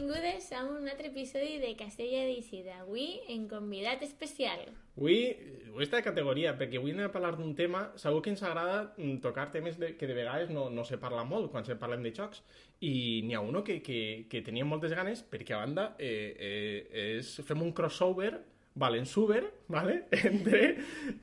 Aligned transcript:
benvingudes 0.00 0.50
a 0.52 0.64
un 0.64 0.88
altre 0.88 1.08
episodi 1.08 1.58
de 1.60 1.74
Castella 1.76 2.22
d'Eixida. 2.24 2.78
Avui 2.80 3.20
en 3.28 3.46
convidat 3.48 4.00
especial. 4.02 4.62
Avui, 4.96 5.36
de 5.76 6.00
categoria, 6.00 6.54
perquè 6.56 6.78
avui 6.80 6.94
anem 6.94 7.10
a 7.10 7.12
parlar 7.12 7.34
d'un 7.36 7.52
tema, 7.54 7.82
segur 8.00 8.22
que 8.24 8.32
ens 8.32 8.40
agrada 8.42 8.94
mm, 8.96 9.18
tocar 9.20 9.50
temes 9.52 9.76
de, 9.76 9.92
que 10.00 10.08
de 10.08 10.16
vegades 10.16 10.48
no, 10.48 10.70
no 10.70 10.86
se 10.88 10.96
parla 10.96 11.26
molt 11.28 11.50
quan 11.52 11.68
se 11.68 11.76
parlem 11.76 12.06
de 12.06 12.14
jocs, 12.16 12.40
i 12.80 13.20
n'hi 13.26 13.36
ha 13.36 13.42
uno 13.44 13.60
que, 13.62 13.82
que, 13.84 14.24
que 14.30 14.40
tenia 14.46 14.64
moltes 14.64 14.96
ganes, 14.96 15.20
perquè 15.20 15.52
a 15.52 15.60
banda 15.66 15.90
eh, 15.98 16.32
eh, 16.32 17.18
és, 17.18 17.36
fem 17.44 17.60
un 17.60 17.76
crossover 17.76 18.38
Valenzuber, 18.72 19.52
¿vale? 19.68 20.04
Entre, 20.30 20.76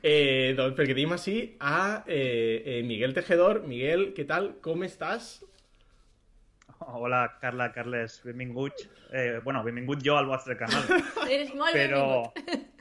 eh, 0.03 0.53
doncs 0.53 0.77
perquè 0.77 0.93
tenim 0.93 1.15
així 1.15 1.37
a 1.57 2.03
eh, 2.05 2.61
eh, 2.61 2.81
Miguel 2.85 3.15
Tejedor. 3.15 3.63
Miguel, 3.65 4.11
què 4.13 4.27
tal? 4.27 4.51
Com 4.61 4.83
estàs? 4.85 5.37
Hola, 6.79 7.37
Carla, 7.41 7.71
Carles, 7.73 8.21
benvinguts. 8.23 8.89
Eh, 9.11 9.39
bueno, 9.43 9.63
benvingut 9.63 10.03
jo 10.05 10.17
al 10.17 10.27
vostre 10.27 10.55
canal. 10.57 10.83
Eres 11.29 11.53
molt 11.55 11.73
Però 11.73 12.31
benvingut. 12.35 12.73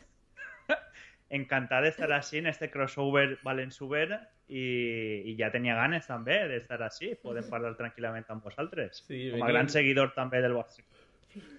encantat 1.37 1.83
d'estar 1.83 2.11
així 2.15 2.39
en 2.39 2.47
este 2.53 2.69
crossover 2.71 3.39
Valenzuber 3.43 4.13
i, 4.47 4.61
i 5.27 5.33
ja 5.41 5.49
tenia 5.51 5.75
ganes 5.75 6.07
també 6.07 6.37
d'estar 6.53 6.79
així, 6.87 7.15
podem 7.19 7.49
parlar 7.51 7.73
tranquil·lament 7.79 8.29
amb 8.31 8.45
vosaltres. 8.47 9.03
Sí, 9.09 9.31
Com 9.33 9.41
a 9.41 9.47
venim- 9.47 9.55
gran 9.55 9.69
seguidor 9.73 10.13
també 10.15 10.43
del 10.45 10.55
vostre. 10.55 10.85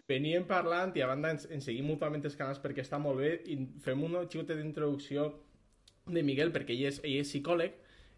Veníem 0.08 0.46
parlant 0.48 0.96
i 0.98 1.04
a 1.04 1.10
banda 1.10 1.34
ens, 1.36 1.44
ens 1.52 1.66
seguim 1.68 1.86
mútuament 1.86 2.24
els 2.26 2.38
canals 2.40 2.62
perquè 2.64 2.82
està 2.86 2.98
molt 2.98 3.20
bé 3.20 3.34
i 3.52 3.60
fem 3.84 4.02
una 4.08 4.24
xicota 4.26 4.56
d'introducció 4.58 5.28
de 6.08 6.24
Miguel 6.24 6.54
perquè 6.56 6.74
ell 6.74 6.88
és, 6.94 7.02
ell 7.04 7.20
és 7.20 7.28
psicòleg 7.30 7.76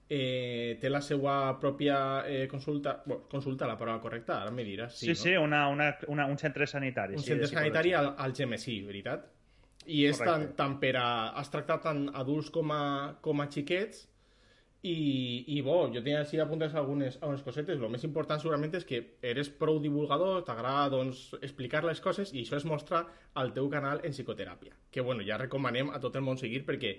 eh, 0.10 0.78
té 0.82 0.90
la 0.90 1.02
seva 1.06 1.40
pròpia 1.62 1.98
eh, 2.26 2.46
consulta 2.50 2.98
bueno, 3.06 3.28
consulta 3.30 3.68
la 3.70 3.78
paraula 3.78 4.02
correcta, 4.02 4.42
ara 4.42 4.52
me 4.52 4.66
diràs 4.66 4.98
Sí, 4.98 5.14
sí, 5.16 5.36
no? 5.38 5.44
una, 5.46 5.68
una, 5.70 5.92
una, 6.08 6.26
un 6.26 6.38
centre 6.38 6.68
sanitari. 6.68 7.16
un 7.16 7.22
sí, 7.24 7.36
centre 7.36 7.48
sanitari 7.48 7.94
al, 7.94 8.16
al 8.18 8.34
GMSI, 8.34 8.82
veritat? 8.88 9.28
i 9.90 10.04
és 10.06 10.20
tant, 10.22 10.52
tant 10.58 10.78
per 10.82 10.94
a 11.00 11.08
has 11.40 11.50
tractat 11.50 11.86
tant 11.88 12.08
adults 12.20 12.50
com 12.54 12.72
a, 12.76 12.84
com 13.26 13.42
a 13.42 13.48
xiquets 13.50 14.04
i, 14.86 15.46
i 15.56 15.62
bo, 15.66 15.88
jo 15.92 16.02
tenia 16.04 16.22
així 16.22 16.40
apuntes 16.40 16.76
algunes, 16.78 17.18
algunes 17.20 17.42
cosetes. 17.44 17.80
El 17.80 17.92
més 17.92 18.06
important 18.08 18.40
segurament 18.40 18.76
és 18.80 18.86
que 18.88 19.02
eres 19.28 19.50
prou 19.62 19.80
divulgador, 19.84 20.44
t'agrada 20.48 20.92
doncs, 20.94 21.26
explicar 21.42 21.82
les 21.88 22.00
coses 22.04 22.32
i 22.34 22.46
això 22.46 22.60
es 22.60 22.68
mostra 22.70 23.02
al 23.42 23.52
teu 23.56 23.68
canal 23.72 24.00
en 24.08 24.16
psicoteràpia. 24.16 24.78
Que 24.92 25.02
bueno, 25.02 25.26
ja 25.28 25.40
recomanem 25.42 25.92
a 25.92 26.00
tot 26.00 26.16
el 26.16 26.24
món 26.28 26.40
seguir 26.40 26.64
perquè 26.70 26.96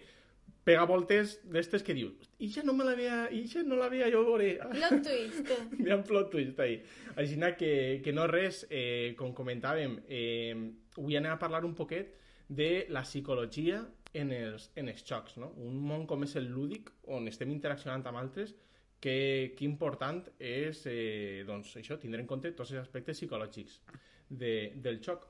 pega 0.64 0.84
voltes 0.88 1.38
d'estes 1.44 1.82
que 1.86 1.96
dius 1.96 2.30
i 2.40 2.48
ja 2.48 2.62
no 2.64 2.72
me 2.72 2.86
la 2.88 2.94
veia, 2.96 3.26
i 3.36 3.42
ja 3.48 3.62
no 3.66 3.76
la 3.76 3.90
veia 3.92 4.08
jo 4.12 4.22
veure. 4.24 4.54
Plot 4.72 5.02
twist. 5.04 5.50
Hi 5.84 5.90
ha 5.90 5.98
un 5.98 6.04
plot 6.08 6.30
twist 6.32 6.60
ahí. 6.64 6.78
Així 7.20 7.36
que, 7.58 7.72
que 8.04 8.14
no 8.16 8.26
res, 8.26 8.64
eh, 8.70 9.14
com 9.18 9.34
comentàvem, 9.36 9.98
eh, 10.08 10.54
avui 10.96 11.16
anem 11.16 11.34
a 11.34 11.38
parlar 11.38 11.64
un 11.68 11.74
poquet 11.74 12.16
de 12.48 12.86
la 12.88 13.02
psicologia 13.02 13.82
en 14.14 14.32
els, 14.32 14.70
en 14.74 14.88
els 14.88 15.04
xocs, 15.04 15.36
no? 15.36 15.52
Un 15.60 15.76
món 15.84 16.06
com 16.06 16.24
és 16.24 16.34
el 16.40 16.48
lúdic, 16.48 16.90
on 17.12 17.28
estem 17.28 17.52
interaccionant 17.52 18.06
amb 18.08 18.22
altres, 18.22 18.54
que, 19.00 19.52
que 19.56 19.64
important 19.68 20.24
és 20.38 20.80
eh, 20.88 21.44
doncs, 21.46 21.76
això, 21.76 22.00
tindre 22.00 22.24
en 22.24 22.28
compte 22.28 22.54
tots 22.56 22.72
els 22.72 22.80
aspectes 22.80 23.20
psicològics 23.20 23.82
de, 24.28 24.72
del 24.80 25.00
xoc. 25.04 25.28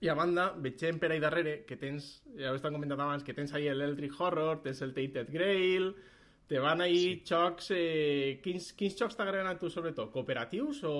I 0.00 0.08
a 0.08 0.14
banda, 0.16 0.46
veiem 0.64 0.96
per 1.00 1.10
ahí 1.12 1.20
darrere 1.20 1.58
que 1.68 1.76
tens, 1.76 2.22
ja 2.38 2.54
ho 2.54 2.56
estan 2.56 2.72
comentant 2.72 3.02
abans, 3.04 3.24
que 3.24 3.34
tens 3.36 3.52
ahí 3.52 3.68
l'Eldritch 3.68 4.16
Horror, 4.16 4.62
tens 4.64 4.80
el 4.80 4.94
Tainted 4.96 5.28
Grail, 5.32 5.90
te 6.48 6.58
van 6.58 6.80
ahí 6.80 7.00
sí. 7.02 7.24
xocs... 7.28 7.68
Eh, 7.76 8.40
quins, 8.42 8.72
quins 8.78 8.96
xocs 8.96 9.18
t'agraden 9.18 9.50
a 9.50 9.58
tu, 9.60 9.68
sobretot? 9.70 10.08
Cooperatius 10.14 10.80
o...? 10.88 10.94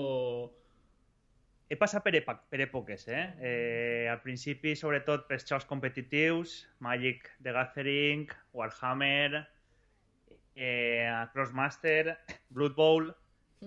He 1.71 1.77
passat 1.79 2.03
per, 2.05 2.13
epa, 2.19 2.35
per 2.51 2.61
èpoques, 2.67 3.07
eh? 3.07 3.25
eh? 3.39 4.05
Al 4.11 4.21
principi, 4.21 4.75
sobretot, 4.75 5.25
per 5.27 5.39
jocs 5.41 5.65
competitius, 5.65 6.55
Magic 6.83 7.29
the 7.41 7.55
Gathering, 7.55 8.29
Warhammer, 8.53 9.41
eh, 10.55 11.09
Crossmaster, 11.33 12.17
Blood 12.49 12.75
Bowl, 12.75 13.09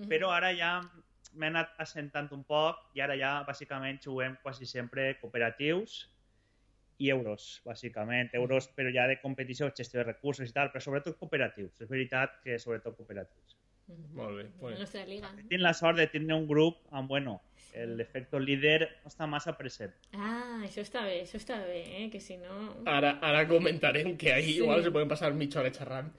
però 0.08 0.30
ara 0.36 0.52
ja 0.54 0.76
m'he 1.34 1.50
anat 1.50 1.74
assentant 1.84 2.30
un 2.36 2.42
poc 2.48 2.80
i 2.98 3.02
ara 3.04 3.16
ja, 3.20 3.32
bàsicament, 3.48 4.00
juguem 4.06 4.36
quasi 4.42 4.66
sempre 4.70 5.14
cooperatius 5.20 5.96
i 6.98 7.10
euros, 7.10 7.48
bàsicament. 7.66 8.30
Euros, 8.38 8.68
però 8.76 8.92
ja 8.94 9.08
de 9.10 9.18
competició, 9.22 9.70
gestió 9.76 10.00
de 10.00 10.08
recursos 10.12 10.50
i 10.50 10.54
tal, 10.54 10.70
però 10.72 10.82
sobretot 10.84 11.18
cooperatius. 11.18 11.80
És 11.80 11.90
veritat 11.90 12.38
que 12.44 12.58
sobretot 12.62 12.96
cooperatius. 13.00 13.58
Molt 13.86 14.36
bé. 14.36 14.42
La 14.44 14.50
Bueno. 14.60 14.78
nostra 14.78 15.04
liga. 15.06 15.30
Tinc 15.48 15.60
la 15.60 15.74
sort 15.74 15.98
de 15.98 16.06
tindre 16.06 16.34
un 16.36 16.46
grup 16.48 16.76
amb, 16.90 17.08
bueno, 17.08 17.42
el 17.74 18.00
efecte 18.00 18.38
líder 18.38 19.00
no 19.02 19.10
està 19.10 19.26
massa 19.26 19.56
present. 19.58 19.92
Ah, 20.12 20.60
això 20.62 20.80
està 20.80 21.02
bé, 21.02 21.22
això 21.24 21.36
està 21.40 21.56
bé, 21.66 22.04
eh? 22.04 22.08
Que 22.10 22.20
si 22.20 22.36
no... 22.36 22.76
Ara, 22.86 23.18
ara 23.20 23.48
comentarem 23.48 24.16
que 24.16 24.32
ahí 24.32 24.44
Sí. 24.52 24.56
igual 24.60 24.84
se 24.84 24.92
poden 24.92 25.08
passar 25.08 25.34
mitja 25.34 25.58
hora 25.60 25.72
xerrant. 25.72 26.12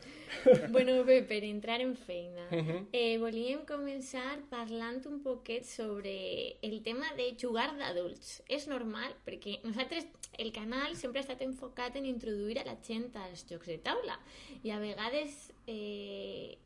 Bueno, 0.71 1.05
bé, 1.05 1.21
per 1.23 1.43
entrar 1.45 1.79
en 1.79 1.95
feina, 1.95 2.45
Mhm. 2.51 2.87
eh, 2.91 3.17
volíem 3.17 3.63
començar 3.65 4.41
parlant 4.49 5.05
un 5.07 5.23
poquet 5.23 5.63
sobre 5.63 6.57
el 6.61 6.83
tema 6.83 7.13
de 7.15 7.37
jugar 7.41 7.77
d'adults. 7.77 8.43
És 8.49 8.67
normal, 8.67 9.15
perquè 9.25 9.61
nosaltres, 9.63 10.07
el 10.37 10.51
canal 10.51 10.95
sempre 10.97 11.19
ha 11.19 11.21
estat 11.21 11.41
enfocat 11.41 11.95
en 11.95 12.05
introduir 12.05 12.59
a 12.59 12.65
la 12.65 12.75
gent 12.83 13.15
als 13.15 13.45
jocs 13.49 13.67
de 13.67 13.77
taula. 13.77 14.19
I 14.61 14.71
a 14.71 14.79
vegades, 14.79 15.53
eh, 15.67 16.57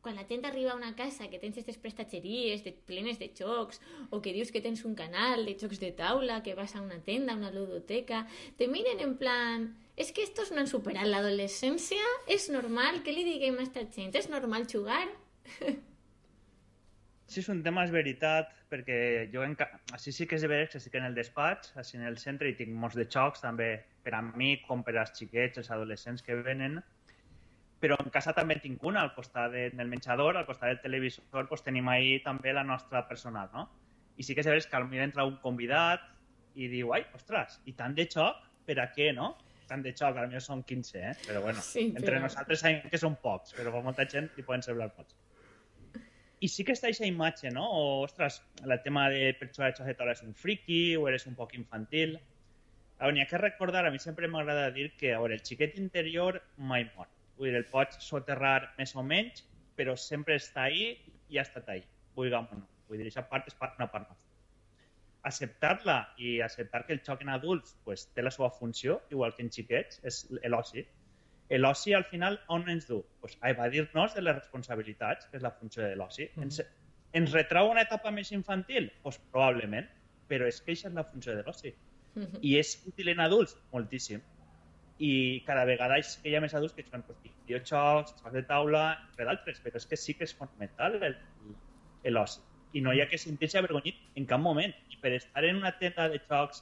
quan 0.00 0.16
la 0.16 0.24
gent 0.28 0.46
arriba 0.48 0.72
a 0.72 0.78
una 0.78 0.94
casa 0.96 1.28
que 1.28 1.38
tens 1.38 1.58
aquestes 1.58 1.76
prestatgeries 1.78 2.64
de, 2.64 2.72
plenes 2.72 3.18
de 3.20 3.30
jocs, 3.36 3.80
o 4.10 4.22
que 4.24 4.32
dius 4.32 4.50
que 4.52 4.62
tens 4.64 4.84
un 4.88 4.94
canal 4.94 5.44
de 5.44 5.56
jocs 5.60 5.80
de 5.80 5.92
taula, 5.92 6.42
que 6.42 6.54
vas 6.54 6.74
a 6.76 6.80
una 6.80 7.00
tenda, 7.04 7.36
una 7.36 7.52
ludoteca, 7.52 8.26
te 8.56 8.68
miren 8.68 9.00
en 9.00 9.16
plan... 9.20 9.70
És 10.00 10.14
que 10.16 10.22
estos 10.24 10.48
no 10.48 10.62
han 10.62 10.70
superat 10.70 11.04
l'adolescència? 11.04 12.00
És 12.24 12.48
normal? 12.48 13.02
Què 13.04 13.12
li 13.12 13.26
diguem 13.26 13.58
a 13.60 13.66
esta 13.66 13.82
gent? 13.92 14.14
És 14.16 14.30
normal 14.32 14.64
jugar? 14.70 15.02
Sí, 17.30 17.42
és 17.42 17.48
un 17.52 17.60
tema, 17.62 17.84
és 17.84 17.92
veritat, 17.92 18.48
perquè 18.72 19.28
jo 19.30 19.44
en... 19.44 19.52
ca- 19.60 19.68
així 19.92 20.10
sí 20.16 20.24
que 20.26 20.38
és 20.38 20.46
veritat 20.48 20.72
que 20.72 20.80
estic 20.80 20.96
en 20.98 21.04
el 21.10 21.18
despatx, 21.18 21.74
així 21.78 21.98
en 22.00 22.06
el 22.08 22.16
centre, 22.18 22.48
i 22.48 22.56
tinc 22.58 22.72
molts 22.72 22.96
de 22.98 23.04
xocs, 23.12 23.44
també 23.44 23.68
per 24.02 24.16
a 24.16 24.22
mi 24.24 24.56
com 24.64 24.80
per 24.86 24.96
als 24.96 25.12
xiquets, 25.18 25.60
els 25.60 25.70
adolescents 25.70 26.24
que 26.26 26.38
venen, 26.40 26.80
però 27.80 27.96
en 28.04 28.10
casa 28.12 28.34
també 28.36 28.54
en 28.58 28.60
tinc 28.60 28.82
una, 28.84 29.00
al 29.06 29.14
costat 29.16 29.50
de, 29.54 29.70
del 29.72 29.88
menjador, 29.88 30.36
al 30.36 30.46
costat 30.46 30.68
del 30.74 30.80
televisor, 30.82 31.46
doncs 31.48 31.62
tenim 31.64 31.88
ahí 31.88 32.18
també 32.24 32.52
la 32.52 32.64
nostra 32.64 33.06
personal, 33.08 33.48
no? 33.54 33.68
I 34.20 34.22
sí 34.26 34.34
que 34.36 34.44
és 34.44 34.66
que 34.68 34.80
potser 34.82 35.00
entra 35.06 35.24
un 35.24 35.38
convidat 35.40 36.02
i 36.60 36.68
diu, 36.68 36.92
ai, 36.92 37.06
ostres, 37.16 37.60
i 37.64 37.72
tant 37.78 37.94
de 37.96 38.04
xoc, 38.10 38.36
per 38.66 38.76
a 38.82 38.90
què, 38.92 39.14
no? 39.16 39.32
Tant 39.70 39.80
de 39.82 39.94
xoc, 39.96 40.14
potser 40.18 40.42
són 40.44 40.62
15, 40.66 40.98
eh? 41.00 41.14
Però 41.26 41.40
bueno, 41.46 41.62
Sí, 41.64 41.86
entre 41.96 42.16
però- 42.18 42.22
nosaltres 42.26 42.60
sabem 42.60 42.82
que 42.90 42.98
són 43.00 43.16
pocs, 43.22 43.54
però 43.56 43.72
per 43.72 43.82
molta 43.86 44.04
gent 44.10 44.28
li 44.36 44.42
poden 44.44 44.62
semblar 44.66 44.90
pocs. 44.94 45.16
I 46.40 46.48
sí 46.48 46.64
que 46.64 46.72
està 46.72 46.88
aquesta 46.88 47.04
imatge, 47.08 47.50
no? 47.52 47.64
O, 47.68 47.80
ostres, 48.04 48.42
el 48.64 48.74
tema 48.82 49.08
de 49.12 49.34
per 49.38 49.50
jugar 49.52 49.70
a 49.70 49.74
jocs 49.76 49.86
de 49.88 49.94
taula 49.94 50.12
és 50.16 50.22
un 50.24 50.32
friki 50.34 50.96
o 50.96 51.06
eres 51.08 51.26
un 51.28 51.34
poc 51.36 51.52
infantil. 51.54 52.14
A 52.98 53.04
veure, 53.04 53.14
n'hi 53.16 53.22
ha 53.24 53.28
que 53.28 53.38
recordar, 53.40 53.86
a 53.86 53.90
mi 53.92 53.98
sempre 54.00 54.28
m'agrada 54.28 54.70
dir 54.72 54.90
que, 54.96 55.12
a 55.14 55.18
veure, 55.20 55.34
el 55.36 55.44
xiquet 55.44 55.76
interior 55.80 56.42
mai 56.56 56.86
mor. 56.96 57.08
Vull 57.40 57.48
dir, 57.48 57.56
el 57.56 57.64
pots 57.72 57.96
soterrar 58.04 58.74
més 58.76 58.92
o 58.94 59.02
menys, 59.02 59.46
però 59.78 59.94
sempre 59.96 60.36
està 60.36 60.66
ahí 60.68 60.90
i 61.32 61.38
ha 61.40 61.44
estat 61.46 61.68
ahí, 61.72 61.80
vulguem 62.14 62.44
o 62.52 62.58
no. 62.58 62.66
Vull 62.90 62.98
dir, 63.00 63.06
aquesta 63.06 63.22
part 63.30 63.48
és 63.48 63.54
part- 63.56 63.78
una 63.80 63.86
part 63.88 64.10
nostra. 64.10 64.28
Acceptar-la 65.28 65.96
i 66.20 66.40
acceptar 66.44 66.82
que 66.86 66.92
el 66.96 67.00
xoc 67.04 67.22
en 67.24 67.30
adults 67.32 67.74
pues, 67.84 68.06
té 68.14 68.22
la 68.24 68.32
seva 68.32 68.50
funció, 68.50 69.00
igual 69.10 69.34
que 69.36 69.44
en 69.44 69.50
xiquets, 69.52 70.00
és 70.04 70.20
l'oci. 70.52 70.84
L'oci, 71.50 71.94
al 71.96 72.04
final, 72.08 72.38
on 72.48 72.68
ens 72.70 72.86
du? 72.88 73.00
Pues, 73.20 73.36
a 73.40 73.50
evadir-nos 73.50 74.14
de 74.14 74.22
les 74.22 74.36
responsabilitats, 74.36 75.26
que 75.30 75.36
és 75.40 75.42
la 75.42 75.50
funció 75.50 75.82
de 75.82 75.96
l'oci. 75.96 76.28
Mhm. 76.36 76.42
Ens, 76.44 76.60
ens 77.12 77.32
retrau 77.32 77.70
una 77.70 77.82
etapa 77.88 78.10
més 78.10 78.32
infantil? 78.32 78.92
Pues, 79.02 79.18
probablement, 79.32 79.88
però 80.28 80.46
és 80.46 80.60
que 80.60 80.72
això 80.72 80.88
és 80.88 80.94
la 80.94 81.04
funció 81.04 81.36
de 81.36 81.42
l'oci. 81.42 81.74
I 82.42 82.56
és 82.58 82.76
útil 82.86 83.08
en 83.08 83.20
adults? 83.20 83.56
Moltíssim. 83.72 84.20
I 85.00 85.40
cada 85.46 85.64
vegada 85.64 85.96
és 85.98 86.12
que 86.20 86.28
hi 86.28 86.36
ha 86.36 86.42
més 86.44 86.54
adults 86.54 86.74
que 86.76 86.84
juguen 86.84 87.02
pues, 87.08 87.18
videojocs, 87.24 88.12
jocs 88.20 88.34
de 88.34 88.42
taula, 88.48 88.84
entre 89.08 89.26
d'altres, 89.28 89.60
però 89.64 89.80
és 89.80 89.86
que 89.88 89.96
sí 89.96 90.14
que 90.16 90.26
és 90.28 90.34
fonamental 90.36 90.98
l'oci. 92.12 92.42
I 92.76 92.82
no 92.84 92.92
hi 92.92 93.00
ha 93.00 93.06
que 93.08 93.18
sentir-se 93.18 93.58
avergonyit 93.58 93.96
en 94.20 94.26
cap 94.30 94.42
moment. 94.44 94.74
I 94.92 94.98
per 95.00 95.14
estar 95.16 95.42
en 95.48 95.56
una 95.58 95.72
tenda 95.78 96.08
de 96.12 96.20
jocs 96.28 96.60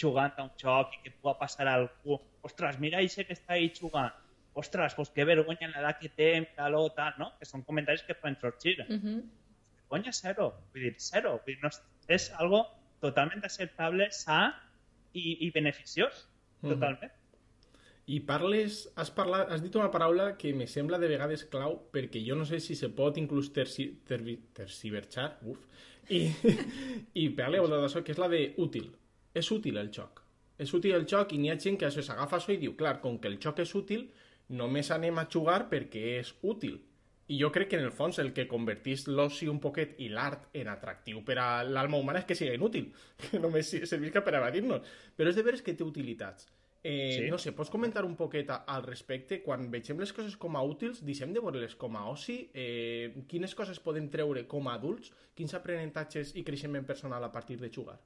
jugant 0.00 0.32
a 0.38 0.46
un 0.48 0.52
joc 0.60 0.96
i 0.96 1.02
que 1.04 1.12
pugui 1.12 1.36
passar 1.38 1.66
a 1.68 1.74
algú, 1.78 2.16
ostres, 2.48 2.80
mira 2.82 3.02
això 3.02 3.22
que 3.28 3.36
està 3.36 3.54
ahí 3.58 3.68
jugant, 3.76 4.16
ostres, 4.54 4.96
pues 4.96 5.10
que 5.14 5.26
vergonya 5.28 5.68
l'edat 5.68 6.00
que 6.00 6.08
té, 6.08 6.30
tal 6.56 6.76
tal, 6.96 7.12
no? 7.18 7.32
Que 7.38 7.46
són 7.46 7.62
comentaris 7.68 8.02
que 8.06 8.14
poden 8.14 8.38
sorgir. 8.40 8.80
Uh 8.80 8.96
-huh. 8.96 9.18
Vergonya 9.82 10.12
zero, 10.12 10.46
vull 10.72 10.82
dir, 10.82 10.94
zero. 10.98 11.32
Vull 11.44 11.54
dir, 11.54 11.58
no, 11.62 11.70
és 12.08 12.32
algo 12.38 12.64
totalment 13.00 13.44
acceptable, 13.44 14.10
sa 14.10 14.54
i, 15.12 15.46
i 15.46 15.50
beneficiós, 15.50 16.28
totalment. 16.62 17.12
Uh 17.12 17.18
-huh. 17.18 17.23
I 18.06 18.18
parles, 18.28 18.82
has, 19.00 19.08
parlat, 19.16 19.48
has 19.48 19.62
dit 19.64 19.76
una 19.80 19.90
paraula 19.90 20.34
que 20.36 20.52
me 20.52 20.66
sembla 20.68 20.98
de 21.00 21.08
vegades 21.08 21.46
clau 21.48 21.78
perquè 21.92 22.20
jo 22.26 22.36
no 22.36 22.44
sé 22.44 22.60
si 22.60 22.76
se 22.76 22.90
pot 22.92 23.16
inclús 23.16 23.48
terci, 23.56 23.86
tervi, 24.04 24.36
terciberxar, 24.52 25.38
uf, 25.48 25.62
i, 26.12 26.26
i 27.22 27.30
parle 27.36 27.62
d'això, 27.64 28.02
que 28.04 28.12
és 28.12 28.20
la 28.20 28.28
de 28.28 28.42
útil. 28.60 28.90
És 29.32 29.48
útil 29.50 29.80
el 29.80 29.88
xoc. 29.94 30.20
És 30.60 30.70
útil 30.76 30.94
el 30.94 31.06
xoc 31.08 31.32
i 31.32 31.38
n'hi 31.40 31.50
ha 31.50 31.58
gent 31.58 31.78
que 31.80 31.88
això 31.88 32.04
s'agafa 32.04 32.38
això 32.38 32.52
i 32.52 32.60
diu, 32.60 32.74
clar, 32.76 32.98
com 33.00 33.16
que 33.18 33.30
el 33.30 33.38
xoc 33.42 33.62
és 33.64 33.72
útil, 33.74 34.10
només 34.48 34.90
anem 34.92 35.18
a 35.18 35.28
jugar 35.32 35.64
perquè 35.70 36.18
és 36.18 36.34
útil. 36.42 36.76
I 37.32 37.38
jo 37.40 37.48
crec 37.48 37.70
que 37.70 37.78
en 37.80 37.86
el 37.86 37.94
fons 37.96 38.20
el 38.20 38.34
que 38.36 38.44
convertís 38.44 39.06
l'oci 39.08 39.48
un 39.48 39.62
poquet 39.64 39.94
i 40.04 40.10
l'art 40.12 40.50
en 40.52 40.68
atractiu 40.68 41.22
per 41.24 41.38
a 41.40 41.46
l'alma 41.64 41.96
humana 41.96 42.20
és 42.20 42.28
que 42.28 42.36
sigui 42.36 42.58
inútil, 42.58 42.90
que 43.22 43.40
només 43.40 43.72
servisca 43.88 44.20
per 44.20 44.36
evadir-nos. 44.36 44.84
Però 45.16 45.32
és 45.32 45.40
de 45.40 45.46
veres 45.46 45.64
que 45.64 45.72
té 45.72 45.88
utilitats. 45.88 46.50
Eh, 46.86 47.16
sí? 47.16 47.28
No 47.32 47.38
sé, 47.40 47.54
pots 47.56 47.70
comentar 47.72 48.04
un 48.04 48.12
poquet 48.14 48.50
al 48.54 48.82
respecte? 48.84 49.38
Quan 49.42 49.70
vegem 49.72 50.02
les 50.02 50.12
coses 50.12 50.34
com 50.36 50.58
a 50.58 50.62
útils, 50.68 51.00
deixem 51.08 51.32
de 51.32 51.40
veure-les 51.40 51.78
com 51.80 51.96
a 51.96 52.02
oci? 52.10 52.42
Eh, 52.52 53.24
quines 53.30 53.54
coses 53.56 53.80
podem 53.80 54.10
treure 54.12 54.42
com 54.50 54.68
a 54.68 54.74
adults? 54.76 55.14
Quins 55.34 55.56
aprenentatges 55.56 56.34
i 56.36 56.44
creixement 56.44 56.84
personal 56.84 57.24
a 57.24 57.30
partir 57.32 57.56
de 57.62 57.70
jugar? 57.72 57.96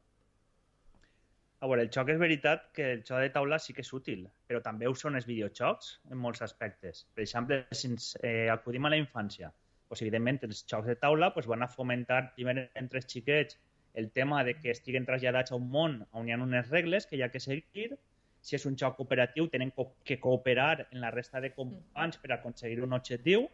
A 1.59 1.67
veure, 1.67 1.83
el 1.83 1.91
xoc 1.91 2.13
és 2.15 2.21
veritat 2.23 2.69
que 2.71 2.93
el 2.95 3.01
xoc 3.03 3.25
de 3.25 3.33
taula 3.35 3.59
sí 3.59 3.75
que 3.75 3.83
és 3.83 3.91
útil, 3.99 4.29
però 4.47 4.61
també 4.63 4.87
ho 4.87 4.95
són 4.95 5.19
els 5.19 5.27
videojocs 5.27 5.89
en 6.13 6.21
molts 6.23 6.45
aspectes. 6.47 7.01
Per 7.17 7.25
exemple, 7.25 7.65
si 7.75 7.91
ens 7.91 8.13
eh, 8.23 8.47
acudim 8.53 8.87
a 8.87 8.93
la 8.95 9.01
infància, 9.03 9.51
doncs, 9.89 10.05
evidentment 10.05 10.39
els 10.47 10.63
xocs 10.71 10.87
de 10.87 10.95
taula 11.03 11.33
doncs, 11.35 11.49
van 11.51 11.67
a 11.67 11.69
fomentar 11.73 12.21
primer 12.37 12.71
entre 12.79 13.03
els 13.03 13.11
xiquets 13.11 13.59
el 13.99 14.13
tema 14.15 14.45
de 14.47 14.55
que 14.55 14.71
estiguen 14.71 15.09
traslladats 15.09 15.51
a 15.51 15.59
un 15.59 15.67
món 15.73 15.99
on 16.13 16.29
hi 16.29 16.37
ha 16.37 16.39
unes 16.45 16.71
regles 16.71 17.11
que 17.11 17.19
hi 17.19 17.25
ha 17.27 17.31
que 17.35 17.43
seguir 17.43 17.97
si 18.41 18.57
és 18.57 18.65
un 18.69 18.77
joc 18.81 18.97
cooperatiu, 18.99 19.49
tenen 19.53 19.73
que 20.05 20.19
cooperar 20.21 20.87
en 20.91 21.01
la 21.03 21.11
resta 21.15 21.41
de 21.45 21.51
companys 21.55 22.19
per 22.23 22.33
aconseguir 22.35 22.83
un 22.85 22.95
objectiu. 22.97 23.49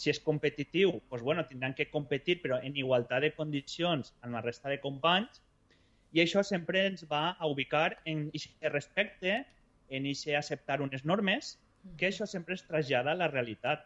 Si 0.00 0.10
és 0.12 0.20
competitiu, 0.24 0.94
doncs, 1.10 1.22
bueno, 1.22 1.44
tindran 1.46 1.74
que 1.76 1.90
competir, 1.90 2.40
però 2.42 2.60
en 2.64 2.76
igualtat 2.76 3.26
de 3.26 3.32
condicions 3.36 4.14
amb 4.22 4.38
la 4.38 4.44
resta 4.46 4.72
de 4.72 4.80
companys. 4.80 5.42
I 6.16 6.22
això 6.24 6.42
sempre 6.46 6.86
ens 6.88 7.04
va 7.10 7.36
a 7.38 7.46
ubicar 7.50 8.00
en 8.08 8.28
aquest 8.30 8.64
respecte, 8.72 9.42
en 9.90 10.06
aquest 10.08 10.38
acceptar 10.38 10.80
unes 10.82 11.04
normes, 11.04 11.58
que 11.98 12.08
això 12.08 12.26
sempre 12.26 12.56
es 12.56 12.64
trasllada 12.66 13.12
a 13.12 13.20
la 13.20 13.28
realitat. 13.28 13.84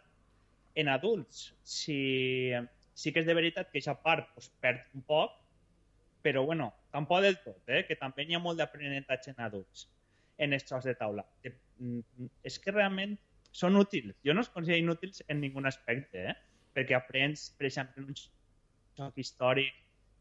En 0.74 0.88
adults, 0.90 1.52
si, 1.62 2.50
sí 2.94 3.12
que 3.12 3.22
és 3.22 3.26
de 3.26 3.34
veritat 3.34 3.68
que 3.70 3.78
aquesta 3.78 3.98
part 4.06 4.30
doncs, 4.32 4.52
perd 4.62 4.86
un 4.94 5.02
poc, 5.06 5.34
però 6.24 6.46
bueno, 6.46 6.70
tampoc 6.94 7.20
del 7.26 7.36
tot, 7.42 7.60
eh? 7.68 7.84
que 7.86 7.98
també 8.00 8.24
hi 8.24 8.38
ha 8.38 8.40
molt 8.42 8.62
d'aprenentatge 8.62 9.34
en 9.34 9.42
adults 9.44 9.84
en 10.38 10.56
els 10.56 10.66
jocs 10.68 10.88
de 10.88 10.94
taula. 10.98 11.24
Mm, 11.78 12.28
és 12.46 12.58
que 12.58 12.74
realment 12.74 13.16
són 13.54 13.78
útils. 13.78 14.16
Jo 14.26 14.34
no 14.34 14.42
els 14.42 14.50
considero 14.50 14.82
inútils 14.82 15.22
en 15.28 15.40
ningun 15.40 15.66
aspecte, 15.70 16.26
eh? 16.32 16.34
perquè 16.74 16.96
aprens, 16.98 17.50
per 17.58 17.68
exemple, 17.70 18.02
en 18.02 18.10
un 18.10 18.20
joc 18.98 19.18
històric 19.22 19.74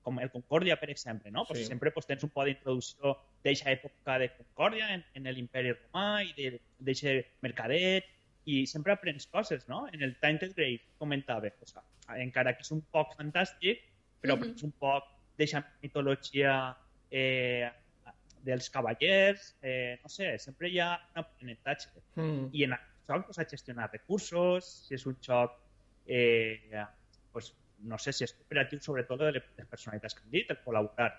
com 0.04 0.20
el 0.20 0.30
Concòrdia, 0.34 0.76
per 0.78 0.90
exemple, 0.92 1.32
no? 1.32 1.46
Pues 1.48 1.62
sí. 1.62 1.66
sempre 1.72 1.92
pues, 1.96 2.06
tens 2.06 2.26
un 2.28 2.32
poc 2.34 2.50
d'introducció 2.50 3.16
d'aquesta 3.44 3.72
època 3.72 4.18
de 4.22 4.30
Concòrdia 4.36 4.90
en, 4.98 5.06
en 5.16 5.30
l'imperi 5.32 5.72
romà 5.72 6.22
i 6.28 6.34
d'aquest 6.36 7.40
mercadet 7.46 8.10
i 8.52 8.66
sempre 8.68 8.94
aprens 8.94 9.26
coses, 9.32 9.64
no? 9.72 9.86
En 9.96 10.04
el 10.04 10.18
Tainted 10.20 10.54
Grave 10.58 10.84
comentava, 11.00 11.48
o 11.48 11.70
sigui, 11.70 11.86
encara 12.26 12.54
que 12.58 12.66
és 12.66 12.74
un 12.76 12.84
poc 12.92 13.16
fantàstic, 13.16 13.86
però 14.22 14.36
mm 14.36 14.44
-hmm. 14.44 14.64
un 14.68 14.74
poc 14.84 15.08
d'aquesta 15.38 15.64
mitologia 15.82 16.76
eh, 17.10 17.72
dels 18.44 18.70
cavallers, 18.70 19.56
eh, 19.62 20.00
no 20.04 20.10
sé, 20.12 20.38
sempre 20.40 20.70
hi 20.70 20.80
ha 20.84 20.92
un 20.98 21.22
aprenentatge. 21.24 21.90
Mm. 22.16 22.50
I 22.52 22.66
en 22.68 22.76
el 22.76 22.82
joc 23.08 23.26
pues, 23.30 23.40
a 23.40 23.46
gestionar 23.50 23.90
recursos, 23.92 24.70
si 24.88 24.98
és 24.98 25.06
un 25.08 25.18
joc, 25.24 25.56
eh, 26.06 26.84
pues, 27.32 27.54
no 27.84 27.98
sé 28.00 28.14
si 28.14 28.28
és 28.28 28.36
cooperatiu, 28.36 28.80
sobretot 28.84 29.20
de 29.24 29.32
les 29.38 29.70
personalitats 29.70 30.16
que 30.16 30.26
hem 30.26 30.36
dit, 30.38 30.52
el 30.52 30.60
col·laborar. 30.66 31.12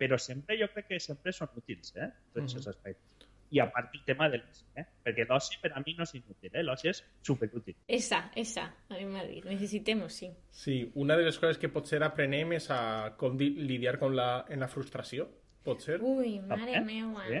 Però 0.00 0.16
sempre 0.16 0.56
jo 0.56 0.68
crec 0.72 0.88
que 0.88 1.00
sempre 1.00 1.32
són 1.36 1.52
útils, 1.60 1.92
eh, 1.96 2.08
tots 2.32 2.54
aquests 2.54 2.66
mm. 2.66 2.74
aspectes. 2.74 3.28
I 3.50 3.58
a 3.58 3.66
part 3.66 3.90
el 3.96 4.04
tema 4.06 4.28
de 4.30 4.38
l'oci, 4.38 4.62
eh? 4.78 4.84
perquè 5.02 5.24
l'oci 5.26 5.56
per 5.60 5.72
a 5.74 5.80
mi 5.82 5.96
no 5.98 6.04
és 6.06 6.12
inútil, 6.14 6.52
eh? 6.54 6.62
l'oci 6.62 6.88
és 6.92 7.00
superútil. 7.26 7.74
Esa, 7.90 8.20
esa, 8.38 8.68
a 8.88 8.94
mi 8.94 9.08
m'ha 9.10 9.24
dit, 9.26 9.44
necessitem 9.50 10.04
sí. 10.08 10.30
Sí, 10.54 10.76
una 10.94 11.16
de 11.18 11.26
les 11.26 11.38
coses 11.38 11.58
que 11.58 11.68
potser 11.68 11.98
aprenem 12.06 12.54
és 12.60 12.70
a 12.70 12.80
com 13.18 13.34
lidiar 13.36 13.98
con 13.98 14.14
la, 14.14 14.46
en 14.48 14.62
la 14.62 14.70
frustració, 14.70 15.26
Pot 15.64 15.82
ser? 15.84 16.00
Ui, 16.02 16.38
mare 16.40 16.78
eh? 16.78 16.84
meua. 16.84 17.26
Sí? 17.28 17.40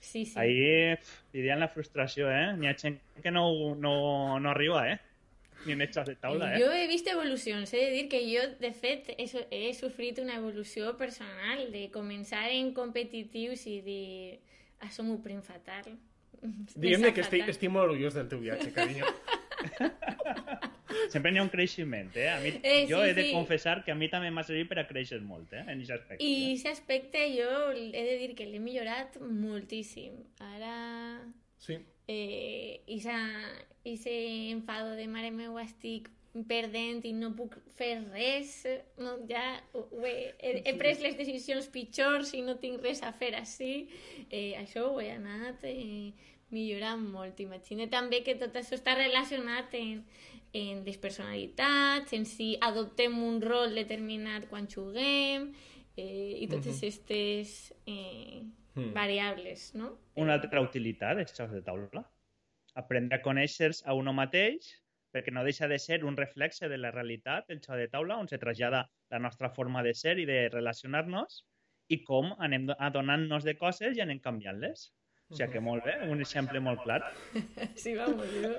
Sí, 0.00 0.24
sí. 0.26 0.38
Ahí 0.38 0.96
dirían 1.32 1.60
la 1.60 1.68
frustració, 1.68 2.30
eh? 2.30 2.54
N'hi 2.56 2.70
ha 2.70 2.74
gent 2.78 3.00
que 3.22 3.32
no, 3.34 3.74
no, 3.74 4.38
no 4.38 4.50
arriba, 4.50 4.84
eh? 4.92 4.98
Ni 5.66 5.72
en 5.74 5.82
hechas 5.82 6.06
de 6.06 6.14
taula, 6.14 6.52
eh? 6.54 6.60
Jo 6.62 6.70
he 6.72 6.86
vist 6.86 7.08
evolucions, 7.10 7.72
he 7.74 7.80
de 7.82 7.90
dir 7.96 8.04
que 8.08 8.20
jo, 8.22 8.44
de 8.60 8.70
fet, 8.72 9.10
he, 9.18 9.26
he 9.50 9.72
sofrit 9.74 10.20
una 10.22 10.36
evolució 10.38 10.94
personal 10.96 11.64
de 11.72 11.88
començar 11.94 12.44
en 12.54 12.70
competitius 12.76 13.66
i 13.66 13.80
dir, 13.82 14.38
això 14.86 15.02
m'ho 15.02 15.18
prim 15.24 15.42
fatal. 15.42 15.90
Diguem 16.78 17.10
que 17.10 17.26
estic, 17.26 17.50
estic 17.50 17.74
molt 17.74 17.90
orgullós 17.90 18.14
del 18.14 18.30
teu 18.30 18.40
viatge, 18.44 18.70
carinyo. 18.76 19.10
Sempre 21.12 21.32
n'hi 21.32 21.40
ha 21.40 21.44
un 21.44 21.50
creixement, 21.52 22.10
eh? 22.16 22.28
A 22.32 22.38
mi, 22.40 22.52
eh, 22.62 22.86
jo 22.88 23.02
sí, 23.02 23.10
he 23.10 23.14
de 23.14 23.24
sí. 23.28 23.32
confessar 23.32 23.84
que 23.84 23.92
a 23.92 23.96
mi 23.98 24.08
també 24.12 24.30
m'ha 24.32 24.44
servit 24.46 24.70
per 24.70 24.80
a 24.82 24.86
créixer 24.88 25.20
molt, 25.24 25.52
eh? 25.52 25.64
En 25.66 25.76
aquest 25.76 25.94
aspecte. 25.98 26.24
I 26.24 26.34
aquest 26.52 26.70
aspecte 26.72 27.24
jo 27.34 27.50
he 27.76 28.04
de 28.10 28.18
dir 28.22 28.34
que 28.38 28.48
l'he 28.48 28.60
millorat 28.62 29.20
moltíssim. 29.20 30.20
Ara... 30.54 30.76
Sí. 31.58 31.80
Eh, 32.08 32.80
isa, 32.86 33.18
ese 33.84 34.14
enfado 34.50 34.94
de 34.96 35.08
mare 35.10 35.30
meu 35.34 35.58
estic 35.60 36.08
perdent 36.48 37.04
i 37.08 37.12
no 37.16 37.32
puc 37.36 37.56
fer 37.78 37.98
res, 38.12 38.52
no, 39.00 39.16
ja 39.28 39.42
ho 39.74 40.04
he, 40.06 40.14
he, 40.38 40.52
he 40.70 40.74
pres 40.78 41.00
les 41.02 41.16
decisions 41.18 41.68
pitjors 41.72 42.34
i 42.36 42.42
no 42.46 42.58
tinc 42.62 42.82
res 42.84 43.02
a 43.02 43.12
fer 43.16 43.32
així, 43.38 43.88
eh, 44.28 44.52
això 44.60 44.86
ho 44.92 45.00
he 45.02 45.10
anat 45.14 45.64
eh, 45.66 46.12
millorant 46.54 47.02
molt. 47.12 47.40
Imagina 47.44 47.88
també 47.92 48.22
que 48.26 48.36
tot 48.40 48.56
això 48.56 48.76
està 48.78 48.94
relacionat 48.98 49.74
en, 49.78 50.02
en 50.56 50.84
les 50.86 50.98
personalitats, 51.00 52.12
en 52.16 52.26
si 52.28 52.54
adoptem 52.64 53.16
un 53.22 53.40
rol 53.44 53.74
determinat 53.76 54.48
quan 54.50 54.68
juguem 54.70 55.50
eh, 55.96 56.38
i 56.42 56.48
totes 56.48 56.78
aquestes 56.78 57.72
uh 57.72 57.76
-huh. 57.76 57.94
eh, 57.94 58.42
hmm. 58.74 58.92
variables, 58.92 59.74
no? 59.74 59.98
Una 60.14 60.34
altra 60.34 60.60
utilitat 60.60 61.16
dels 61.16 61.34
jocs 61.36 61.52
de 61.52 61.62
taula. 61.62 62.04
Aprendre 62.74 63.18
a 63.18 63.22
conèixer 63.22 63.72
a 63.84 63.94
uno 63.94 64.12
mateix 64.12 64.76
perquè 65.12 65.32
no 65.32 65.44
deixa 65.44 65.68
de 65.68 65.78
ser 65.78 66.04
un 66.04 66.16
reflexe 66.16 66.68
de 66.68 66.78
la 66.78 66.90
realitat, 66.90 67.48
el 67.48 67.60
joc 67.64 67.76
de 67.76 67.88
taula, 67.88 68.16
on 68.16 68.28
se 68.28 68.38
trasllada 68.38 68.90
la 69.10 69.18
nostra 69.18 69.50
forma 69.50 69.82
de 69.82 69.94
ser 69.94 70.18
i 70.18 70.26
de 70.26 70.48
relacionar-nos 70.52 71.44
i 71.88 72.02
com 72.04 72.34
anem 72.38 72.68
adonant-nos 72.78 73.44
de 73.44 73.56
coses 73.56 73.96
i 73.96 74.04
anem 74.04 74.20
canviant-les. 74.20 74.90
O 75.28 75.36
sigui 75.36 75.52
que 75.52 75.60
molt 75.60 75.84
bé, 75.84 75.94
un 76.08 76.20
exemple 76.24 76.60
molt 76.64 76.84
clar. 76.86 77.02
Sí, 77.82 77.94
vamos, 77.98 78.28
jo 78.32 78.54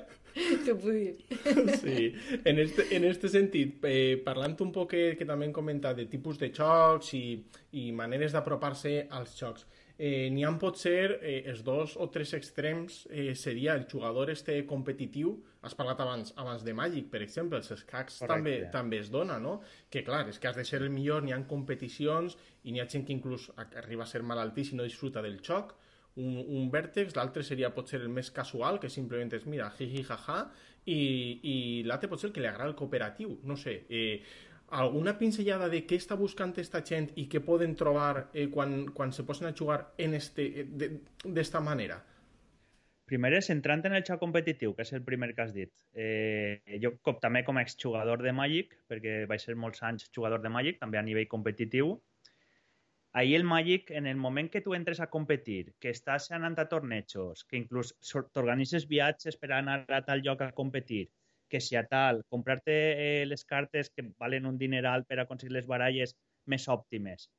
t'ho 0.65 0.75
puc 0.77 0.91
dir. 0.93 1.15
Sí, 1.81 2.13
en 2.45 2.59
este, 2.59 2.85
en 2.95 3.05
este 3.09 3.29
sentit, 3.29 3.83
eh, 3.89 4.21
parlant 4.25 4.55
un 4.61 4.71
poc 4.75 4.93
que, 4.93 5.03
que 5.17 5.27
també 5.27 5.47
hem 5.47 5.55
comentat 5.55 5.97
de 5.97 6.05
tipus 6.11 6.39
de 6.41 6.51
xocs 6.53 7.13
i, 7.17 7.25
i 7.81 7.89
maneres 7.95 8.35
d'apropar-se 8.35 8.93
als 9.09 9.33
xocs, 9.39 9.65
eh, 9.97 10.29
n'hi 10.31 10.45
ha 10.47 10.53
pot 10.61 10.77
ser 10.79 11.17
eh, 11.19 11.41
els 11.51 11.63
dos 11.67 11.97
o 11.99 12.07
tres 12.13 12.33
extrems 12.37 13.01
eh, 13.09 13.33
seria 13.35 13.75
el 13.75 13.85
jugador 13.91 14.31
este 14.31 14.61
competitiu 14.69 15.35
has 15.61 15.75
parlat 15.75 15.99
abans, 15.99 16.31
abans 16.39 16.63
de 16.63 16.73
Magic, 16.73 17.09
per 17.11 17.19
exemple, 17.25 17.59
els 17.59 17.73
escacs 17.75 18.21
també, 18.23 18.55
també 18.71 19.01
es 19.03 19.09
dona, 19.11 19.41
no? 19.43 19.59
Que 19.91 20.05
clar, 20.07 20.23
és 20.31 20.39
que 20.39 20.47
has 20.47 20.55
de 20.55 20.63
ser 20.63 20.79
el 20.85 20.93
millor, 20.93 21.25
n'hi 21.25 21.35
ha 21.35 21.41
competicions 21.49 22.37
i 22.63 22.71
n'hi 22.71 22.79
ha 22.79 22.87
gent 22.87 23.03
que 23.05 23.15
inclús 23.15 23.49
arriba 23.57 24.05
a 24.05 24.11
ser 24.13 24.23
malaltís 24.23 24.71
i 24.71 24.79
no 24.79 24.87
disfruta 24.87 25.25
del 25.25 25.41
xoc, 25.43 25.75
un, 26.19 26.43
un 26.59 26.67
vèrtex, 26.73 27.15
l'altre 27.17 27.45
seria 27.47 27.71
potser 27.75 28.01
el 28.01 28.11
més 28.13 28.29
casual, 28.35 28.79
que 28.83 28.91
simplement 28.91 29.31
és, 29.37 29.47
mira, 29.49 29.71
jiji, 29.77 30.03
jaja, 30.07 30.43
i, 30.85 30.99
i 31.43 31.55
l'altre 31.87 32.11
potser 32.11 32.29
el 32.29 32.35
que 32.35 32.43
li 32.43 32.51
agrada 32.51 32.69
el 32.69 32.77
cooperatiu, 32.77 33.39
no 33.49 33.57
sé, 33.59 33.81
eh, 33.89 34.21
alguna 34.69 35.15
pinzellada 35.17 35.69
de 35.69 35.81
què 35.89 35.97
està 35.97 36.17
buscant 36.19 36.53
esta 36.61 36.83
gent 36.85 37.09
i 37.17 37.25
què 37.31 37.41
poden 37.45 37.73
trobar 37.77 38.29
eh, 38.33 38.47
quan, 38.53 38.83
quan 38.93 39.13
se 39.15 39.25
posen 39.25 39.49
a 39.49 39.55
jugar 39.57 39.81
en 39.97 40.13
este, 40.13 40.67
d'esta 41.25 41.61
manera? 41.63 41.99
Primer 43.09 43.31
és 43.39 43.47
entrant 43.49 43.81
en 43.87 43.95
el 43.97 44.03
xoc 44.05 44.19
competitiu, 44.21 44.75
que 44.77 44.85
és 44.85 44.91
el 44.93 45.01
primer 45.01 45.31
que 45.33 45.41
has 45.41 45.53
dit. 45.55 45.71
Eh, 45.97 46.61
jo 46.83 46.93
com, 47.01 47.17
també 47.17 47.41
com 47.47 47.57
a 47.57 47.63
exjugador 47.65 48.21
de 48.21 48.33
Magic, 48.37 48.75
perquè 48.91 49.23
vaig 49.29 49.41
ser 49.41 49.55
molts 49.57 49.81
anys 49.87 50.11
jugador 50.13 50.43
de 50.43 50.51
Magic, 50.53 50.77
també 50.83 50.99
a 50.99 51.05
nivell 51.07 51.25
competitiu, 51.31 51.95
ahir 53.13 53.35
el 53.35 53.43
Magic, 53.43 53.91
en 53.91 54.07
el 54.07 54.17
moment 54.17 54.49
que 54.51 54.61
tu 54.61 54.73
entres 54.73 54.99
a 54.99 55.09
competir, 55.09 55.73
que 55.79 55.89
estàs 55.95 56.29
anant 56.35 56.57
a 56.59 56.67
tornejos, 56.69 57.43
que 57.45 57.57
inclús 57.57 57.95
t'organitzes 58.33 58.87
viatges 58.87 59.37
per 59.37 59.51
anar 59.53 59.81
a 59.87 60.01
tal 60.05 60.21
lloc 60.25 60.43
a 60.45 60.51
competir, 60.51 61.09
que 61.49 61.59
si 61.59 61.75
a 61.75 61.85
tal, 61.87 62.21
comprar-te 62.29 62.75
eh, 62.75 63.25
les 63.25 63.43
cartes 63.45 63.89
que 63.89 64.05
valen 64.17 64.45
un 64.45 64.57
dineral 64.57 65.05
per 65.09 65.19
aconseguir 65.19 65.55
les 65.57 65.67
baralles 65.67 66.15
més 66.45 66.67
òptimes, 66.69 67.29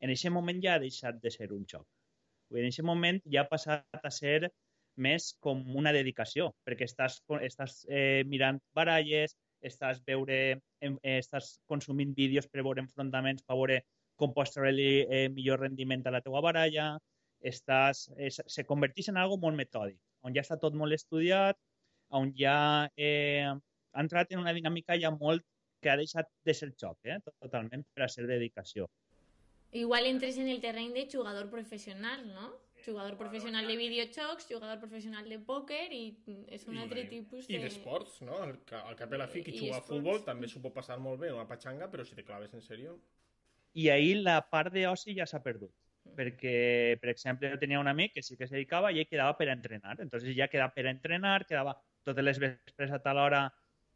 en 0.00 0.14
aquest 0.14 0.32
moment 0.32 0.62
ja 0.64 0.76
ha 0.76 0.82
deixat 0.82 1.20
de 1.20 1.30
ser 1.30 1.52
un 1.52 1.66
joc. 1.68 1.84
En 2.54 2.64
aquest 2.64 2.86
moment 2.86 3.20
ja 3.28 3.44
ha 3.44 3.50
passat 3.50 3.84
a 4.02 4.12
ser 4.14 4.48
més 4.96 5.34
com 5.44 5.60
una 5.76 5.92
dedicació, 5.92 6.48
perquè 6.64 6.88
estàs, 6.88 7.20
estàs 7.44 7.82
eh, 7.88 8.24
mirant 8.26 8.58
baralles, 8.74 9.36
estàs, 9.60 10.00
veure, 10.06 10.38
eh, 10.80 11.18
estàs 11.18 11.58
consumint 11.66 12.14
vídeos 12.16 12.48
per 12.48 12.64
veure 12.64 12.82
enfrontaments, 12.82 13.44
per 13.44 13.58
veure 13.58 13.78
com 14.18 14.34
pots 14.34 14.54
treure 14.56 14.88
eh, 15.06 15.28
millor 15.32 15.62
rendiment 15.62 16.04
a 16.06 16.14
la 16.14 16.22
teva 16.24 16.42
baralla, 16.44 16.90
estàs, 17.52 18.08
eh, 18.18 18.30
se 18.34 18.66
converteix 18.66 19.12
en 19.12 19.20
algo 19.22 19.38
molt 19.40 19.56
metòdic, 19.56 19.98
on 20.26 20.34
ja 20.34 20.42
està 20.44 20.58
tot 20.60 20.74
molt 20.74 20.96
estudiat, 20.96 21.58
on 22.18 22.32
ja 22.36 22.58
eh, 22.96 23.46
ha 23.46 24.04
entrat 24.04 24.32
en 24.32 24.42
una 24.42 24.54
dinàmica 24.56 24.98
ja 24.98 25.12
molt 25.14 25.44
que 25.82 25.90
ha 25.92 25.98
deixat 26.00 26.26
de 26.44 26.54
ser 26.54 26.72
xoc, 26.74 26.98
eh, 27.06 27.20
totalment, 27.38 27.84
per 27.94 28.06
a 28.06 28.10
ser 28.10 28.26
dedicació. 28.26 28.88
Igual 29.78 30.08
entres 30.08 30.38
en 30.40 30.48
el 30.48 30.62
terreny 30.64 30.94
de 30.94 31.04
jugador 31.12 31.50
professional, 31.52 32.24
no? 32.32 32.54
Jugador 32.86 33.18
professional 33.20 33.66
de 33.68 33.76
videojocs, 33.76 34.46
jugador 34.48 34.78
professional 34.80 35.28
de 35.28 35.36
pòquer 35.44 35.82
i 35.92 36.02
és 36.48 36.64
un 36.70 36.78
altre 36.80 37.04
tipus 37.10 37.46
de... 37.46 37.58
I 37.58 37.60
d'esports, 37.66 38.22
no? 38.24 38.38
Al, 38.40 38.54
al 38.80 38.96
cap 38.96 39.12
de 39.12 39.20
la 39.20 39.26
fi, 39.28 39.42
qui 39.44 39.58
juga 39.58 39.82
a 39.82 39.84
futbol 39.84 40.22
també 40.24 40.48
s'ho 40.48 40.62
pot 40.64 40.72
passar 40.78 40.96
molt 41.02 41.20
bé, 41.20 41.34
una 41.34 41.46
patxanga, 41.50 41.90
però 41.92 42.06
si 42.06 42.16
te 42.16 42.24
claves 42.24 42.54
en 42.56 42.64
sèrio 42.64 42.96
i 43.74 43.88
ahir 43.90 44.22
la 44.22 44.40
part 44.50 44.72
d'oci 44.72 45.14
ja 45.16 45.26
s'ha 45.26 45.42
perdut. 45.44 45.72
Mm. 46.04 46.16
Perquè, 46.18 46.56
per 47.02 47.12
exemple, 47.12 47.50
jo 47.52 47.60
tenia 47.60 47.80
un 47.80 47.88
amic 47.88 48.14
que 48.14 48.22
sí 48.22 48.36
que 48.36 48.46
se 48.46 48.56
dedicava 48.56 48.92
i 48.92 49.00
ell 49.02 49.08
quedava 49.10 49.36
per 49.36 49.48
entrenar. 49.52 49.98
Entonces 50.00 50.36
ja 50.36 50.48
quedava 50.48 50.72
per 50.74 50.86
entrenar, 50.86 51.44
quedava 51.46 51.76
totes 52.04 52.24
les 52.24 52.40
vespres 52.40 52.92
a 52.92 53.02
tal 53.04 53.18
hora 53.18 53.46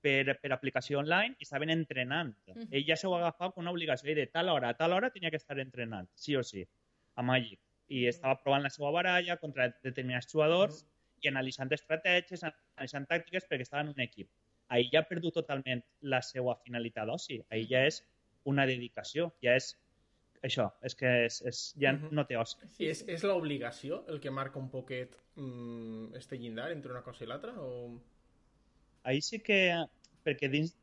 per, 0.02 0.36
per 0.42 0.52
aplicació 0.52 1.00
online 1.00 1.36
i 1.38 1.46
estaven 1.46 1.70
entrenant. 1.70 2.36
Mm 2.46 2.54
-hmm. 2.54 2.68
Ell 2.70 2.86
ja 2.86 2.96
s'ho 2.96 3.14
agafava 3.16 3.52
com 3.52 3.62
una 3.62 3.74
obligació 3.74 4.10
i 4.10 4.14
de 4.14 4.26
tal 4.26 4.48
hora 4.48 4.70
a 4.70 4.74
tal 4.74 4.92
hora 4.92 5.10
tenia 5.10 5.30
que 5.30 5.40
estar 5.42 5.58
entrenant, 5.58 6.08
sí 6.14 6.36
o 6.36 6.42
sí, 6.42 6.66
a 7.14 7.22
Magic. 7.22 7.60
I 7.88 8.06
estava 8.06 8.40
provant 8.42 8.62
la 8.62 8.70
seva 8.70 8.90
baralla 8.90 9.36
contra 9.36 9.68
determinats 9.82 10.32
jugadors 10.32 10.82
mm 10.82 10.86
-hmm. 10.86 11.24
i 11.24 11.28
analitzant 11.28 11.72
estratègies, 11.72 12.42
analitzant 12.42 13.06
tàctiques 13.08 13.46
perquè 13.48 13.62
estava 13.62 13.82
en 13.82 13.88
un 13.88 14.00
equip. 14.00 14.28
Ahir 14.68 14.88
ja 14.92 15.00
ha 15.00 15.08
perdut 15.08 15.34
totalment 15.34 15.82
la 16.00 16.22
seva 16.22 16.56
finalitat 16.64 17.06
d'oci. 17.06 17.42
Ahir 17.50 17.66
ja 17.68 17.86
és 17.86 18.02
una 18.48 18.66
dedicació, 18.66 19.30
ja 19.44 19.56
és 19.58 19.72
això, 20.42 20.66
és 20.82 20.96
que 20.98 21.10
és, 21.26 21.40
és, 21.46 21.62
ja 21.78 21.92
uh 21.92 22.00
-huh. 22.00 22.10
no 22.10 22.26
té 22.26 22.36
oci. 22.36 22.56
Sí, 22.76 22.88
és, 22.90 23.04
és 23.08 23.22
l'obligació 23.22 24.04
el 24.08 24.20
que 24.20 24.30
marca 24.30 24.58
un 24.58 24.68
poquet 24.70 25.16
mm, 25.36 26.14
este 26.16 26.38
llindar 26.38 26.72
entre 26.72 26.92
una 26.92 27.02
cosa 27.02 27.24
i 27.24 27.26
l'altra? 27.26 27.52
O... 27.60 28.00
Ahí 29.04 29.20
sí 29.20 29.38
que, 29.40 29.86
perquè 30.24 30.48
dins, 30.50 30.76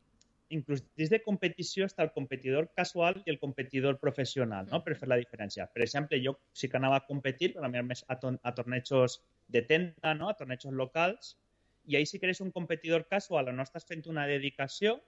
inclús 0.50 0.82
dins 0.96 1.10
de 1.10 1.20
competició 1.22 1.86
està 1.86 2.02
el 2.02 2.12
competidor 2.12 2.70
casual 2.74 3.22
i 3.24 3.30
el 3.30 3.38
competidor 3.38 3.98
professional, 3.98 4.66
no? 4.70 4.82
per 4.84 4.96
fer 4.96 5.08
la 5.08 5.16
diferència. 5.20 5.66
Per 5.66 5.82
exemple, 5.82 6.20
jo 6.24 6.38
sí 6.52 6.68
que 6.68 6.76
anava 6.76 6.96
a 6.96 7.06
competir, 7.06 7.54
però 7.54 7.66
a 7.66 7.82
més 7.82 8.04
a, 8.08 8.18
a 8.42 8.54
tornejos 8.54 9.20
de 9.48 9.62
tenda, 9.62 10.14
no? 10.14 10.28
a 10.28 10.34
tornejos 10.34 10.72
locals, 10.72 11.36
i 11.84 11.96
ahí 11.96 12.06
sí 12.06 12.18
que 12.18 12.26
eres 12.26 12.40
un 12.40 12.50
competidor 12.50 13.06
casual, 13.08 13.54
no 13.54 13.62
estàs 13.62 13.86
fent 13.86 14.06
una 14.06 14.26
dedicació, 14.26 15.00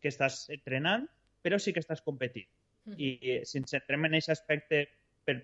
que 0.00 0.08
estàs 0.12 0.46
entrenant, 0.54 1.08
però 1.42 1.58
sí 1.58 1.72
que 1.72 1.80
estàs 1.80 2.02
competint. 2.02 2.48
Mm 2.84 2.92
-hmm. 2.92 3.00
I 3.00 3.18
eh, 3.22 3.44
si 3.44 3.58
ens 3.58 3.70
centrem 3.70 4.04
en 4.04 4.14
aquest 4.14 4.30
aspecte, 4.30 4.88
per, 5.24 5.36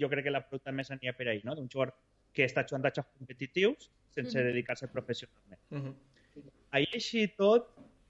jo 0.00 0.08
crec 0.08 0.24
que 0.24 0.30
la 0.30 0.44
pregunta 0.44 0.72
més 0.72 0.90
aniria 0.90 1.16
per 1.16 1.28
ahir, 1.28 1.44
no? 1.44 1.54
d'un 1.54 1.68
jugador 1.68 1.94
que 2.32 2.44
està 2.44 2.66
jugant 2.68 2.84
a 2.84 2.92
jocs 2.92 3.12
competitius 3.18 3.90
sense 4.10 4.36
mm 4.36 4.40
-hmm. 4.40 4.46
dedicar-se 4.50 4.88
professionalment. 4.88 5.60
Mm 5.70 5.82
-hmm. 5.82 5.94
Ahir 6.70 6.94
així 6.94 7.28
tot, 7.28 7.62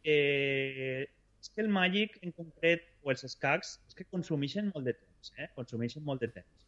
eh, 0.05 1.09
és 1.41 1.49
que 1.51 1.61
el 1.61 1.69
Magic 1.69 2.19
en 2.23 2.33
concret, 2.33 2.83
o 3.03 3.11
els 3.11 3.25
escacs, 3.25 3.81
és 3.89 3.95
que 3.95 4.05
consumeixen 4.05 4.71
molt 4.75 4.85
de 4.87 4.95
temps, 4.95 5.33
eh? 5.37 5.49
consumeixen 5.55 6.03
molt 6.03 6.21
de 6.21 6.29
temps. 6.29 6.67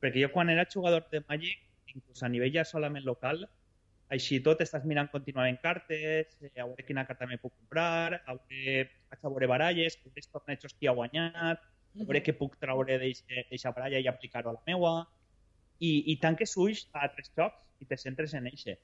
Perquè 0.00 0.20
jo 0.24 0.32
quan 0.32 0.50
era 0.50 0.66
jugador 0.74 1.06
de 1.10 1.22
Magic, 1.28 1.58
inclús 1.94 2.22
a 2.22 2.28
nivell 2.28 2.52
ja 2.52 2.64
solament 2.64 3.04
local, 3.04 3.48
així 4.12 4.38
tot 4.44 4.60
estàs 4.60 4.84
mirant 4.88 5.08
contínuament 5.12 5.58
cartes, 5.62 6.34
eh, 6.44 6.52
a 6.60 6.66
veure 6.66 6.84
quina 6.84 7.04
carta 7.08 7.28
me 7.28 7.38
puc 7.40 7.54
comprar, 7.54 8.20
a 8.26 8.36
veure, 8.36 8.86
vaig 9.12 9.24
a 9.24 9.32
veure 9.34 9.48
baralles, 9.52 9.96
quins 10.02 10.28
tornejos 10.34 10.74
qui 10.76 10.90
ha 10.90 10.96
guanyat, 10.98 11.62
a 12.00 12.06
veure 12.08 12.22
què 12.24 12.34
puc 12.36 12.58
treure 12.60 12.98
d'aquesta 13.00 13.72
baralla 13.76 14.00
i 14.00 14.08
aplicar-ho 14.10 14.52
a 14.52 14.56
la 14.58 14.64
meua. 14.68 14.94
I, 15.82 15.92
i 16.12 16.18
tanques 16.22 16.52
ulls 16.62 16.84
a 16.92 17.06
altres 17.08 17.32
jocs 17.36 17.82
i 17.82 17.88
te 17.90 17.98
centres 17.98 18.34
en 18.38 18.46
eixe. 18.50 18.76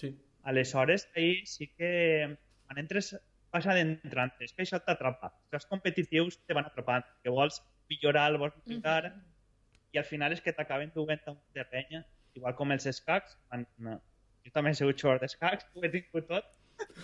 Sí. 0.00 0.14
Aleshores, 0.48 1.08
ahí 1.14 1.42
sí 1.46 1.66
que 1.76 1.90
quan 2.64 2.80
entres 2.80 3.10
vas 3.52 3.66
adentrant, 3.66 4.32
és 4.44 4.54
que 4.54 4.64
això 4.64 4.78
t'atrapa. 4.84 5.32
Els 5.56 5.66
competitius 5.68 6.38
te 6.46 6.56
van 6.56 6.68
atrapant, 6.68 7.04
que 7.24 7.34
vols 7.34 7.60
millorar, 7.90 8.28
el 8.30 8.38
vols 8.40 8.56
millorar, 8.64 9.10
mm 9.10 9.18
-hmm. 9.18 9.92
i 9.92 9.98
al 9.98 10.04
final 10.04 10.32
és 10.32 10.40
que 10.40 10.52
t'acaben 10.52 10.92
duent 10.94 11.20
a 11.26 11.32
un 11.32 11.40
terreny, 11.52 12.04
igual 12.34 12.54
com 12.54 12.72
els 12.72 12.86
escacs, 12.86 13.36
quan 13.48 13.66
jo 14.48 14.54
també 14.54 14.72
he 14.72 14.80
sigut 14.80 15.02
jugador 15.02 15.20
d'escacs, 15.24 15.68
ho 15.74 15.84
he 15.84 15.92
tingut 15.92 16.24
tot. 16.30 16.48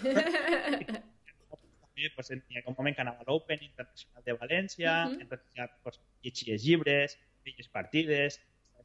també 0.00 2.08
pues, 2.16 2.32
tenia 2.32 2.64
un 2.64 2.78
moment 2.78 2.96
que 2.96 3.04
anava 3.04 3.20
a 3.20 3.28
l'Open 3.28 3.60
Internacional 3.68 4.24
de 4.24 4.38
València, 4.40 4.90
uh 5.04 5.12
-huh. 5.12 5.20
entonces 5.20 5.46
ja 5.58 5.68
pues, 5.82 6.00
llegies 6.22 6.64
llibres, 6.64 7.18
veies 7.44 7.68
partides, 7.68 8.40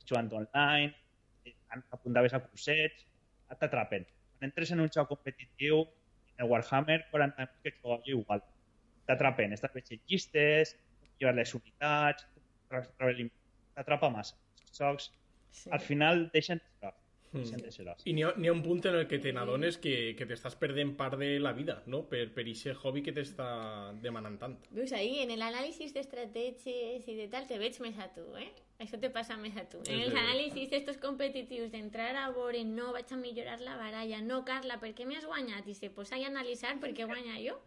jugant 0.10 0.34
online, 0.34 0.94
eh, 1.46 1.56
apuntaves 1.92 2.34
a 2.34 2.42
cursets, 2.44 3.06
t'atrapen. 3.60 4.06
Quan 4.38 4.50
entres 4.50 4.72
en 4.72 4.80
un 4.80 4.89
joc 4.89 5.08
competitiu, 5.08 5.86
en 6.38 6.46
el 6.46 6.51
Warhammer 6.51 7.06
40 7.12 7.50
que 7.63 7.74
jugava 7.82 8.01
jo 8.06 8.20
igual. 8.20 8.44
T'atrapen, 9.08 9.54
estàs 9.54 9.74
veient 9.74 10.01
llistes, 10.08 10.75
llevar 11.20 11.36
les 11.36 11.54
unitats, 11.58 12.28
t'atrapa 12.70 14.10
massa. 14.13 14.38
Els 14.62 14.78
jocs, 14.78 15.10
sí. 15.51 15.70
al 15.72 15.80
final, 15.80 16.30
deixen 16.34 16.62
Mm. 17.32 17.98
I 18.10 18.14
n'hi 18.18 18.24
ha, 18.26 18.32
ha 18.34 18.54
un 18.54 18.64
punt 18.66 18.82
en 18.90 18.96
el 19.02 19.08
que 19.10 19.20
te 19.22 19.34
n'adones 19.36 19.78
que, 19.82 19.94
que 20.18 20.26
t'estàs 20.30 20.56
perdent 20.58 20.96
part 20.98 21.20
de 21.22 21.36
la 21.44 21.54
vida, 21.54 21.80
no? 21.86 22.02
Per, 22.10 22.24
per 22.34 22.46
aquest 22.48 22.82
hobby 22.82 23.04
que 23.06 23.14
t'està 23.14 23.50
demanant 24.02 24.40
tant. 24.42 24.56
Veus, 24.74 24.94
ahí, 24.98 25.20
en 25.26 25.36
l'anàlisi 25.38 25.92
d'estratègies 25.94 27.06
i 27.06 27.20
de 27.20 27.30
tal, 27.30 27.46
te 27.50 27.62
veig 27.62 27.78
més 27.86 28.02
a 28.02 28.10
tu, 28.16 28.26
eh? 28.42 28.50
Això 28.80 28.96
te 28.96 29.10
passa 29.12 29.36
més 29.36 29.58
a 29.60 29.66
tu. 29.68 29.82
En 29.92 30.00
els 30.06 30.14
anàlisis 30.16 30.72
estos 30.78 30.96
competitius 31.04 31.68
d'entrar 31.74 32.14
a 32.16 32.30
veure, 32.32 32.62
no, 32.64 32.94
vaig 32.96 33.10
a 33.12 33.18
millorar 33.20 33.58
la 33.60 33.74
baralla, 33.76 34.22
no, 34.24 34.38
Carla, 34.48 34.78
per 34.80 34.94
què 34.96 35.04
m'has 35.08 35.26
guanyat? 35.28 35.68
I 35.68 35.76
se 35.76 35.90
posa 35.92 36.16
a 36.16 36.30
analitzar 36.30 36.72
per 36.80 36.94
què 36.96 37.08
guanya 37.10 37.36
jo. 37.44 37.58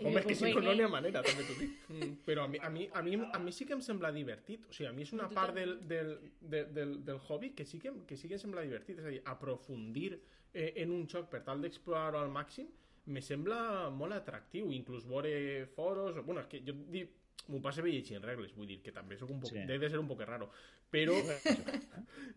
I 0.00 0.02
Home, 0.08 0.18
és 0.18 0.26
que 0.26 0.34
si 0.40 0.50
no, 0.50 0.64
no 0.64 0.72
n'hi 0.74 0.82
ha 0.82 0.88
manera, 0.90 1.22
també 1.22 1.46
t'ho 1.46 1.58
dic. 1.60 1.76
Mm, 1.96 2.16
però 2.26 2.42
a 2.44 2.50
mi, 2.50 2.58
a, 2.58 2.68
mi, 2.68 2.88
a, 2.92 3.00
mi, 3.06 3.14
a 3.14 3.38
mi 3.38 3.52
sí 3.54 3.64
que 3.64 3.76
em 3.76 3.82
sembla 3.84 4.10
divertit. 4.12 4.64
O 4.66 4.74
sigui, 4.74 4.88
a 4.88 4.94
mi 4.96 5.06
és 5.06 5.12
una 5.14 5.28
part 5.30 5.54
del, 5.54 5.76
del, 5.86 6.10
del, 6.40 6.72
del, 6.74 6.96
del 7.06 7.20
hobby 7.28 7.52
que 7.54 7.64
sí 7.64 7.78
que, 7.78 7.92
que 8.08 8.18
sí 8.18 8.26
que 8.26 8.34
em 8.34 8.42
sembla 8.42 8.64
divertit. 8.66 8.98
És 8.98 9.06
a 9.06 9.12
dir, 9.14 9.20
aprofundir 9.30 10.16
eh, 10.50 10.72
en 10.82 10.90
un 10.90 11.06
joc 11.06 11.30
per 11.30 11.44
tal 11.46 11.62
d'explorar-ho 11.62 12.18
al 12.18 12.34
màxim 12.34 12.66
me 13.06 13.22
sembla 13.22 13.86
molt 13.94 14.18
atractiu. 14.18 14.74
Inclús 14.74 15.06
veure 15.06 15.30
foros... 15.76 16.18
Bueno, 16.26 16.42
és 16.42 16.50
que 16.50 16.64
jo 16.66 16.74
dic 16.90 17.14
m'ho 17.46 17.60
passa 17.62 17.82
bé 17.84 17.92
llegint 17.94 18.24
regles, 18.24 18.54
vull 18.56 18.68
dir 18.70 18.80
que 18.82 18.92
també 18.94 19.18
sóc 19.18 19.30
un 19.30 19.40
poc, 19.42 19.52
sí. 19.52 19.64
deu 19.68 19.78
de 19.82 19.90
ser 19.92 20.00
un 20.00 20.08
poc 20.10 20.22
raro, 20.26 20.48
però, 20.90 21.16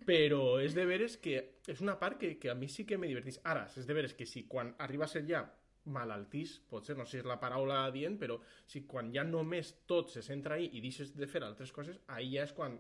però 0.10 0.42
és 0.62 0.76
de 0.78 0.86
veres 0.90 1.18
que 1.22 1.40
és 1.68 1.82
una 1.82 1.98
part 2.02 2.20
que, 2.22 2.36
que 2.42 2.52
a 2.52 2.58
mi 2.58 2.70
sí 2.70 2.86
que 2.86 2.98
me 2.98 3.10
divertís. 3.10 3.40
Ara, 3.44 3.66
és 3.78 3.90
de 3.90 3.98
veres 3.98 4.14
que 4.14 4.28
si 4.30 4.46
quan 4.52 4.76
arriba 4.86 5.08
a 5.08 5.12
ser 5.12 5.26
ja 5.30 5.44
malaltís, 5.90 6.60
potser, 6.70 6.96
no 6.98 7.08
sé 7.08 7.18
si 7.18 7.24
és 7.24 7.28
la 7.28 7.40
paraula 7.42 7.82
dient, 7.96 8.20
però 8.22 8.38
si 8.70 8.84
quan 8.86 9.10
ja 9.16 9.24
només 9.26 9.74
tot 9.90 10.12
se 10.14 10.22
centra 10.22 10.60
ahí 10.60 10.70
i 10.78 10.84
deixes 10.84 11.16
de 11.18 11.28
fer 11.28 11.42
altres 11.48 11.72
coses, 11.74 11.98
ahí 12.08 12.36
ja 12.36 12.46
és 12.46 12.54
quan 12.54 12.78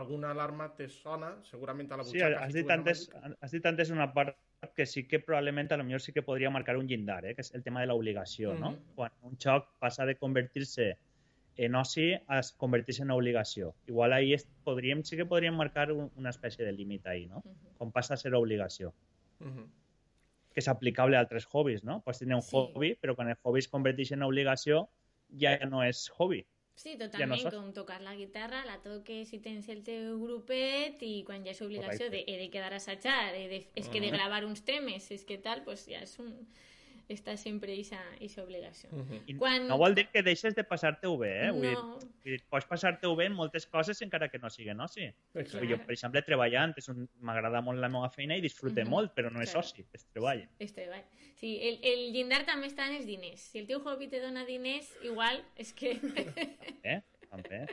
alguna 0.00 0.30
alarma 0.30 0.70
te 0.78 0.86
sona, 0.88 1.34
segurament 1.44 1.90
a 1.90 1.98
la 1.98 2.06
butxaca. 2.06 2.30
Sí, 2.30 2.44
has 2.44 2.54
dit, 2.54 2.70
antes, 2.70 3.04
has 3.40 3.52
dit 3.52 3.66
antes 3.66 3.90
una 3.90 4.06
part 4.14 4.38
que 4.76 4.86
sí 4.86 5.06
que 5.08 5.18
probablement 5.20 5.72
a 5.72 5.78
lo 5.80 5.84
millor 5.84 6.00
sí 6.00 6.12
que 6.12 6.22
podria 6.22 6.50
marcar 6.50 6.76
un 6.76 6.86
llindar, 6.86 7.24
eh? 7.26 7.34
que 7.34 7.42
és 7.42 7.52
el 7.56 7.64
tema 7.66 7.80
de 7.80 7.88
l'obligació, 7.90 8.54
mm 8.54 8.56
-hmm. 8.56 8.60
no? 8.60 8.94
Quan 8.94 9.12
un 9.22 9.36
xoc 9.36 9.66
passa 9.78 10.06
de 10.06 10.16
convertir-se 10.16 10.96
en 11.60 11.74
oci 11.76 12.06
es 12.38 12.52
converteix 12.56 13.02
en 13.04 13.10
obligació. 13.12 13.74
Igual 13.86 14.14
ahí 14.16 14.32
es, 14.32 14.46
podríem, 14.64 15.02
sí 15.04 15.18
que 15.18 15.26
podríem 15.28 15.58
marcar 15.58 15.90
un, 15.92 16.08
una 16.16 16.30
espècie 16.32 16.64
de 16.64 16.72
límit 16.72 17.06
ahí, 17.06 17.26
no? 17.26 17.42
Uh 17.44 17.50
-huh. 17.50 17.74
Com 17.78 17.92
passa 17.92 18.14
a 18.14 18.16
ser 18.16 18.34
obligació. 18.34 18.94
Uh 19.40 19.46
-huh. 19.46 19.66
Que 20.54 20.60
és 20.60 20.68
aplicable 20.68 21.16
a 21.16 21.20
altres 21.20 21.44
hobbies, 21.44 21.84
no? 21.84 22.00
Pots 22.00 22.18
tenir 22.18 22.34
un 22.34 22.42
sí. 22.42 22.56
hobby, 22.56 22.96
però 23.00 23.14
quan 23.14 23.28
el 23.28 23.36
hobby 23.42 23.58
es 23.58 23.68
converteix 23.68 24.12
en 24.12 24.22
obligació 24.22 24.88
ja 25.38 25.58
no 25.66 25.84
és 25.84 26.10
hobby. 26.16 26.46
Sí, 26.74 26.96
totalment, 26.96 27.28
no 27.28 27.36
saps. 27.36 27.56
com 27.56 27.72
tocar 27.74 28.00
la 28.00 28.14
guitarra, 28.14 28.64
la 28.64 28.80
toques 28.80 29.28
si 29.28 29.38
tens 29.38 29.68
el 29.68 29.82
teu 29.84 30.18
grupet 30.18 31.02
i 31.02 31.22
quan 31.24 31.44
ja 31.44 31.50
és 31.50 31.60
obligació 31.60 32.08
de, 32.08 32.24
he 32.26 32.38
de 32.38 32.48
quedar 32.48 32.72
a 32.72 32.76
assajar, 32.76 33.34
he 33.34 33.48
de, 33.48 33.66
és 33.74 33.88
que 33.88 34.00
de 34.00 34.10
gravar 34.10 34.46
uns 34.46 34.64
temes, 34.64 35.10
és 35.10 35.24
que 35.24 35.36
tal, 35.36 35.62
pues 35.62 35.84
ja 35.86 36.00
és 36.00 36.18
un... 36.18 36.48
està 37.10 37.36
sempre 37.36 37.72
eixa 37.74 38.00
obligació. 38.44 38.88
I 39.26 39.34
Quan- 39.36 39.66
no 39.68 39.76
vol 39.78 39.94
dir 39.94 40.06
que 40.12 40.22
deixes 40.22 40.54
de 40.54 40.64
passar-te-ho 40.64 41.16
bé, 41.18 41.46
eh? 41.46 41.50
Vull 41.50 41.66
dir, 41.66 41.72
No. 41.74 41.98
vull 41.98 42.32
dir, 42.36 42.40
pots 42.48 42.66
passar-te-ho 42.70 43.14
bé 43.18 43.26
en 43.26 43.34
moltes 43.34 43.66
coses 43.66 44.00
encara 44.02 44.28
que 44.30 44.38
no 44.38 44.48
siguen 44.50 44.80
oci. 44.80 45.08
Exacte. 45.34 45.66
Jo, 45.68 45.78
per 45.78 45.92
exemple, 45.92 46.22
treballant, 46.22 46.74
un... 46.88 47.08
m'agrada 47.20 47.60
molt 47.60 47.78
la 47.82 47.88
meva 47.88 48.08
feina 48.10 48.36
i 48.36 48.40
disfrute 48.40 48.84
Mhm. 48.84 48.90
molt, 48.90 49.14
però 49.14 49.30
no 49.30 49.42
és 49.42 49.50
Claro. 49.52 49.66
oci, 49.66 49.84
és 49.92 50.06
treball. 50.06 50.48
És 50.58 50.72
treball. 50.72 51.04
Sí, 51.34 51.58
el, 51.62 51.78
el 51.82 52.12
llindar 52.12 52.44
també 52.46 52.66
està 52.68 52.86
en 52.88 52.96
els 52.96 53.06
diners. 53.06 53.40
Si 53.40 53.58
el 53.58 53.66
teu 53.66 53.80
hobby 53.84 54.08
te 54.08 54.20
dona 54.20 54.44
diners, 54.44 54.94
igual 55.02 55.42
és 55.56 55.72
que... 55.72 55.98
Eh? 56.84 57.00
També. 57.30 57.66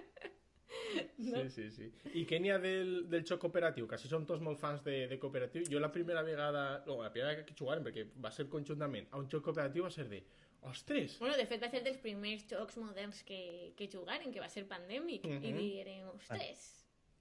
Sí, 1.17 1.50
sí, 1.50 1.69
sí. 1.71 1.88
I 2.13 2.25
què 2.29 2.39
n'hi 2.39 2.51
ha 2.53 2.57
del, 2.62 3.07
del 3.09 3.24
xoc 3.27 3.39
cooperatiu? 3.43 3.88
Que 3.88 3.95
així 3.97 4.09
som 4.12 4.25
tots 4.27 4.41
molt 4.43 4.59
fans 4.59 4.83
de, 4.86 5.07
de 5.07 5.17
cooperatiu. 5.19 5.63
Jo 5.71 5.79
la 5.79 5.91
primera 5.91 6.21
vegada, 6.24 6.83
no, 6.88 7.00
la 7.03 7.12
primera 7.12 7.31
vegada 7.33 7.45
que 7.47 7.55
jugarem, 7.57 7.83
perquè 7.88 8.07
va 8.24 8.31
ser 8.31 8.47
conjuntament 8.51 9.07
a 9.12 9.17
un 9.21 9.27
xoc 9.31 9.43
cooperatiu, 9.50 9.83
va 9.88 9.91
ser 9.93 10.07
de, 10.12 10.21
ostres, 10.67 11.17
bueno, 11.19 11.38
de 11.38 11.45
fet, 11.47 11.62
va 11.63 11.69
ser 11.71 11.83
dels 11.86 12.00
primers 12.03 12.47
jocs 12.50 12.77
moderns 12.81 13.21
que, 13.24 13.74
que 13.77 13.88
jugaren, 13.91 14.31
que 14.33 14.41
va 14.43 14.50
ser 14.50 14.65
pandèmic, 14.67 15.25
i 15.27 15.38
Mhm. 15.38 15.57
direm, 15.57 16.09
ostres, 16.15 16.65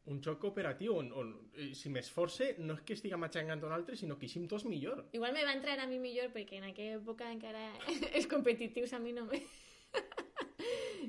un 0.07 0.21
xoc 0.23 0.39
cooperatiu 0.41 0.95
on, 0.97 1.11
on 1.13 1.33
eh, 1.55 1.73
si 1.75 1.91
m'esforce, 1.91 2.55
no 2.59 2.75
és 2.75 2.83
que 2.87 2.95
estiga 2.95 3.17
matxangant 3.19 3.63
un 3.67 3.73
altre, 3.75 3.97
sinó 3.97 4.17
que 4.19 4.27
eixim 4.27 4.47
tots 4.49 4.65
millor. 4.65 5.05
Igual 5.13 5.33
me 5.35 5.45
va 5.45 5.53
entrar 5.55 5.79
a 5.81 5.87
mi 5.87 5.99
millor 5.99 6.31
perquè 6.35 6.59
en 6.61 6.69
aquella 6.71 7.01
època 7.01 7.31
encara 7.33 7.73
els 8.15 8.27
competitius 8.31 8.93
a 8.93 8.99
mi 9.03 9.13
no 9.13 9.27
me... 9.27 9.43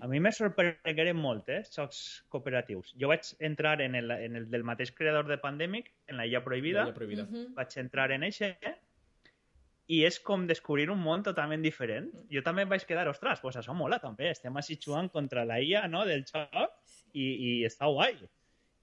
A 0.02 0.08
mi 0.08 0.20
me 0.20 0.32
sorprengueren 0.32 1.18
molt, 1.18 1.50
eh, 1.50 1.62
jocs 1.74 2.02
cooperatius. 2.34 2.94
Jo 3.00 3.10
vaig 3.12 3.30
entrar 3.40 3.82
en 3.82 3.96
el, 3.96 4.12
en 4.12 4.36
el 4.36 4.50
del 4.52 4.64
mateix 4.68 4.92
creador 4.96 5.28
de 5.28 5.38
Pandemic, 5.38 5.92
en 6.08 6.18
la 6.18 6.26
Illa 6.28 6.44
Prohibida, 6.44 6.86
Ja 6.86 6.94
prohibida. 6.94 7.26
Mhm. 7.26 7.54
vaig 7.56 7.78
entrar 7.78 8.12
en 8.12 8.24
eixe 8.24 8.56
i 9.88 10.04
és 10.04 10.20
com 10.20 10.46
descobrir 10.48 10.90
un 10.92 11.00
món 11.00 11.24
totalment 11.24 11.62
diferent. 11.64 12.10
Jo 12.30 12.42
també 12.44 12.64
em 12.64 12.70
vaig 12.70 12.84
quedar, 12.86 13.08
ostres, 13.08 13.40
pues 13.40 13.56
això 13.56 13.74
mola 13.74 14.00
també, 14.04 14.30
estem 14.30 14.56
així 14.58 14.78
jugant 14.84 15.10
contra 15.10 15.46
la 15.46 15.62
IA 15.62 15.88
no, 15.88 16.06
del 16.06 16.26
joc 16.28 16.74
i, 17.14 17.24
i 17.24 17.52
està 17.66 17.88
guai. 17.88 18.18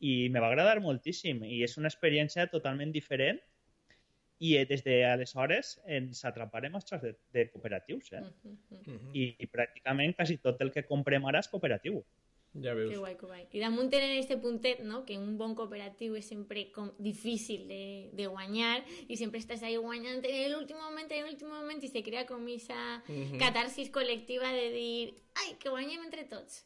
I 0.00 0.28
me 0.30 0.40
va 0.40 0.48
agradar 0.48 0.80
moltíssim 0.80 1.44
i 1.44 1.62
és 1.62 1.76
una 1.78 1.88
experiència 1.88 2.48
totalment 2.50 2.92
diferent 2.92 3.38
i 4.44 4.56
eh, 4.58 4.66
des 4.68 4.82
d'aleshores 4.84 5.78
ens 5.86 6.20
atraparem 6.28 6.74
als 6.76 6.84
jocs 6.90 7.02
de, 7.06 7.14
de 7.32 7.46
cooperatius, 7.52 8.12
eh? 8.12 8.20
Mhm, 8.20 8.58
mhm. 8.70 8.92
Mhm. 8.98 9.14
I, 9.16 9.24
I 9.40 9.46
pràcticament 9.48 10.16
quasi 10.18 10.36
tot 10.42 10.60
el 10.60 10.70
que 10.74 10.82
comprem 10.84 11.24
ara 11.30 11.40
és 11.40 11.48
cooperatiu. 11.48 12.02
Ja 12.62 12.70
veus. 12.78 12.92
Que 12.92 12.98
guai, 13.00 13.16
que 13.18 13.26
guai. 13.26 13.40
I 13.50 13.58
damunt 13.64 13.88
tenen 13.90 14.12
este 14.16 14.36
puntet, 14.38 14.78
no?, 14.86 15.00
que 15.04 15.16
un 15.18 15.32
bon 15.38 15.56
cooperatiu 15.58 16.14
és 16.14 16.28
sempre 16.28 16.68
com 16.70 16.92
difícil 17.02 17.64
de, 17.66 18.10
de 18.14 18.28
guanyar 18.30 18.76
i 19.08 19.16
sempre 19.18 19.40
estàs 19.42 19.64
ahí 19.66 19.74
guanyant 19.76 20.22
en 20.22 20.52
l'últim 20.52 20.78
moment, 20.78 21.10
en 21.10 21.26
l'últim 21.26 21.50
moment 21.50 21.82
i 21.82 21.88
se 21.90 22.02
crea 22.06 22.26
com 22.28 22.44
aquesta 22.44 23.02
Mhm. 23.08 23.40
catarsis 23.42 23.90
col·lectiva 23.90 24.52
de 24.54 24.70
dir 24.70 25.14
ai, 25.34 25.56
que 25.58 25.68
guanyem 25.70 26.04
entre 26.06 26.28
tots. 26.30 26.62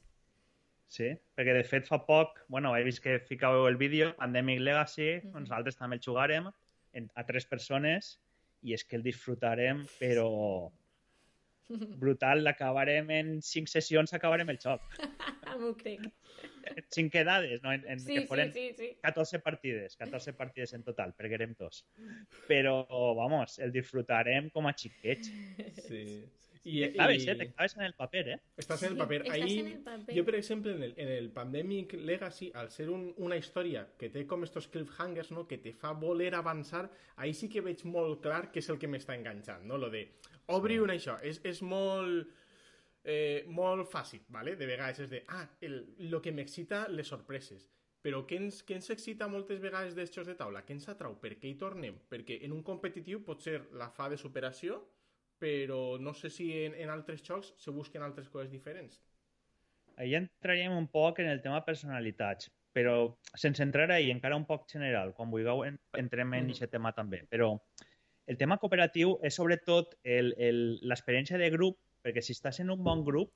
Sí, 0.89 1.09
perquè 1.37 1.55
de 1.57 1.65
fet 1.65 1.87
fa 1.89 1.99
poc, 2.05 2.45
bueno, 2.49 2.75
he 2.77 2.83
vist 2.85 3.01
que 3.05 3.19
ficàveu 3.21 3.67
el 3.69 3.77
vídeo, 3.77 4.15
Pandemic 4.17 4.61
Legacy, 4.61 5.21
Mhm. 5.23 5.41
nosaltres 5.41 5.77
també 5.77 5.97
el 5.97 6.03
jugarem 6.03 6.51
en, 6.93 7.11
a 7.15 7.25
tres 7.29 7.47
persones 7.47 8.17
i 8.63 8.75
és 8.75 8.85
que 8.85 8.97
el 8.99 9.05
disfrutarem, 9.07 9.85
però 10.01 10.29
brutal, 11.99 12.43
l'acabarem 12.47 13.11
en 13.13 13.35
cinc 13.45 13.69
sessions, 13.69 14.15
acabarem 14.17 14.49
el 14.55 14.59
joc. 14.63 14.85
M'ho 15.61 15.75
crec. 15.77 16.09
Cinc 16.93 17.13
quedades, 17.13 17.63
no? 17.65 17.73
En, 17.73 17.85
en 17.89 18.01
Sí, 18.01 18.13
que 18.13 18.21
sí, 18.23 18.27
foren 18.29 18.53
sí, 18.53 18.67
sí. 18.77 18.91
14 19.03 19.41
partides, 19.45 19.97
14 19.97 20.35
partides 20.37 20.75
en 20.77 20.85
total, 20.87 21.15
perquè 21.17 21.39
érem 21.39 21.55
dos. 21.59 21.83
Però, 22.49 22.83
vamos, 23.17 23.59
el 23.65 23.73
disfrutarem 23.73 24.51
com 24.55 24.69
a 24.69 24.75
xiquets. 24.77 25.33
Sí. 25.81 26.03
I, 26.69 26.81
Te 26.83 26.93
claves, 26.93 27.25
i- 27.25 27.31
eh? 27.31 27.35
Te 27.41 27.47
claves 27.53 27.77
en 27.77 27.83
el 27.87 27.95
paper, 27.97 28.29
eh? 28.35 28.39
Estàs 28.61 28.83
en 28.83 28.91
el 28.93 28.97
Sí, 28.97 28.99
paper. 29.03 29.21
estàs 29.23 29.33
Ahí, 29.43 29.59
en 29.61 29.67
el 29.69 29.83
paper. 29.85 30.17
Jo, 30.19 30.25
per 30.27 30.35
exemple, 30.39 30.73
en 30.75 30.83
el, 30.83 30.95
en 30.97 31.09
el 31.09 31.31
Pandemic 31.33 31.95
Legacy, 31.95 32.51
al 32.55 32.71
ser 32.71 32.89
un, 32.91 33.07
una 33.17 33.37
història 33.41 33.87
que 33.99 34.11
té 34.11 34.27
com 34.27 34.45
estos 34.45 34.69
cliffhangers, 34.69 35.31
no? 35.33 35.47
que 35.49 35.59
te 35.59 35.73
fa 35.73 35.93
voler 35.93 36.35
avançar, 36.35 36.91
ahí 37.17 37.33
sí 37.35 37.49
que 37.49 37.63
veig 37.65 37.85
molt 37.89 38.21
clar 38.23 38.51
què 38.53 38.59
és 38.61 38.69
el 38.69 38.79
que 38.79 38.89
m'està 38.89 39.17
enganxant, 39.17 39.65
no? 39.65 39.79
Lo 39.79 39.89
de, 39.91 40.05
obri 40.49 40.75
sí. 40.75 40.81
una 40.81 40.95
això, 40.95 41.19
és, 41.23 41.41
és 41.45 41.63
molt... 41.63 42.29
Eh, 43.11 43.45
molt 43.49 43.87
fàcil, 43.89 44.21
¿vale? 44.29 44.53
De 44.59 44.67
vegades 44.67 44.99
és 45.01 45.09
de, 45.11 45.23
ah, 45.33 45.47
el, 45.65 45.95
lo 46.11 46.21
que 46.21 46.33
m'excita, 46.35 46.89
les 46.93 47.09
sorpreses. 47.09 47.63
Però 48.05 48.21
què 48.29 48.37
ens, 48.37 48.59
què 48.67 48.75
ens 48.77 48.91
excita 48.93 49.29
moltes 49.33 49.63
vegades 49.63 49.95
dels 49.97 50.13
jocs 50.13 50.29
de 50.29 50.35
taula? 50.37 50.61
Què 50.67 50.75
ens 50.77 50.89
atrau? 50.93 51.15
Per 51.23 51.31
què 51.41 51.49
hi 51.49 51.55
tornem? 51.57 51.97
Perquè 52.11 52.41
en 52.45 52.53
un 52.53 52.61
competitiu 52.67 53.23
pot 53.25 53.41
ser 53.41 53.63
la 53.81 53.89
fa 53.95 54.11
de 54.13 54.19
superació, 54.21 54.83
però 55.39 55.99
no 56.01 56.15
sé 56.15 56.31
si 56.31 56.51
en, 56.65 56.75
en 56.75 56.91
altres 56.91 57.23
jocs 57.23 57.55
se 57.57 57.71
busquen 57.71 58.03
altres 58.03 58.29
coses 58.29 58.51
diferents. 58.51 59.01
Ahí 59.97 60.15
entraríem 60.15 60.73
un 60.77 60.87
poc 60.89 61.19
en 61.21 61.29
el 61.31 61.41
tema 61.43 61.65
personalitats, 61.67 62.51
però 62.75 63.17
sense 63.35 63.63
entrar 63.63 63.91
ahí, 63.91 64.11
encara 64.11 64.37
un 64.37 64.47
poc 64.47 64.69
general, 64.71 65.13
quan 65.15 65.31
vulgueu 65.31 65.65
en- 65.67 65.81
entrem 65.99 66.35
en 66.35 66.51
aquest 66.53 66.71
tema 66.71 66.93
també. 66.95 67.25
Però 67.31 67.57
el 68.27 68.37
tema 68.39 68.59
cooperatiu 68.59 69.17
és 69.25 69.35
sobretot 69.35 69.97
l'experiència 70.05 71.39
de 71.41 71.51
grup, 71.51 71.79
perquè 72.05 72.23
si 72.23 72.35
estàs 72.37 72.61
en 72.63 72.71
un 72.71 72.85
bon 72.85 73.03
grup, 73.05 73.33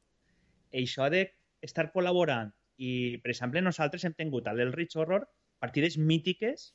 això 0.73 1.09
d'estar 1.11 1.91
col·laborant, 1.93 2.53
i 2.79 3.19
per 3.23 3.31
exemple 3.33 3.61
nosaltres 3.63 4.05
hem 4.05 4.15
tingut 4.15 4.47
a 4.49 4.55
l'Elrich 4.57 4.97
Horror 4.97 5.27
partides 5.61 5.99
mítiques 5.99 6.73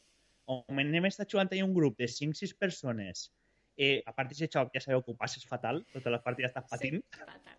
on 0.47 0.79
hem 0.79 1.05
estat 1.09 1.27
jugant 1.31 1.49
ahí 1.51 1.63
un 1.63 1.73
grup 1.75 1.97
de 1.97 2.07
5-6 2.07 2.53
persones 2.55 3.31
eh, 3.77 4.01
a 4.05 4.13
part 4.17 4.29
d'aquest 4.31 4.53
joc 4.57 4.73
ja 4.73 4.81
sabeu 4.83 5.03
que 5.03 5.13
ho 5.13 5.17
passes 5.17 5.45
fatal, 5.45 5.83
totes 5.93 6.11
les 6.13 6.23
partides 6.25 6.51
estàs 6.51 6.67
patint, 6.69 7.01
Sí, 7.03 7.19
fatal. 7.19 7.57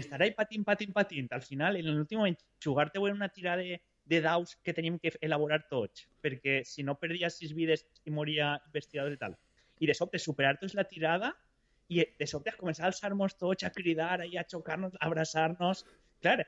estar 0.00 0.22
ahí 0.22 0.32
patint, 0.36 0.64
patint, 0.64 0.92
patint, 0.92 1.28
al 1.32 1.42
final, 1.42 1.76
en 1.76 1.86
l'últim 1.88 2.18
moment, 2.20 2.36
jugar-te 2.64 2.98
en 2.98 3.16
una 3.16 3.28
tira 3.28 3.56
de, 3.56 3.80
de 4.04 4.20
daus 4.20 4.56
que 4.64 4.74
teníem 4.74 4.98
que 4.98 5.12
elaborar 5.20 5.62
tots, 5.70 6.06
perquè 6.22 6.62
si 6.64 6.82
no 6.82 6.98
perdia 6.98 7.30
sis 7.30 7.54
vides 7.54 7.86
i 8.04 8.10
moria 8.10 8.56
investigador 8.66 9.12
i 9.12 9.20
tal. 9.20 9.36
I 9.80 9.86
de 9.86 9.94
sobte 9.94 10.18
superar-nos 10.18 10.74
la 10.74 10.84
tirada 10.84 11.32
i 11.88 12.04
de 12.04 12.26
sobte 12.26 12.52
començar 12.58 12.84
a 12.84 12.90
alçar-nos 12.92 13.36
tots, 13.36 13.64
a 13.64 13.70
cridar, 13.70 14.20
a 14.20 14.44
xocar-nos, 14.48 14.94
a 15.00 15.06
abraçar-nos... 15.06 15.84
Clar, 16.20 16.44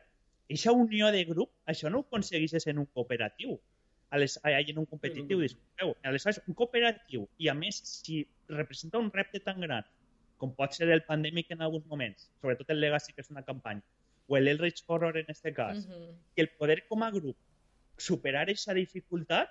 aquesta 0.52 0.72
unió 0.76 1.08
de 1.14 1.24
grup, 1.24 1.54
això 1.64 1.88
no 1.88 2.02
ho 2.02 2.18
en 2.66 2.78
un 2.78 2.86
cooperatiu, 2.86 3.60
les, 4.18 4.38
en 4.44 4.78
un 4.78 4.86
competitiu, 4.86 5.40
disculpeu. 5.40 5.94
Aleshores, 6.02 6.42
un 6.46 6.54
cooperatiu, 6.54 7.28
i 7.38 7.48
a 7.48 7.54
més, 7.54 7.76
si 7.84 8.26
representa 8.48 8.98
un 8.98 9.10
repte 9.12 9.40
tan 9.40 9.60
gran 9.60 9.84
com 10.36 10.50
pot 10.54 10.72
ser 10.74 10.88
el 10.90 11.04
Pandemic 11.06 11.50
en 11.54 11.62
alguns 11.62 11.86
moments, 11.86 12.30
sobretot 12.40 12.68
el 12.70 12.80
Legacy, 12.80 13.12
que 13.12 13.20
és 13.22 13.30
una 13.30 13.44
campanya, 13.46 13.82
o 14.26 14.36
el 14.36 14.48
Elrich 14.48 14.82
Horror 14.86 15.16
en 15.18 15.26
este 15.28 15.52
cas, 15.54 15.86
Mhm. 15.86 16.16
i 16.36 16.40
el 16.40 16.48
poder 16.58 16.86
com 16.88 17.02
a 17.02 17.10
grup 17.10 17.36
superar 17.96 18.42
aquesta 18.42 18.74
dificultat, 18.74 19.48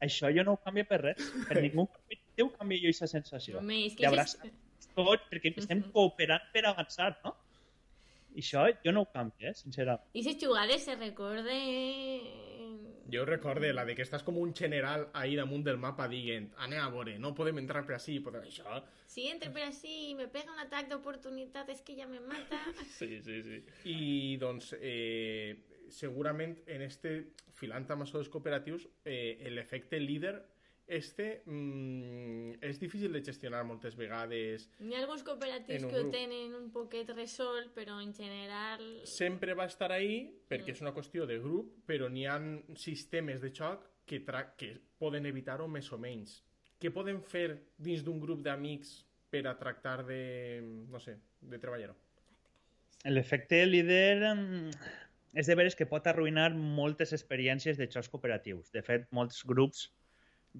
això 0.00 0.28
jo 0.36 0.44
no 0.44 0.52
ho 0.52 0.60
canvio 0.62 0.84
per 0.86 1.00
res. 1.00 1.16
Per 1.48 1.62
ningú 1.62 1.86
competitiu 1.88 2.50
canvio 2.52 2.78
jo 2.82 2.88
aquesta 2.88 3.06
sensació. 3.06 3.58
Home, 3.58 3.86
és 3.86 3.94
que 3.96 4.06
abraçar 4.06 4.44
és... 4.46 4.88
tots, 4.94 5.22
perquè 5.30 5.54
estem 5.56 5.78
Mhm. 5.78 5.90
cooperant 5.92 6.42
per 6.52 6.66
avançar, 6.66 7.18
no? 7.24 7.34
I 8.36 8.42
això 8.44 8.66
jo 8.84 8.92
no 8.92 9.06
ho 9.06 9.08
canvio, 9.12 9.48
eh, 9.48 9.56
sincerament. 9.56 10.10
I 10.12 10.20
aquestes 10.20 10.44
jugades 10.44 10.84
se 10.84 10.94
recorden... 10.96 12.82
Jo 13.08 13.22
recorde 13.24 13.70
la 13.72 13.84
de 13.86 13.94
que 13.94 14.02
estàs 14.02 14.24
com 14.26 14.36
un 14.42 14.52
general 14.58 15.06
ahí 15.14 15.36
damunt 15.38 15.62
del 15.64 15.78
mapa 15.78 16.08
dient 16.10 16.48
anem 16.64 16.82
a 16.82 16.88
veure, 16.90 17.14
no 17.22 17.30
podem 17.38 17.60
entrar 17.62 17.84
per 17.86 17.94
així, 17.96 18.18
podem 18.20 18.44
això. 18.48 18.80
Si 19.06 19.28
entre 19.30 19.52
per 19.54 19.62
així 19.68 20.10
i 20.10 20.16
me 20.18 20.26
pega 20.32 20.52
un 20.52 20.58
atac 20.64 20.90
d'oportunitat 20.90 21.70
és 21.72 21.80
que 21.86 21.96
ja 21.96 22.08
me 22.10 22.20
mata. 22.20 22.60
Sí, 22.98 23.22
sí, 23.22 23.40
sí. 23.46 23.62
I 23.92 24.36
doncs, 24.42 24.72
eh, 24.80 25.56
segurament 25.94 26.58
en 26.66 26.82
este, 26.82 27.14
filant 27.56 27.86
amb 27.94 28.04
dels 28.10 28.28
cooperatius, 28.28 28.88
eh, 29.04 29.48
l'efecte 29.54 30.02
líder 30.02 30.34
este 30.86 31.42
mm, 31.46 32.62
és 32.62 32.78
difícil 32.78 33.12
de 33.12 33.22
gestionar 33.24 33.64
moltes 33.66 33.96
vegades. 33.98 34.68
Hi 34.78 34.94
ha 34.94 35.00
alguns 35.02 35.24
cooperatius 35.26 35.84
que 35.90 35.98
ho 36.00 36.10
tenen 36.12 36.54
un 36.54 36.70
poquet 36.74 37.10
resolt, 37.14 37.72
però 37.74 37.98
en 38.02 38.12
general... 38.14 38.84
Sempre 39.04 39.54
va 39.58 39.66
estar 39.66 39.90
ahí 39.92 40.30
perquè 40.48 40.70
Mm. 40.70 40.76
és 40.76 40.80
una 40.82 40.94
qüestió 40.94 41.26
de 41.26 41.38
grup, 41.42 41.74
però 41.86 42.08
n'hi 42.08 42.26
ha 42.26 42.38
sistemes 42.76 43.40
de 43.40 43.50
xoc 43.50 43.84
que, 44.06 44.20
tra 44.20 44.54
que 44.56 44.76
poden 44.98 45.26
evitar-ho 45.26 45.66
més 45.68 45.90
o 45.92 45.98
menys. 45.98 46.42
Què 46.80 46.92
podem 46.92 47.20
fer 47.22 47.62
dins 47.78 48.04
d'un 48.04 48.20
grup 48.20 48.42
d'amics 48.44 49.04
per 49.30 49.46
a 49.46 49.56
tractar 49.58 50.04
de, 50.06 50.60
no 50.88 51.00
sé, 51.00 51.16
de 51.40 51.58
treballar-ho? 51.58 51.96
L'efecte 53.06 53.64
líder 53.66 54.34
mm, 54.34 54.70
és 55.34 55.46
de 55.46 55.54
veres 55.54 55.74
que 55.74 55.86
pot 55.86 56.06
arruïnar 56.06 56.52
moltes 56.54 57.12
experiències 57.12 57.76
de 57.78 57.86
jocs 57.90 58.08
cooperatius. 58.08 58.70
De 58.72 58.82
fet, 58.82 59.06
molts 59.10 59.42
grups 59.44 59.90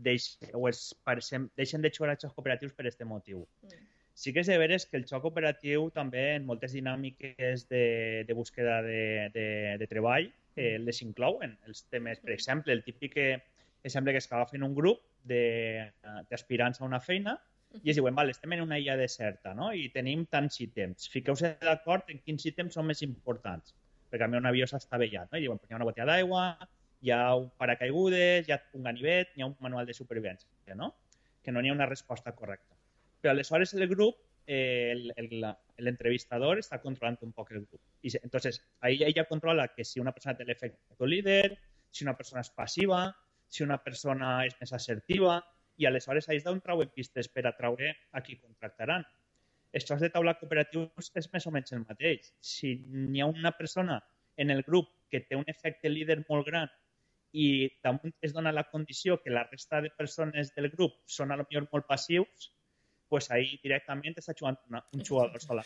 deix, 0.04 0.37
o 0.54 0.66
es, 0.68 0.88
pareixem, 1.06 1.48
deixen 1.56 1.85
de 1.85 1.92
jugar 1.92 2.12
a 2.12 2.18
jocs 2.18 2.35
cooperatius 2.37 2.74
per 2.76 2.87
aquest 2.87 3.04
motiu. 3.09 3.46
Mm. 3.64 3.85
Sí 4.16 4.32
que 4.32 4.40
és 4.40 4.48
de 4.48 4.56
veres 4.56 4.87
que 4.88 4.96
el 4.96 5.04
xoc 5.04 5.26
operatiu 5.28 5.90
també 5.92 6.22
en 6.38 6.46
moltes 6.48 6.72
dinàmiques 6.72 7.66
de, 7.68 8.24
de 8.24 8.37
búsqueda 8.37 8.78
de, 8.87 9.28
de, 9.35 9.48
de 9.76 9.88
treball 9.90 10.30
eh, 10.56 10.78
les 10.80 11.02
inclouen. 11.04 11.52
Els 11.68 11.85
temes, 11.92 12.22
per 12.24 12.32
exemple, 12.32 12.72
el 12.72 12.80
típic 12.87 13.12
que, 13.12 13.26
que 13.82 13.92
sembla 13.92 14.14
que 14.16 14.22
es 14.24 14.30
agafen 14.32 14.64
un 14.64 14.72
grup 14.74 15.04
d'aspirants 15.28 16.80
a 16.80 16.87
una 16.88 17.02
feina 17.02 17.37
i 17.82 17.92
es 17.92 17.98
diuen, 17.98 18.14
vale, 18.16 18.32
estem 18.32 18.54
en 18.56 18.62
una 18.64 18.78
illa 18.80 18.96
deserta 18.96 19.52
no? 19.54 19.68
i 19.76 19.90
tenim 19.92 20.24
tants 20.32 20.62
ítems. 20.64 21.11
Fiqueu-se 21.12 21.52
d'acord 21.61 22.09
en 22.12 22.22
quins 22.24 22.48
ítems 22.48 22.78
són 22.78 22.88
més 22.88 23.04
importants. 23.04 23.74
Perquè 24.09 24.24
a 24.24 24.30
mi 24.30 24.40
un 24.40 24.48
avió 24.48 24.64
s'ha 24.70 24.80
estavellat. 24.80 25.28
No? 25.28 25.37
I 25.37 25.44
diuen, 25.44 25.61
pues 25.61 25.68
hi 25.68 25.76
ha 25.76 25.80
una 25.82 25.88
botella 25.90 26.09
d'aigua, 26.14 26.46
hi 27.00 27.11
ha 27.11 27.35
un 27.37 27.50
paracaigudes, 27.59 28.48
hi 28.48 28.52
ha 28.54 28.61
un 28.78 28.87
ganivet, 28.88 29.35
hi 29.37 29.42
ha 29.42 29.50
un 29.50 29.56
manual 29.61 29.87
de 29.87 29.94
supervivència, 29.94 30.74
no? 30.74 30.94
Que 31.42 31.52
no 31.52 31.62
n'hi 31.62 31.70
ha 31.70 31.76
una 31.76 31.88
resposta 31.90 32.35
correcta. 32.35 32.74
Però 33.20 33.32
aleshores 33.32 33.74
el 33.74 33.87
grup, 33.88 34.18
eh, 34.46 34.94
l'entrevistador 35.78 36.61
està 36.62 36.80
controlant 36.82 37.18
un 37.26 37.32
poc 37.37 37.52
el 37.52 37.64
grup. 37.64 37.80
I 38.02 38.12
entonces, 38.22 38.62
ahí 38.80 39.02
ella 39.02 39.24
controla 39.24 39.68
que 39.74 39.85
si 39.85 40.00
una 40.00 40.12
persona 40.12 40.37
té 40.37 40.44
l'efecte 40.44 41.06
líder, 41.06 41.59
si 41.90 42.04
una 42.04 42.16
persona 42.16 42.40
és 42.40 42.50
passiva, 42.50 43.14
si 43.48 43.62
una 43.62 43.78
persona 43.82 44.44
és 44.46 44.56
més 44.61 44.72
assertiva, 44.72 45.40
i 45.76 45.87
aleshores 45.87 46.28
és 46.32 46.44
d'on 46.44 46.61
trauen 46.64 46.90
pistes 46.94 47.28
per 47.28 47.46
atraure 47.46 47.92
a 48.12 48.22
qui 48.22 48.38
contractaran. 48.38 49.04
Els 49.72 49.85
jocs 49.85 50.00
de 50.00 50.11
taula 50.11 50.37
cooperatius 50.40 51.11
és 51.20 51.28
més 51.32 51.46
o 51.46 51.52
menys 51.52 51.74
el 51.76 51.85
mateix. 51.85 52.32
Si 52.40 52.72
n'hi 52.87 53.20
ha 53.20 53.26
una 53.28 53.52
persona 53.59 54.00
en 54.37 54.50
el 54.50 54.62
grup 54.62 54.88
que 55.11 55.20
té 55.20 55.37
un 55.37 55.44
efecte 55.52 55.90
líder 55.92 56.22
molt 56.28 56.46
gran 56.46 56.70
i 57.37 57.46
damunt 57.85 58.14
es 58.25 58.33
dona 58.37 58.53
la 58.55 58.64
condició 58.70 59.18
que 59.22 59.33
la 59.35 59.44
resta 59.44 59.83
de 59.85 59.90
persones 59.92 60.55
del 60.57 60.70
grup 60.72 60.96
són 61.16 61.33
a 61.33 61.37
lo 61.37 61.44
millor 61.49 61.68
molt 61.72 61.87
passius, 61.88 62.51
pues 63.09 63.31
ahí 63.31 63.59
directament 63.62 64.16
està 64.16 64.35
jugant 64.38 64.59
una, 64.70 64.83
un 64.96 65.05
jugador 65.05 65.42
sola. 65.42 65.64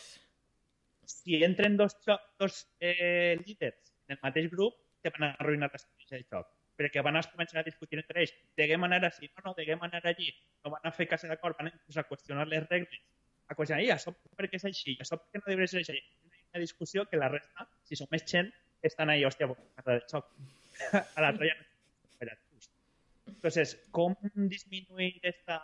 Si 1.11 1.41
entren 1.43 1.77
dos, 1.77 1.95
dos 2.39 2.65
eh, 2.79 3.37
líders 3.45 3.93
en 4.07 4.17
el 4.17 4.23
mateix 4.23 4.49
grup, 4.51 4.75
te 5.01 5.13
van 5.15 5.29
a 5.29 5.35
arruïnar 5.39 5.71
l'estratègia 5.71 6.19
de 6.19 6.27
joc 6.27 6.49
perquè 6.81 7.03
van 7.05 7.19
a 7.19 7.21
començar 7.29 7.61
a 7.61 7.67
discutir 7.67 7.99
entre 7.99 8.23
ells, 8.23 8.31
deguem 8.57 8.87
anar 8.87 9.03
així, 9.05 9.27
no, 9.35 9.43
no, 9.45 9.51
deguem 9.57 9.83
anar 9.85 10.01
allí, 10.09 10.31
no 10.65 10.71
van 10.73 10.87
a 10.89 10.91
fer 10.95 11.05
cas 11.11 11.27
d'acord, 11.29 11.59
van 11.59 11.69
a 11.69 12.05
qüestionar 12.09 12.47
les 12.49 12.65
regles, 12.69 13.03
a 13.51 13.57
qüestionar, 13.57 13.83
i 13.85 13.91
això 13.93 14.13
perquè 14.39 14.57
és 14.57 14.65
així, 14.69 14.95
això 15.03 15.19
perquè 15.19 15.43
no 15.43 15.49
deberia 15.51 15.69
ser 15.69 15.83
així. 15.83 16.01
Una 16.51 16.63
discussió 16.63 17.05
que 17.11 17.19
la 17.21 17.29
resta, 17.29 17.67
si 17.85 17.99
som 17.99 18.09
més 18.11 18.25
gent, 18.27 18.49
estan 18.89 19.13
ahí, 19.13 19.21
hòstia, 19.27 19.51
a 19.51 19.85
del 19.91 20.01
xoc. 20.09 20.31
a 21.15 21.23
l'altre 21.23 21.51
ja 21.51 21.57
no 21.59 21.67
Entonces, 23.31 23.71
com 23.91 24.15
disminuir 24.51 25.19
esta, 25.23 25.57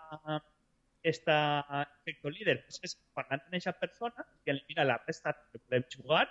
esta 1.04 1.36
efecto 2.02 2.30
líder? 2.30 2.64
Pues 2.66 2.80
és 2.88 2.96
parlant 3.18 3.44
amb 3.44 3.52
aquesta 3.52 3.74
persona 3.82 4.26
que 4.46 4.56
mira 4.70 4.86
la 4.88 4.98
resta 5.04 5.34
que 5.52 5.60
podem 5.60 5.86
jugar, 5.94 6.24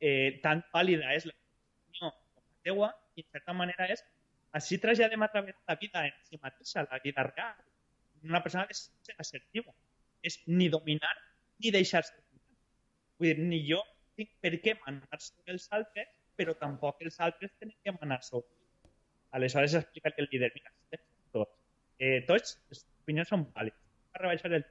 eh, 0.00 0.40
tan 0.44 0.62
pàlida 0.72 1.12
és 1.16 1.26
la 1.28 1.34
opinió 1.34 2.12
com 2.12 2.46
la 2.46 2.62
teua, 2.68 2.88
i 3.16 3.24
en 3.26 3.28
certa 3.36 3.56
manera 3.58 3.90
és 3.92 4.04
així 4.58 4.78
traslladem 4.80 5.26
a 5.26 5.28
través 5.34 5.58
de 5.58 5.68
la 5.68 5.76
vida 5.82 6.06
en 6.08 6.16
si 6.28 6.40
mateixa, 6.40 6.86
la 6.88 7.02
vida 7.04 7.26
real. 7.28 7.60
Una 8.24 8.40
persona 8.44 8.64
és 8.70 8.86
assertiva. 9.18 9.74
És 10.22 10.38
ni 10.46 10.68
dominar 10.70 11.12
ni 11.62 11.70
deixar-se 11.70 12.14
dominar. 12.16 12.58
Vull 13.18 13.28
dir, 13.30 13.46
ni 13.50 13.60
jo 13.68 13.80
tinc 14.18 14.30
per 14.44 14.52
què 14.64 14.74
manar 14.82 15.18
sobre 15.22 15.54
els 15.54 15.68
altres, 15.78 16.08
però 16.42 16.58
tampoc 16.58 17.00
els 17.06 17.20
altres 17.22 17.54
tenen 17.58 17.78
que 17.84 17.94
manar 18.00 18.20
sobre 18.26 18.50
Aleshores 19.32 19.74
explica 19.74 20.10
que 20.10 20.22
el 20.22 20.28
líder, 20.30 20.52
mira, 20.54 20.70
tots, 21.32 21.52
eh, 21.98 22.20
tots 22.28 22.58
les 22.68 22.82
opinions 23.02 23.30
són 23.32 23.46
vàlides. 23.56 23.80
A 24.12 24.20
rebaixar 24.20 24.52
el... 24.52 24.66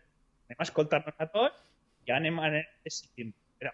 Anem 0.45 0.62
a 0.62 0.67
escoltar-nos 0.67 1.23
a 1.23 1.27
tots 1.34 1.63
i 2.05 2.13
anem 2.13 2.38
a 2.43 2.51
decidir. 2.86 3.31
Però, 3.57 3.71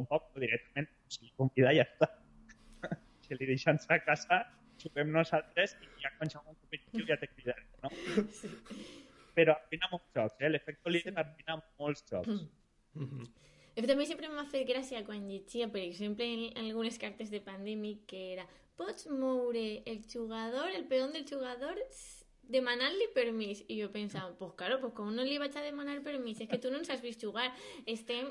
un 0.00 0.08
poc 0.10 0.26
directament, 0.42 0.88
si 1.14 1.30
convida 1.38 1.70
ja 1.76 1.86
està 1.86 2.08
si 3.26 3.38
li 3.38 3.48
deixen 3.52 3.78
a 3.86 4.00
casa, 4.08 4.40
juguem 4.82 5.14
nosaltres 5.14 5.76
i 5.78 5.88
ja 6.02 6.10
quan 6.18 6.30
som 6.32 6.50
un 6.50 6.58
competitiu 6.58 7.06
ja 7.10 7.18
te 7.20 7.30
cridarem, 7.30 7.70
no? 7.84 7.94
Sí. 8.40 8.50
Però 9.34 9.54
afina 9.54 9.88
molts 9.90 10.10
jocs, 10.14 10.36
eh? 10.40 10.50
L'efecte 10.50 10.90
líder 10.90 11.14
afina 11.22 11.56
molts 11.78 12.04
jocs. 12.10 12.44
Mm 12.94 13.06
-hmm. 13.06 13.30
També 13.74 14.06
sempre 14.06 14.28
m'ha 14.30 14.46
fet 14.50 14.68
gràcia 14.68 15.02
quan 15.06 15.26
llegia, 15.28 15.66
per 15.70 15.82
exemple, 15.82 16.26
en 16.26 16.60
algunes 16.66 16.98
cartes 17.02 17.30
de 17.30 17.40
pandèmic, 17.42 18.04
que 18.10 18.26
era 18.34 18.46
pots 18.76 19.08
moure 19.10 19.82
el 19.86 20.04
jugador, 20.10 20.70
el 20.70 20.86
peón 20.90 21.12
del 21.12 21.26
jugador 21.28 21.78
demanar-li 22.48 23.08
permís. 23.14 23.62
I 23.68 23.80
jo 23.82 23.90
pensava, 23.92 24.34
pues 24.38 24.52
claro, 24.58 24.78
pues 24.80 24.92
com 24.96 25.10
no 25.14 25.24
li 25.24 25.38
vaig 25.40 25.56
a 25.56 25.64
demanar 25.64 26.00
permís? 26.04 26.40
És 26.40 26.50
que 26.50 26.58
tu 26.60 26.70
no 26.70 26.80
ens 26.80 26.90
has 26.92 27.02
vist 27.02 27.22
jugar. 27.24 27.46
Estem, 27.86 28.30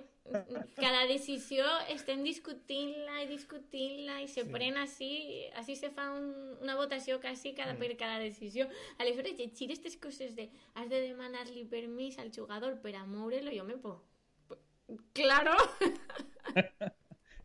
cada 0.77 1.05
decisió 1.09 1.65
estem 1.93 2.23
discutint-la 2.25 3.23
i 3.23 3.27
discutint-la 3.31 4.21
i 4.23 4.29
se 4.29 4.45
sí. 4.45 4.53
pren 4.53 4.79
així, 4.81 5.11
així 5.59 5.75
se 5.79 5.91
fa 5.95 6.11
un, 6.15 6.31
una 6.61 6.77
votació 6.79 7.19
quasi 7.23 7.55
cada, 7.57 7.73
mm. 7.73 7.83
per 7.83 7.99
cada 7.99 8.21
decisió. 8.23 8.69
Aleshores, 8.99 9.37
llegir 9.39 9.69
aquestes 9.69 9.97
coses 9.97 10.35
de 10.39 10.49
has 10.75 10.89
de 10.89 11.03
demanar-li 11.09 11.65
permís 11.69 12.19
al 12.19 12.33
jugador 12.35 12.79
per 12.81 12.95
a 12.99 13.05
moure-lo, 13.05 13.53
jo 13.55 13.67
me 13.67 13.79
po... 13.81 14.01
Claro! 15.13 15.55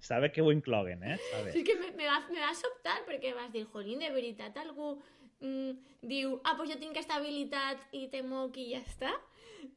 Sabe 0.00 0.30
que 0.32 0.42
ho 0.42 0.52
incloguen, 0.52 1.02
eh? 1.02 1.18
Sabe. 1.30 1.52
És 1.52 1.64
que 1.66 1.76
me, 1.78 1.90
me, 1.98 2.06
va, 2.06 2.20
me 2.30 2.40
va 2.40 2.52
sobtar 2.56 3.00
perquè 3.08 3.34
vas 3.36 3.50
dir, 3.52 3.64
jolín, 3.72 4.02
de 4.04 4.10
veritat 4.14 4.56
algú 4.62 4.94
mm, 5.40 5.72
diu, 6.08 6.38
ah, 6.44 6.54
pues 6.56 6.70
jo 6.72 6.78
tinc 6.80 6.94
aquesta 6.94 7.18
habilitat 7.18 7.82
i 7.98 8.06
te 8.12 8.22
moc 8.26 8.56
i 8.58 8.70
ja 8.72 8.82
està. 8.84 9.12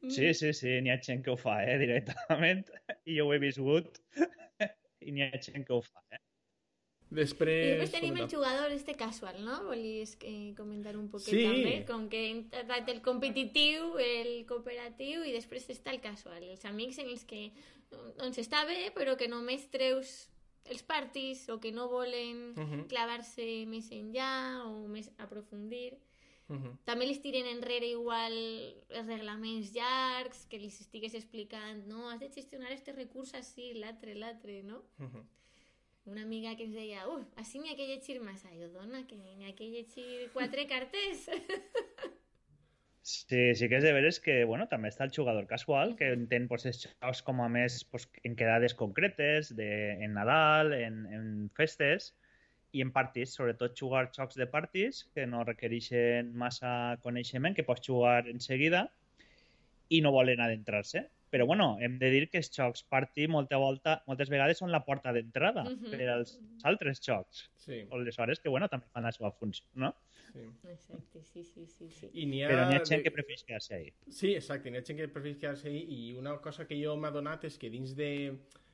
Mm. 0.02 0.12
Sí, 0.14 0.34
sí, 0.38 0.54
sí, 0.58 0.76
n'hi 0.82 0.94
ha 0.94 1.00
gent 1.02 1.24
que 1.26 1.34
ho 1.34 1.38
fa, 1.40 1.62
eh, 1.66 1.78
directament. 1.82 2.70
I 3.10 3.18
jo 3.18 3.28
ho 3.28 3.36
he 3.36 3.42
viscut 3.42 4.02
i 5.08 5.14
n'hi 5.14 5.26
ha 5.26 5.42
gent 5.42 5.66
que 5.68 5.76
ho 5.78 5.82
fa, 5.86 6.04
eh. 6.14 6.22
Després... 7.12 7.66
I 7.66 7.72
després 7.76 7.92
tenim 7.92 8.18
el 8.24 8.30
jugador 8.32 8.72
este 8.72 8.96
casual, 8.96 9.42
no? 9.44 9.58
Volies 9.68 10.16
eh, 10.24 10.54
comentar 10.56 10.96
un 10.96 11.10
poquet 11.12 11.36
sí. 11.36 11.44
també, 11.44 11.74
com 11.90 12.06
que 12.08 12.22
el 12.94 13.02
competitiu, 13.04 13.98
el 14.00 14.46
cooperatiu 14.48 15.26
i 15.28 15.34
després 15.36 15.68
està 15.74 15.92
el 15.92 16.00
casual, 16.00 16.40
els 16.48 16.64
amics 16.70 17.02
en 17.04 17.12
els 17.12 17.26
que 17.28 17.50
doncs 18.16 18.40
està 18.40 18.64
bé, 18.70 18.94
però 18.96 19.18
que 19.20 19.28
només 19.28 19.68
treus 19.74 20.30
els 20.72 20.86
partis 20.88 21.44
o 21.52 21.60
que 21.60 21.74
no 21.76 21.90
volen 21.90 22.54
uh 22.56 22.64
-huh. 22.64 22.88
clavar-se 22.88 23.66
més 23.68 23.92
enllà 23.92 24.64
o 24.64 24.88
més 24.88 25.12
aprofundir. 25.18 25.98
Uh 26.48 26.56
-huh. 26.56 26.78
També 26.86 27.06
li 27.06 27.18
tiren 27.20 27.46
enrere 27.46 27.88
igual 27.88 28.34
els 28.90 29.08
reglaments 29.08 29.74
llargs, 29.74 30.46
que 30.48 30.60
li 30.60 30.68
estigues 30.68 31.14
explicant, 31.14 31.86
no, 31.88 32.10
has 32.10 32.20
de 32.20 32.30
gestionar 32.30 32.72
este 32.72 32.94
recurs 32.94 33.34
així, 33.34 33.74
l'altre, 33.74 34.16
l'altre, 34.16 34.64
no? 34.64 34.84
Uh 35.00 35.06
-huh. 35.06 35.26
Una 36.10 36.24
amiga 36.24 36.56
que 36.58 36.66
ens 36.66 36.74
deia, 36.74 37.06
uf, 37.12 37.28
així 37.38 37.60
n'hi 37.62 37.72
ha 37.72 37.78
que 37.78 37.86
llegir 37.86 38.18
massa. 38.26 38.50
Jo, 38.58 38.72
dona, 38.74 39.04
que 39.08 39.20
n'hi 39.20 39.46
ha 39.50 39.54
que 39.58 39.70
llegir 39.70 40.30
quatre 40.34 40.66
cartes. 40.68 41.28
Sí, 43.02 43.56
sí 43.58 43.66
que 43.66 43.80
és 43.80 43.86
de 43.86 43.92
veres 43.98 44.20
que 44.22 44.44
bueno, 44.46 44.68
també 44.70 44.92
està 44.92 45.08
el 45.08 45.14
jugador 45.14 45.48
casual, 45.50 45.96
que 45.98 46.12
entén 46.14 46.44
pues, 46.48 46.68
els 46.70 46.84
jocs 46.86 47.24
com 47.26 47.40
a 47.42 47.48
més 47.50 47.80
pues, 47.90 48.06
en 48.28 48.36
quedades 48.38 48.76
concretes, 48.78 49.50
de, 49.58 49.70
en 50.06 50.14
Nadal, 50.14 50.76
en, 50.78 51.00
en 51.10 51.32
festes, 51.58 52.12
i 52.78 52.84
en 52.86 52.92
partits, 52.96 53.34
sobretot 53.36 53.74
jugar 53.78 54.04
jocs 54.16 54.38
de 54.40 54.48
partits 54.48 55.02
que 55.16 55.26
no 55.28 55.42
requereixen 55.48 56.30
massa 56.44 56.74
coneixement, 57.04 57.58
que 57.58 57.66
pots 57.68 57.90
jugar 57.90 58.30
en 58.32 58.40
seguida 58.40 58.86
i 59.90 60.00
no 60.06 60.14
volen 60.16 60.40
adentrar-se. 60.46 61.08
Però 61.32 61.46
bueno, 61.48 61.78
hem 61.80 61.98
de 62.00 62.10
dir 62.12 62.26
que 62.30 62.42
els 62.42 62.52
jocs 62.52 62.84
party 62.92 63.28
molta 63.32 63.58
volta, 63.62 64.02
moltes 64.08 64.30
vegades 64.30 64.60
són 64.60 64.72
la 64.74 64.84
porta 64.84 65.14
d'entrada 65.16 65.64
uh 65.64 65.72
-huh. 65.72 65.92
per 65.92 66.10
als 66.10 66.38
altres 66.68 67.00
jocs. 67.00 67.50
Sí. 67.56 67.86
O 67.90 68.00
les 68.00 68.20
hores 68.20 68.40
que 68.40 68.50
bueno, 68.50 68.68
també 68.68 68.88
fan 68.92 69.04
la 69.04 69.12
seva 69.12 69.32
funció, 69.32 69.66
no? 69.74 69.96
Sí. 70.34 70.46
Exacte, 70.72 71.24
sí, 71.24 71.44
sí, 71.44 71.66
sí. 71.66 71.90
sí. 71.90 72.10
I 72.14 72.44
ha 72.44 72.50
Però 72.50 72.68
n'hi 72.68 72.76
ha 72.76 72.86
gent 72.86 73.04
que 73.04 73.12
prefereix 73.12 73.44
quedar-se 73.44 73.76
ahí. 73.76 73.94
Sí, 74.10 74.34
exacte, 74.36 74.72
n'hi 74.72 74.78
ha 74.78 74.84
gent 74.84 75.00
que 75.00 75.08
prefereix 75.08 75.38
quedar-se 75.38 75.70
ahí 75.70 75.86
i 75.90 76.14
una 76.14 76.38
cosa 76.38 76.66
que 76.68 76.76
jo 76.84 76.96
m'ha 76.98 77.12
donat 77.12 77.44
és 77.44 77.58
que 77.58 77.70
dins 77.70 77.96
de 77.96 78.12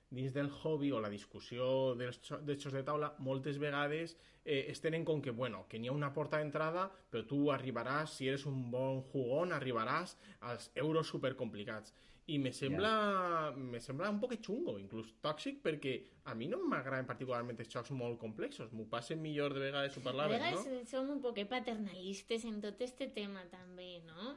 dins 0.10 0.34
del 0.34 0.50
hobby 0.50 0.92
o 0.92 1.02
la 1.04 1.10
discussió 1.10 1.94
dels, 2.00 2.22
dels 2.48 2.64
jocs 2.64 2.74
de 2.74 2.84
taula, 2.84 3.14
moltes 3.20 3.58
vegades 3.60 4.16
eh, 4.46 4.66
es 4.72 4.80
tenen 4.80 5.04
com 5.04 5.22
que, 5.22 5.32
bueno, 5.32 5.66
que 5.68 5.80
n'hi 5.80 5.90
ha 5.90 5.96
una 5.96 6.14
porta 6.16 6.40
d'entrada, 6.40 6.88
però 7.12 7.26
tu 7.28 7.40
arribaràs, 7.52 8.16
si 8.16 8.30
eres 8.32 8.46
un 8.48 8.70
bon 8.72 9.02
jugón, 9.12 9.52
arribaràs 9.52 10.16
als 10.40 10.72
euros 10.76 11.12
supercomplicats 11.12 11.94
i 12.28 12.38
me 12.44 12.52
sembla, 12.52 12.92
yeah. 12.92 13.56
me 13.56 13.80
sembla 13.80 14.10
un 14.12 14.20
poc 14.20 14.34
xungo, 14.44 14.76
inclús 14.82 15.14
tòxic, 15.24 15.62
perquè 15.64 15.94
a 16.28 16.36
mi 16.36 16.50
no 16.52 16.60
m'agraden 16.60 17.08
particularment 17.08 17.60
els 17.64 17.72
jocs 17.72 17.94
molt 17.96 18.20
complexos, 18.20 18.74
m'ho 18.76 18.88
passen 18.92 19.22
millor 19.24 19.56
de 19.56 19.64
vegades 19.64 19.96
ho 19.96 20.04
parlaves, 20.04 20.42
no? 20.42 20.48
A 20.50 20.58
vegades 20.60 20.92
som 20.92 21.12
un 21.14 21.22
poc 21.24 21.40
paternalistes 21.48 22.44
en 22.50 22.60
tot 22.64 22.84
este 22.84 23.08
tema 23.16 23.46
també, 23.54 24.02
no? 24.10 24.36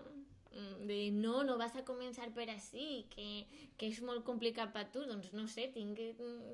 Mm, 0.50 0.86
de 0.86 1.10
no, 1.14 1.42
no 1.46 1.56
vas 1.58 1.74
a 1.78 1.84
començar 1.86 2.28
per 2.34 2.48
així, 2.50 3.06
que, 3.10 3.26
que 3.78 3.90
és 3.90 4.00
molt 4.06 4.24
complicat 4.26 4.72
per 4.74 4.86
tu, 4.94 5.02
doncs 5.06 5.30
no 5.34 5.46
sé, 5.50 5.68
tinc, 5.74 5.98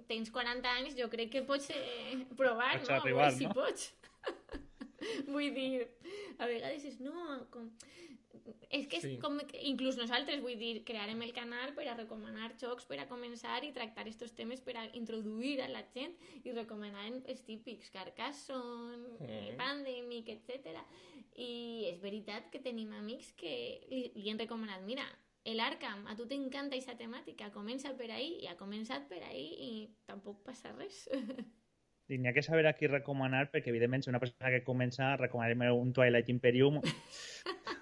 tens 0.08 0.32
40 0.32 0.72
anys, 0.80 0.96
jo 0.98 1.08
crec 1.12 1.32
que 1.32 1.44
pots 1.48 1.68
eh, 1.72 2.24
provar, 2.36 2.74
pots 2.78 2.90
no? 2.90 2.98
Arribar, 3.00 3.30
si 3.36 3.48
no? 3.48 3.54
pots. 3.56 3.92
Vull 5.32 5.52
dir, 5.56 5.86
a 6.36 6.48
vegades 6.48 6.84
és, 6.88 7.00
no, 7.04 7.40
com, 7.52 7.70
és 8.70 8.86
que 8.88 8.96
és 8.98 9.02
Sí. 9.02 9.18
com 9.18 9.38
que 9.46 9.60
inclús 9.68 9.96
nosaltres, 9.96 10.40
vull 10.42 10.58
dir, 10.58 10.84
crearem 10.84 11.20
el 11.22 11.32
canal 11.32 11.74
per 11.74 11.86
a 11.88 11.94
recomanar 11.96 12.52
jocs, 12.58 12.84
per 12.86 12.98
a 13.00 13.08
començar 13.08 13.62
i 13.64 13.72
tractar 13.72 14.06
estos 14.08 14.32
temes 14.34 14.60
per 14.60 14.76
a 14.76 14.84
introduir 14.94 15.60
a 15.62 15.68
la 15.68 15.84
gent 15.94 16.14
i 16.44 16.52
recomanar 16.52 17.06
els 17.26 17.42
típics, 17.44 17.90
Carcassonne, 17.90 19.16
eh, 19.20 19.52
Mm. 19.52 19.56
Pandemic, 19.56 20.28
etc. 20.28 20.78
I 21.36 21.86
és 21.92 22.00
veritat 22.00 22.50
que 22.50 22.58
tenim 22.60 22.92
amics 22.92 23.32
que 23.34 23.86
li, 23.90 24.12
li 24.14 24.30
han 24.30 24.38
recomanat, 24.38 24.82
mira, 24.82 25.04
el 25.44 25.60
Arkham, 25.60 26.06
a 26.08 26.16
tu 26.16 26.26
t'encanta 26.26 26.74
aquesta 26.74 26.96
temàtica, 26.98 27.52
comença 27.52 27.96
per 27.96 28.10
ahí 28.10 28.40
i 28.42 28.46
ha 28.48 28.56
començat 28.56 29.06
per 29.08 29.22
ahí 29.22 29.46
i 29.60 29.96
tampoc 30.06 30.42
passa 30.42 30.72
res. 30.72 31.08
I 32.08 32.18
n'hi 32.18 32.28
ha 32.28 32.32
que 32.32 32.42
saber 32.42 32.66
a 32.66 32.72
qui 32.74 32.86
recomanar, 32.86 33.50
perquè 33.50 33.68
evidentment 33.68 34.02
si 34.04 34.10
una 34.10 34.20
persona 34.20 34.50
que 34.50 34.62
comença 34.64 35.16
recomanar 35.16 35.72
un 35.72 35.92
Twilight 35.92 36.28
Imperium. 36.28 36.80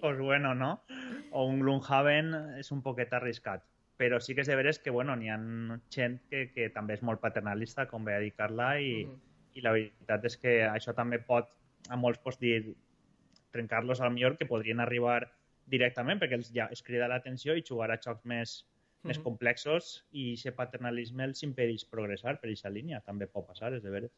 pues 0.00 0.18
bueno, 0.18 0.54
no? 0.54 0.82
O 1.30 1.44
un 1.46 1.60
Gloomhaven 1.60 2.34
és 2.58 2.70
un 2.72 2.82
poquet 2.82 3.12
arriscat. 3.12 3.64
Però 3.98 4.20
sí 4.22 4.34
que 4.34 4.42
és 4.44 4.46
de 4.46 4.54
veres 4.54 4.78
que, 4.78 4.90
bueno, 4.94 5.16
n'hi 5.16 5.28
ha 5.28 5.38
gent 5.90 6.20
que, 6.30 6.52
que 6.54 6.68
també 6.70 6.94
és 6.94 7.02
molt 7.02 7.20
paternalista, 7.20 7.88
com 7.90 8.04
ve 8.06 8.14
a 8.14 8.20
dir 8.22 8.32
Carla, 8.34 8.80
i, 8.80 9.04
Mhm. 9.06 9.20
i 9.54 9.60
la 9.60 9.72
veritat 9.72 10.24
és 10.24 10.36
que 10.36 10.62
això 10.68 10.94
també 10.94 11.18
pot, 11.18 11.48
a 11.88 11.96
molts 11.96 12.18
pots 12.22 12.38
dir, 12.38 12.74
trencar-los 13.50 14.00
al 14.00 14.12
millor, 14.12 14.36
que 14.38 14.46
podrien 14.46 14.80
arribar 14.80 15.32
directament, 15.66 16.20
perquè 16.20 16.34
els, 16.34 16.52
ja 16.54 16.68
es 16.72 16.82
crida 16.82 17.08
l'atenció 17.08 17.56
i 17.56 17.64
jugar 17.66 17.90
a 17.90 17.98
jocs 17.98 18.24
més, 18.24 18.66
més 19.02 19.18
Mhm. 19.18 19.24
complexos 19.24 20.04
i 20.12 20.34
aquest 20.34 20.56
paternalisme 20.56 21.24
els 21.24 21.42
impedeix 21.42 21.84
progressar 21.84 22.40
per 22.40 22.48
aquesta 22.50 22.70
línia. 22.70 23.00
També 23.00 23.26
pot 23.26 23.46
passar, 23.46 23.72
és 23.74 23.82
de 23.82 23.90
veres. 23.90 24.10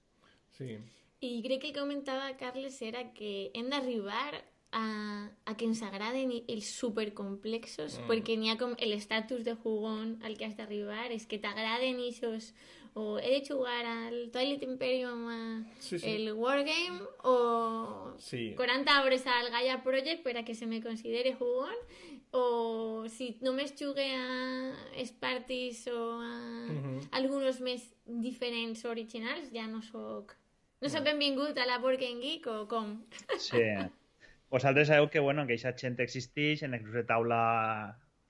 Sí. 0.53 0.79
I 1.21 1.43
crec 1.43 1.61
que 1.61 1.69
el 1.69 1.75
que 1.75 1.81
comentava 1.81 2.37
Carles 2.38 2.81
era 2.83 3.12
que 3.12 3.51
hem 3.55 3.69
d'arribar 3.69 4.43
a, 4.73 5.31
a 5.47 5.57
que 5.57 5.65
ens 5.65 5.83
agraden 5.83 6.31
els 6.49 6.67
supercomplexos, 6.79 7.99
Mm. 7.99 8.07
perquè 8.09 8.37
n'hi 8.39 8.51
ha 8.51 8.57
com 8.59 8.75
l'estatus 8.79 9.43
de 9.45 9.55
jugón 9.55 10.19
al 10.23 10.37
que 10.37 10.45
has 10.47 10.57
d'arribar, 10.57 11.11
és 11.13 11.27
que 11.27 11.39
t'agraden 11.39 11.99
ixos, 12.01 12.55
o 12.95 13.19
he 13.19 13.31
de 13.41 13.47
jugar 13.47 13.85
al 13.87 14.31
Twilight 14.33 14.63
Imperium, 14.63 15.27
a 15.29 15.65
Sí, 15.79 15.99
sí. 15.99 16.07
el 16.09 16.33
Wargame, 16.33 17.01
o 17.25 18.15
Sí. 18.19 18.55
40 18.57 19.03
hores 19.03 19.27
al 19.27 19.51
Gaia 19.51 19.83
Project 19.83 20.23
per 20.23 20.37
a 20.39 20.45
que 20.45 20.55
se 20.55 20.67
me 20.67 20.83
considere 20.83 21.35
jugón, 21.35 21.75
o 22.33 23.05
si 23.09 23.39
només 23.43 23.75
jugue 23.79 24.15
a 24.15 24.75
Spartis 25.05 25.87
o 25.89 26.21
a 26.21 26.67
Mhm. 26.71 27.09
algunos 27.11 27.61
més 27.61 27.95
diferents 28.07 28.85
originals, 28.85 29.51
ja 29.53 29.67
no 29.67 29.83
sóc... 29.83 30.35
No 30.81 30.89
sóc 30.89 31.03
benvingut 31.05 31.59
a 31.59 31.67
la 31.67 31.79
Board 31.79 32.01
Game 32.01 32.21
Geek 32.21 32.47
o 32.47 32.67
com? 32.69 33.03
Sí. 33.39 33.57
Vosaltres 34.51 34.89
sabeu 34.89 35.09
que, 35.11 35.21
bueno, 35.23 35.47
que 35.47 35.55
aquesta 35.55 35.77
gent 35.79 35.99
existeix, 36.03 36.65
en 36.67 36.75
el 36.75 36.83
grup 36.83 36.97
de 36.99 37.05
taula 37.07 37.43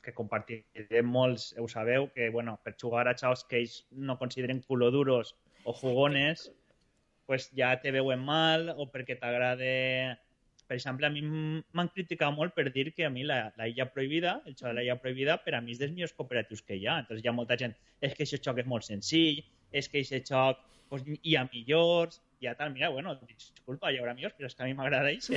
que 0.05 0.13
compartirem 0.17 1.07
molts, 1.09 1.55
ho 1.57 1.67
sabeu, 1.69 2.11
que, 2.13 2.29
bueno, 2.35 2.59
per 2.65 2.75
jugar 2.81 3.07
a 3.09 3.15
xaus 3.17 3.45
que 3.49 3.61
ells 3.61 3.77
no 3.91 4.19
consideren 4.21 4.61
culoduros 4.61 5.35
o 5.65 5.73
jugones, 5.73 6.51
pues 7.25 7.49
ja 7.57 7.73
te 7.81 7.93
veuen 7.97 8.21
mal 8.21 8.69
o 8.77 8.91
perquè 8.93 9.17
t'agrada... 9.17 10.19
Per 10.71 10.77
exemple, 10.77 11.09
a 11.09 11.11
mi 11.11 11.25
m'han 11.25 11.89
criticat 11.91 12.31
molt 12.37 12.53
per 12.55 12.69
dir 12.71 12.93
que 12.95 13.03
a 13.07 13.11
mi 13.11 13.25
la, 13.27 13.41
la 13.59 13.67
Illa 13.67 13.89
Prohibida, 13.91 14.37
el 14.47 14.55
joc 14.55 14.69
de 14.69 14.75
la 14.77 14.85
Illa 14.85 15.01
Prohibida, 15.03 15.41
per 15.43 15.57
a 15.57 15.61
mi 15.65 15.73
és 15.75 15.81
dels 15.81 15.91
millors 15.97 16.13
cooperatius 16.15 16.63
que 16.63 16.77
hi 16.79 16.85
ha. 16.87 17.01
Entonces 17.03 17.25
hi 17.25 17.31
ha 17.31 17.35
molta 17.35 17.57
gent, 17.59 17.75
és 17.99 18.15
que 18.15 18.29
aquest 18.29 18.47
joc 18.47 18.61
és 18.63 18.69
molt 18.71 18.87
senzill, 18.87 19.41
és 19.73 19.89
que 19.91 20.05
aquest 20.05 20.31
joc 20.31 20.61
pues, 20.93 21.03
hi 21.11 21.35
ha 21.35 21.49
millors, 21.49 22.21
hi 22.41 22.47
ha 22.49 22.55
tal, 22.57 22.73
mira, 22.73 22.89
bueno, 22.89 23.15
disculpa, 23.29 23.91
hi 23.93 23.99
haurà 24.01 24.15
millors, 24.17 24.35
però 24.39 24.49
és 24.49 24.55
que 24.57 24.65
a 24.65 24.69
mi 24.69 24.75
m'agrada 24.79 25.11
això. 25.13 25.37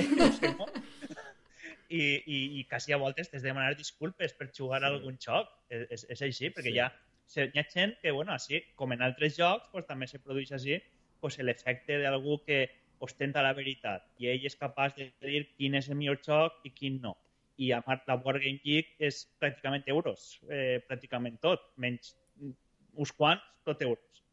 I, 1.88 2.00
i, 2.26 2.38
I 2.58 2.62
quasi 2.68 2.94
a 2.94 2.98
voltes 2.98 3.28
t'has 3.30 3.42
de 3.44 3.50
demanar 3.50 3.74
disculpes 3.76 4.32
per 4.34 4.48
jugar 4.56 4.80
Sí. 4.80 4.84
a 4.86 4.88
algun 4.88 5.18
joc. 5.20 5.50
És, 5.68 5.84
és, 5.90 6.06
és 6.16 6.22
així, 6.22 6.48
perquè 6.50 6.70
Sí. 6.72 6.76
hi, 6.76 6.80
ha, 6.80 6.88
hi 7.44 7.58
ha 7.60 7.64
gent 7.72 7.92
que, 8.00 8.10
bueno, 8.10 8.32
així, 8.32 8.62
com 8.74 8.92
en 8.92 9.02
altres 9.04 9.36
jocs, 9.36 9.68
pues, 9.72 9.86
també 9.86 10.06
se 10.08 10.18
produeix 10.18 10.52
així 10.52 10.80
pues, 11.20 11.38
l'efecte 11.38 11.98
d'algú 12.02 12.38
que 12.44 12.70
ostenta 13.04 13.42
la 13.42 13.52
veritat 13.56 14.04
i 14.18 14.26
ell 14.28 14.44
és 14.46 14.56
capaç 14.56 14.94
de 14.96 15.10
dir 15.20 15.46
quin 15.56 15.74
és 15.74 15.88
el 15.88 15.96
millor 15.96 16.18
joc 16.24 16.60
i 16.64 16.70
quin 16.70 17.00
no. 17.02 17.14
I 17.56 17.70
a 17.72 17.80
part, 17.84 18.02
la 18.08 18.16
Board 18.16 18.40
Game 18.42 18.60
Geek 18.64 18.96
és 18.98 19.22
pràcticament 19.40 19.84
euros, 19.86 20.40
eh, 20.50 20.80
pràcticament 20.88 21.38
tot, 21.40 21.68
menys 21.76 22.16
uns 22.94 23.12
quants, 23.12 23.42
tot 23.64 23.80
euros. 23.82 24.23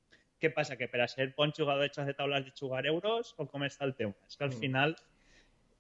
Què 0.42 0.50
passa? 0.50 0.76
Que 0.78 0.88
per 0.90 1.04
a 1.04 1.08
ser 1.08 1.30
bon 1.38 1.54
jugador 1.54 1.86
de 1.86 1.94
jocs 1.94 2.08
de 2.10 2.16
taula 2.18 2.40
has 2.40 2.46
de 2.46 2.54
jugar 2.58 2.86
euros 2.90 3.36
o 3.38 3.46
com 3.48 3.64
està 3.68 3.86
el 3.86 3.96
tema? 3.96 4.16
És 4.28 4.38
que 4.38 4.44
al 4.48 4.54
Mm. 4.56 4.60
final 4.60 4.96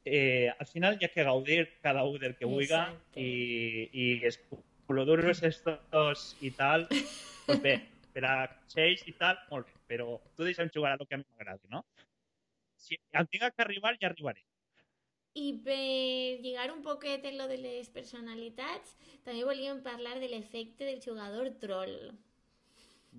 eh, 0.05 0.49
al 0.57 0.65
final 0.65 0.97
hi 0.99 1.05
ha 1.05 1.09
que 1.13 1.23
gaudir 1.23 1.79
cada 1.81 2.03
un 2.03 2.19
del 2.19 2.35
que 2.37 2.45
Exacte. 2.45 3.21
i, 3.21 3.89
i 3.93 4.25
els 4.25 4.39
culoduros 4.87 5.43
estos 5.43 6.35
i 6.41 6.51
tal, 6.51 6.87
pues 7.45 7.61
bé, 7.61 7.75
per 8.13 8.25
a 8.25 8.35
xeix 8.67 9.03
i 9.07 9.13
tal, 9.13 9.37
molt 9.49 9.67
bé, 9.67 9.73
però 9.87 10.19
tu 10.35 10.43
deixa'm 10.43 10.71
jugar 10.73 10.93
a 10.93 10.97
lo 10.97 11.05
que 11.05 11.15
a 11.15 11.17
mi 11.17 11.25
m'agrada, 11.29 11.61
no? 11.69 11.85
Si 12.77 12.97
em 13.13 13.27
tinc 13.27 13.45
que 13.55 13.63
arribar, 13.63 13.95
ja 14.01 14.09
arribaré. 14.09 14.41
I 15.33 15.53
per 15.63 16.41
lligar 16.43 16.71
un 16.73 16.81
poquet 16.83 17.23
en 17.25 17.37
lo 17.37 17.47
de 17.47 17.57
les 17.57 17.87
personalitats, 17.89 18.97
també 19.23 19.45
volíem 19.47 19.79
parlar 19.85 20.19
de 20.19 20.27
l'efecte 20.27 20.83
del 20.83 20.99
jugador 20.99 21.53
troll. 21.61 22.11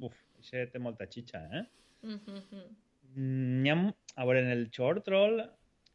Uf, 0.00 0.18
això 0.42 0.62
té 0.70 0.80
molta 0.82 1.08
xitxa, 1.08 1.42
eh? 1.58 1.64
Mhm. 2.02 2.62
Mm, 3.14 3.66
Hi 3.66 3.70
ha, 3.70 3.76
a 4.16 4.24
veure, 4.26 4.40
en 4.42 4.50
el 4.52 4.70
short 4.70 5.04
troll, 5.06 5.42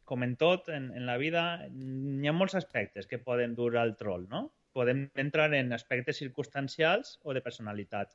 com 0.08 0.22
en 0.24 0.36
tot 0.40 0.68
en, 0.72 0.90
en 0.96 1.04
la 1.06 1.18
vida, 1.20 1.42
hi 1.68 2.28
ha 2.28 2.32
molts 2.32 2.56
aspectes 2.58 3.06
que 3.10 3.18
poden 3.18 3.54
dur 3.58 3.76
al 3.76 3.94
troll, 4.00 4.24
no? 4.30 4.46
Podem 4.72 5.08
entrar 5.20 5.52
en 5.54 5.72
aspectes 5.76 6.20
circumstancials 6.22 7.18
o 7.24 7.34
de 7.36 7.42
personalitat. 7.44 8.14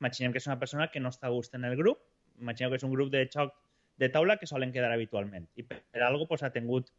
Imaginem 0.00 0.32
que 0.32 0.40
és 0.40 0.48
una 0.48 0.58
persona 0.62 0.88
que 0.92 1.02
no 1.02 1.12
està 1.12 1.28
a 1.28 1.34
gust 1.34 1.54
en 1.58 1.66
el 1.68 1.76
grup, 1.80 2.00
imaginem 2.40 2.72
que 2.72 2.80
és 2.80 2.86
un 2.86 2.94
grup 2.94 3.10
de 3.12 3.26
xoc 3.30 3.52
de 4.00 4.08
taula 4.14 4.38
que 4.38 4.48
solen 4.50 4.72
quedar 4.72 4.92
habitualment. 4.92 5.46
I 5.60 5.66
per, 5.68 5.82
per 5.92 6.02
algo 6.06 6.26
pues, 6.30 6.42
ha 6.42 6.52
tingut 6.54 6.90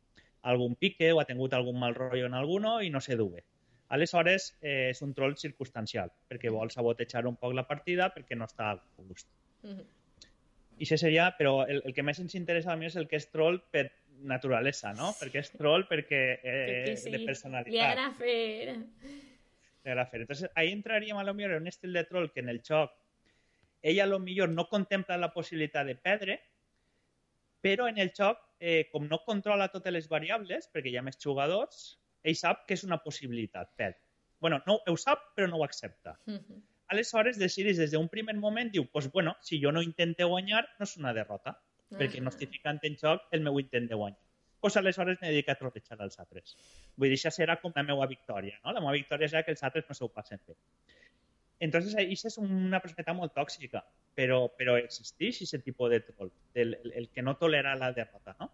algun 0.45 0.75
pique 0.79 1.11
o 1.11 1.19
ha 1.19 1.27
tingut 1.27 1.53
algun 1.53 1.79
mal 1.81 1.95
rotllo 1.97 2.29
en 2.29 2.37
alguno 2.37 2.77
i 2.85 2.91
no 2.93 3.01
se 3.01 3.17
du 3.19 3.31
bé. 3.33 3.43
Aleshores, 3.89 4.55
eh, 4.61 4.89
és 4.89 5.01
un 5.05 5.13
troll 5.13 5.35
circumstancial, 5.37 6.09
perquè 6.29 6.49
vol 6.49 6.71
sabotejar 6.73 7.25
un 7.29 7.35
poc 7.37 7.53
la 7.53 7.67
partida 7.67 8.09
perquè 8.13 8.37
no 8.37 8.47
està 8.49 8.71
a 8.73 8.79
gust. 8.97 9.29
Mhm. 9.63 9.85
I 10.77 10.83
això 10.83 10.97
seria, 10.99 11.29
però 11.37 11.65
el, 11.67 11.81
el 11.85 11.93
que 11.93 12.03
més 12.03 12.19
ens 12.19 12.33
interessa 12.35 12.73
a 12.73 12.75
mi 12.75 12.85
és 12.89 12.97
el 12.99 13.07
que 13.07 13.15
és 13.15 13.29
troll 13.31 13.61
per 13.71 13.85
naturalesa, 14.27 14.91
no? 14.93 15.13
Perquè 15.19 15.39
és 15.39 15.51
troll 15.53 15.85
perquè 15.87 16.21
eh, 16.41 16.41
Perquè 16.43 16.97
sí, 16.97 17.11
de 17.11 17.21
li 17.21 17.29
personalitat. 17.29 17.77
agrada 17.91 18.11
fer... 18.17 18.75
Li 19.85 19.91
agrada 19.91 20.05
fer. 20.09 20.21
Entonces, 20.25 20.49
ahí 20.55 20.71
entraríem 20.73 21.17
a 21.17 21.23
lo 21.23 21.33
millor 21.33 21.51
en 21.55 21.61
un 21.63 21.67
estil 21.71 21.93
de 21.93 22.03
troll 22.09 22.31
que 22.33 22.41
en 22.41 22.49
el 22.49 22.61
joc 22.65 22.91
ella 23.85 24.03
a 24.03 24.07
lo 24.07 24.19
millor 24.19 24.49
no 24.49 24.67
contempla 24.67 25.17
la 25.17 25.31
possibilitat 25.31 25.85
de 25.85 25.95
perdre, 25.95 26.39
però 27.61 27.87
en 27.87 27.99
el 28.01 28.11
joc, 28.17 28.39
eh, 28.59 28.89
com 28.91 29.05
no 29.07 29.19
controla 29.23 29.69
totes 29.69 29.93
les 29.93 30.07
variables, 30.09 30.67
perquè 30.73 30.89
hi 30.89 30.97
ha 30.97 31.03
més 31.05 31.19
jugadors, 31.21 31.99
ell 32.25 32.37
sap 32.39 32.65
que 32.67 32.75
és 32.77 32.83
una 32.87 33.01
possibilitat 33.03 33.71
perdre. 33.75 34.01
bueno, 34.45 34.61
no, 34.67 34.79
ho 34.85 34.97
sap, 34.99 35.21
però 35.33 35.47
no 35.49 35.57
ho 35.57 35.63
accepta. 35.63 36.19
Mhm. 36.25 36.59
Aleshores, 36.93 37.39
decideix 37.41 37.79
des 37.81 37.91
d'un 37.91 38.09
primer 38.09 38.35
moment, 38.37 38.69
diu, 38.71 38.85
pues 38.91 39.07
bueno, 39.11 39.35
si 39.41 39.57
jo 39.63 39.71
no 39.71 39.81
intente 39.81 40.23
guanyar, 40.23 40.67
no 40.77 40.83
és 40.83 40.97
una 40.97 41.13
derrota, 41.13 41.55
perquè 41.89 42.21
no 42.21 42.29
estic 42.33 42.51
ficant 42.51 42.79
en 42.83 42.97
joc 43.01 43.25
el 43.31 43.41
meu 43.45 43.57
intent 43.59 43.87
de 43.89 43.97
guanyar. 43.97 44.19
Pues 44.61 44.77
aleshores 44.77 45.17
m'he 45.21 45.31
dedicat 45.31 45.57
a 45.57 45.63
trotejar 45.63 45.97
als 46.01 46.19
altres. 46.21 46.55
Vull 46.97 47.09
dir, 47.09 47.17
això 47.17 47.31
serà 47.33 47.57
com 47.61 47.73
la 47.75 47.83
meva 47.87 48.05
victòria, 48.11 48.59
no? 48.63 48.73
La 48.73 48.83
meva 48.83 48.93
victòria 48.97 49.29
serà 49.31 49.43
que 49.45 49.53
els 49.55 49.63
altres 49.63 49.85
no 49.89 49.97
s'ho 49.97 50.09
passen 50.13 50.41
bé. 50.47 50.55
Entonces, 51.65 51.95
això 51.95 52.27
és 52.27 52.37
una 52.41 52.81
perspectiva 52.83 53.15
molt 53.17 53.33
tòxica, 53.33 53.81
però, 54.17 54.39
però 54.59 54.75
existeix 54.77 55.41
aquest 55.41 55.63
tipus 55.65 55.93
de 55.93 56.01
troll, 56.07 56.31
el, 56.53 56.73
el, 56.83 56.93
el 57.01 57.09
que 57.09 57.23
no 57.23 57.37
tolera 57.41 57.75
la 57.79 57.91
derrota, 57.93 58.35
no? 58.39 58.51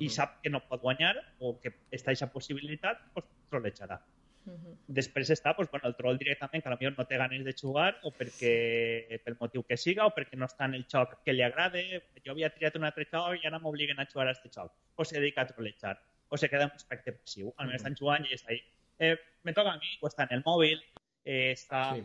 I 0.00 0.08
sap 0.08 0.40
que 0.42 0.50
no 0.50 0.60
pot 0.66 0.80
guanyar 0.82 1.14
o 1.40 1.58
que 1.60 1.70
està 1.92 2.10
aquesta 2.10 2.30
possibilitat, 2.32 2.98
pues, 3.12 3.24
trolejarà. 3.50 4.00
Mhm. 4.46 4.72
Després 4.88 5.30
està 5.30 5.54
pues, 5.56 5.70
bueno, 5.70 5.88
el 5.88 5.94
troll 5.96 6.18
directament, 6.18 6.62
que 6.62 6.68
potser 6.68 6.92
no 6.98 7.06
té 7.06 7.16
ganes 7.16 7.44
de 7.44 7.54
jugar 7.54 7.98
o 8.02 8.10
perquè 8.12 9.20
pel 9.24 9.36
motiu 9.40 9.62
que 9.62 9.76
siga 9.76 10.04
o 10.06 10.10
perquè 10.14 10.36
no 10.36 10.44
està 10.46 10.66
en 10.66 10.74
el 10.74 10.84
joc 10.86 11.22
que 11.24 11.32
li 11.32 11.42
agrade. 11.42 12.02
Jo 12.24 12.32
havia 12.32 12.50
triat 12.50 12.76
un 12.76 12.84
altre 12.84 13.06
joc 13.10 13.38
i 13.42 13.46
ara 13.46 13.58
m'obliguen 13.58 13.98
a 14.00 14.06
jugar 14.06 14.28
a 14.28 14.30
aquest 14.32 14.54
joc. 14.54 14.72
O 14.96 15.04
se 15.04 15.18
dedica 15.18 15.42
a 15.42 15.46
trollejar. 15.46 15.98
O 16.28 16.36
se 16.36 16.48
queda 16.50 16.64
en 16.64 16.70
un 16.70 16.76
aspecte 16.76 17.12
passiu. 17.12 17.54
Almenys 17.56 17.80
Mhm. 17.82 17.86
estan 17.86 17.96
jugant 17.96 18.26
i 18.26 18.34
està 18.34 18.48
ahí. 18.50 18.60
Eh, 18.98 19.16
me 19.44 19.52
toca 19.52 19.72
a 19.72 19.76
mi, 19.78 19.86
o 20.02 20.06
està 20.08 20.24
en 20.28 20.36
el 20.38 20.44
mòbil, 20.44 20.82
eh, 21.24 21.52
està, 21.52 21.94
Sí. 21.94 22.02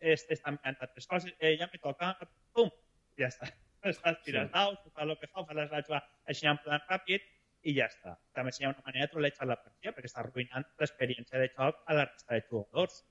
es- 0.00 0.28
està 0.28 0.50
mirant 0.50 0.76
altres 0.80 1.06
coses, 1.06 1.34
eh, 1.38 1.56
ja 1.56 1.68
me 1.72 1.78
toca, 1.78 2.18
pum, 2.52 2.70
ja 3.16 3.28
està. 3.28 3.52
Estàs 3.90 4.20
tirant 4.24 4.48
Sí. 4.48 4.54
daus, 4.54 4.78
fa 4.94 5.02
el 5.04 5.16
que 5.20 5.28
fa, 5.28 5.44
fa 5.44 5.54
les 5.54 5.70
així 6.26 6.46
en 6.48 6.58
plan 6.64 6.80
ràpid 6.88 7.22
i 7.68 7.74
ja 7.78 7.86
està. 7.90 8.14
També 8.36 8.52
seria 8.52 8.70
una 8.70 8.82
manera 8.86 9.06
de 9.06 9.12
trollejar 9.12 9.46
la 9.48 9.56
partida 9.56 9.92
perquè 9.92 10.10
està 10.10 10.20
arruïnant 10.22 10.64
l'experiència 10.80 11.40
de 11.40 11.48
joc 11.56 11.82
a 11.86 11.94
la 11.98 12.06
resta 12.06 12.34
de 12.34 12.44
jugadors. 12.48 13.04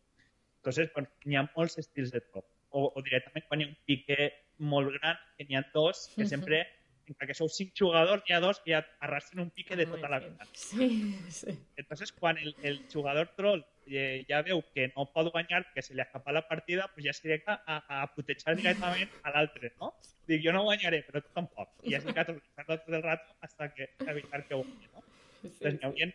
Entonces, 0.62 0.92
bueno, 0.94 1.10
n'hi 1.26 1.38
ha 1.38 1.46
molts 1.56 1.78
estils 1.82 2.12
de 2.14 2.22
troll. 2.22 2.46
O, 2.70 2.92
o 2.96 3.02
directament 3.06 3.46
quan 3.48 3.62
hi 3.62 3.66
ha 3.66 3.72
un 3.72 3.78
pique 3.86 4.32
molt 4.58 4.94
gran, 4.98 5.18
que 5.38 5.46
n'hi 5.46 5.58
ha 5.60 5.64
dos, 5.74 6.08
que 6.16 6.26
sempre 6.26 6.64
que 7.04 7.36
sou 7.36 7.50
cinc 7.52 7.74
jugadors, 7.78 8.24
n'hi 8.24 8.36
ha 8.36 8.40
dos 8.44 8.62
que 8.64 8.72
ja 8.74 8.82
arrastren 9.04 9.44
un 9.44 9.52
pique 9.52 9.76
de 9.76 9.86
tota 9.90 10.10
la 10.10 10.20
vida. 10.24 10.48
Sí, 10.54 11.18
sí. 11.30 11.56
Entonces, 11.76 12.12
quan 12.12 12.38
el, 12.38 12.56
el 12.64 12.82
jugador 12.92 13.30
troll 13.38 13.64
eh, 13.88 14.24
ja 14.30 14.42
veu 14.48 14.64
que 14.74 14.88
no 14.96 15.06
pot 15.12 15.32
guanyar, 15.34 15.66
que 15.74 15.84
se 15.84 15.94
li 15.94 16.04
escapa 16.04 16.32
la 16.32 16.46
partida, 16.48 16.88
pues 16.94 17.06
ja 17.06 17.12
es 17.12 17.22
directa 17.22 17.60
a, 17.66 17.82
a 18.02 18.08
putejar 18.16 18.56
directament 18.56 19.12
a 19.24 19.36
l'altre, 19.36 19.74
no? 19.82 19.94
Dic, 20.28 20.42
jo 20.46 20.54
no 20.56 20.64
guanyaré, 20.70 21.04
però 21.08 21.22
tu 21.24 21.34
tampoc. 21.36 21.74
I 21.84 21.98
has 21.98 22.08
ficat 22.08 22.32
tot 22.32 22.88
el 22.88 23.04
rato 23.04 23.36
hasta 23.42 23.74
que 23.74 23.90
evitar 24.08 24.46
que 24.48 24.56
guanyi, 24.56 24.90
no? 24.94 25.04
Entonces, 25.44 25.76
n'hi 25.76 25.90
hauria, 25.90 26.10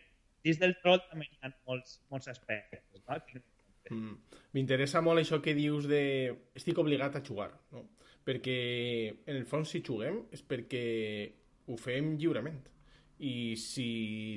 dins 0.44 0.62
del 0.62 0.74
troll 0.81 1.05
també 1.11 1.29
hi 1.29 1.38
ha 1.42 1.53
molts, 1.68 2.01
molts 2.09 2.33
aspectes, 2.33 2.83
no? 3.05 3.20
Mm. 3.88 4.16
M'interessa 4.57 5.01
molt 5.05 5.20
això 5.20 5.40
que 5.44 5.55
dius 5.57 5.87
de... 5.88 6.03
Estic 6.57 6.81
obligat 6.81 7.16
a 7.16 7.24
jugar, 7.24 7.53
no? 7.72 7.85
Perquè, 8.28 8.56
en 9.24 9.38
el 9.38 9.46
fons, 9.48 9.70
si 9.72 9.80
juguem 9.80 10.18
és 10.36 10.42
perquè 10.44 10.82
ho 11.68 11.76
fem 11.80 12.12
lliurement. 12.20 12.58
I 13.24 13.56
si 13.56 13.88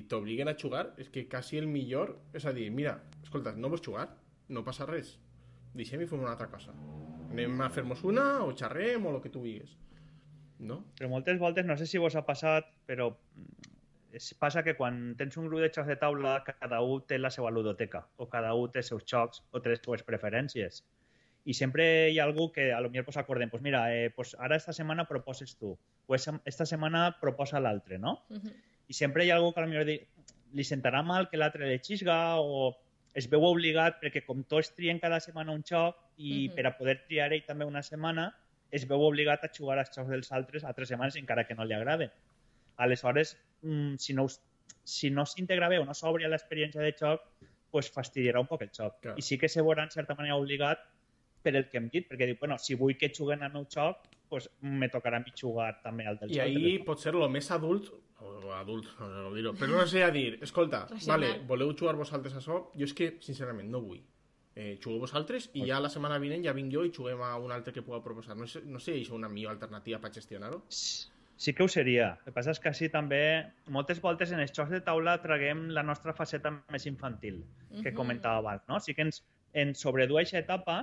t'obliguen 0.10 0.48
a 0.48 0.56
jugar, 0.58 0.86
és 1.02 1.12
que 1.12 1.28
quasi 1.30 1.60
el 1.60 1.68
millor... 1.68 2.16
És 2.34 2.48
a 2.48 2.54
dir, 2.56 2.70
mira, 2.72 2.96
escolta, 3.22 3.52
no 3.54 3.70
vols 3.74 3.84
jugar? 3.86 4.08
No 4.50 4.64
passa 4.64 4.88
res. 4.88 5.18
Deixem 5.76 6.02
i 6.04 6.08
fem 6.08 6.24
una 6.24 6.32
altra 6.34 6.48
cosa. 6.52 6.74
Anem 7.32 7.60
a 7.64 7.70
fer-nos 7.72 8.02
una, 8.08 8.26
o 8.44 8.56
xerrem, 8.58 9.06
o 9.06 9.14
el 9.16 9.22
que 9.24 9.32
tu 9.34 9.44
digues. 9.44 9.76
No? 10.72 10.82
Però 10.98 11.12
moltes 11.12 11.40
voltes, 11.42 11.68
no 11.68 11.78
sé 11.80 11.88
si 11.90 12.02
vos 12.02 12.16
ha 12.16 12.26
passat, 12.28 12.68
però 12.88 13.10
mm, 13.12 13.70
es 14.20 14.32
passa 14.40 14.64
que 14.64 14.76
quan 14.80 15.00
tens 15.20 15.38
un 15.40 15.48
grup 15.48 15.64
de 15.64 15.72
jocs 15.72 15.92
de 15.92 16.00
taula, 16.00 16.40
cada 16.48 16.82
un 16.84 17.06
té 17.08 17.20
la 17.20 17.32
seva 17.34 17.52
ludoteca, 17.52 18.04
o 18.18 18.28
cada 18.32 18.52
un 18.56 18.72
té 18.72 18.84
els 18.84 18.92
seus 18.94 19.08
jocs, 19.08 19.44
o 19.52 19.62
té 19.64 19.72
les 19.72 19.84
seves 19.84 20.04
preferències. 20.08 20.84
Sempre 21.54 22.10
hi 22.12 22.20
ha 22.20 22.24
algú 22.24 22.52
que 22.52 22.72
a 22.72 22.80
lo 22.82 22.90
millor 22.90 23.06
pues, 23.06 23.18
acordem, 23.18 23.50
pues 23.50 23.64
mira, 23.64 23.88
eh, 23.96 24.10
pues 24.12 24.36
ara 24.40 24.56
esta 24.56 24.74
setmana 24.74 25.08
proposes 25.08 25.56
tu, 25.58 25.78
o 26.06 26.16
esta 26.16 26.66
setmana 26.66 27.18
proposa 27.20 27.60
l'altre, 27.60 27.98
no? 27.98 28.24
Uh 28.30 28.36
-huh. 28.38 28.54
I 28.88 28.94
sempre 28.94 29.26
hi 29.26 29.32
ha 29.32 29.36
algú 29.36 29.54
que 29.54 29.60
a 29.62 29.66
lo 29.66 29.86
di, 29.86 30.00
li 30.54 30.64
sentarà 30.64 31.02
mal 31.04 31.30
que 31.30 31.38
l'altre 31.38 31.66
le 31.68 31.80
xisga 31.80 32.36
o 32.40 32.76
es 33.14 33.28
veu 33.30 33.42
obligat 33.44 34.00
perquè 34.02 34.24
com 34.26 34.44
tots 34.44 34.74
trien 34.76 35.00
cada 35.00 35.20
setmana 35.20 35.52
un 35.52 35.64
joc 35.64 35.96
i 36.18 36.48
Mhm. 36.50 36.56
per 36.56 36.66
a 36.68 36.78
poder 36.78 37.04
triar 37.08 37.32
ell 37.34 37.44
també 37.46 37.66
una 37.66 37.82
setmana 37.82 38.34
es 38.70 38.88
veu 38.88 39.02
obligat 39.02 39.44
a 39.44 39.50
jugar 39.58 39.80
als 39.80 39.90
jocs 39.96 40.10
dels 40.10 40.32
altres 40.32 40.64
altres 40.64 40.88
setmanes 40.90 41.16
encara 41.16 41.46
que 41.46 41.56
no 41.56 41.66
li 41.66 41.74
agrade. 41.74 42.12
Aleshores, 42.78 43.38
mm, 43.62 43.96
si 43.98 44.14
no, 44.14 44.24
us- 44.26 44.42
si 44.84 45.10
no 45.10 45.26
s'integra 45.26 45.70
bé 45.70 45.80
o 45.80 45.86
no 45.86 45.94
s'obre 45.94 46.28
l'experiència 46.28 46.82
de 46.82 46.94
joc, 46.98 47.22
pues 47.70 47.92
fastidiarà 47.92 48.40
un 48.40 48.48
poc 48.48 48.62
el 48.64 48.70
joc. 48.72 49.00
Clar. 49.02 49.18
I 49.18 49.22
sí 49.22 49.38
que 49.38 49.48
se 49.50 49.62
veurà 49.62 49.84
en 49.84 49.92
certa 49.92 50.16
manera 50.16 50.36
obligat 50.36 50.80
per 51.42 51.56
el 51.56 51.68
que 51.70 51.78
hem 51.82 51.90
dit, 51.94 52.08
perquè 52.10 52.28
diu, 52.30 52.38
bueno, 52.40 52.58
si 52.62 52.76
vull 52.80 52.98
que 52.98 53.12
juguen 53.18 53.44
al 53.44 53.54
meu 53.54 53.66
joc, 53.70 54.06
pues 54.30 54.50
me 54.62 54.88
tocarà 54.90 55.18
a 55.20 55.24
mi 55.26 55.34
jugar 55.36 55.82
també 55.84 56.06
al 56.08 56.18
del 56.22 56.32
I 56.32 56.38
joc. 56.40 56.46
ahí 56.46 56.78
pot 56.88 57.02
ser 57.02 57.14
lo 57.14 57.28
més 57.30 57.50
adult, 57.52 57.92
o 58.22 58.54
adult, 58.54 58.88
no 59.00 59.10
sé 59.32 59.36
dir-ho, 59.36 59.54
però 59.58 59.82
no 59.82 59.88
sé 59.90 60.04
a 60.06 60.12
dir, 60.14 60.38
escolta, 60.42 60.86
vale, 61.08 61.40
voleu 61.50 61.74
jugar 61.78 61.96
vosaltres 61.98 62.36
a 62.36 62.40
això? 62.40 62.62
Jo 62.78 62.86
és 62.86 62.94
que, 62.94 63.16
sincerament, 63.20 63.70
no 63.70 63.82
vull. 63.82 64.02
Eh, 64.54 64.78
jugueu 64.84 65.00
vosaltres 65.00 65.50
i 65.56 65.64
ja 65.66 65.80
la 65.80 65.90
setmana 65.90 66.18
vinent 66.20 66.44
ja 66.44 66.52
vinc 66.54 66.74
jo 66.74 66.84
i 66.84 66.92
juguem 66.92 67.22
a 67.24 67.38
un 67.40 67.54
altre 67.56 67.72
que 67.74 67.82
puga 67.82 68.02
proposar. 68.04 68.36
No 68.36 68.46
sé, 68.46 68.60
no 68.66 68.80
sé 68.84 68.98
si 68.98 69.06
és 69.06 69.10
una 69.16 69.30
millor 69.32 69.54
alternativa 69.54 69.98
per 70.04 70.12
gestionar-ho. 70.12 70.62
Sí 70.70 71.54
que 71.56 71.64
ho 71.64 71.70
seria. 71.72 72.10
El 72.20 72.26
que 72.26 72.34
passa 72.36 72.52
és 72.52 72.60
que 72.60 72.70
així 72.70 72.90
també, 72.94 73.22
moltes 73.74 74.02
voltes 74.04 74.30
en 74.36 74.44
els 74.44 74.52
jocs 74.54 74.70
de 74.70 74.82
taula 74.86 75.16
traguem 75.24 75.70
la 75.74 75.82
nostra 75.88 76.14
faceta 76.14 76.52
més 76.70 76.86
infantil, 76.86 77.40
que 77.82 77.94
comentava 77.96 78.44
abans, 78.44 78.68
no? 78.68 78.78
Sí 78.84 78.94
que 78.94 79.08
ens, 79.08 79.24
ens 79.54 79.80
sobredu 79.82 80.20
aquesta 80.20 80.44
etapa, 80.44 80.76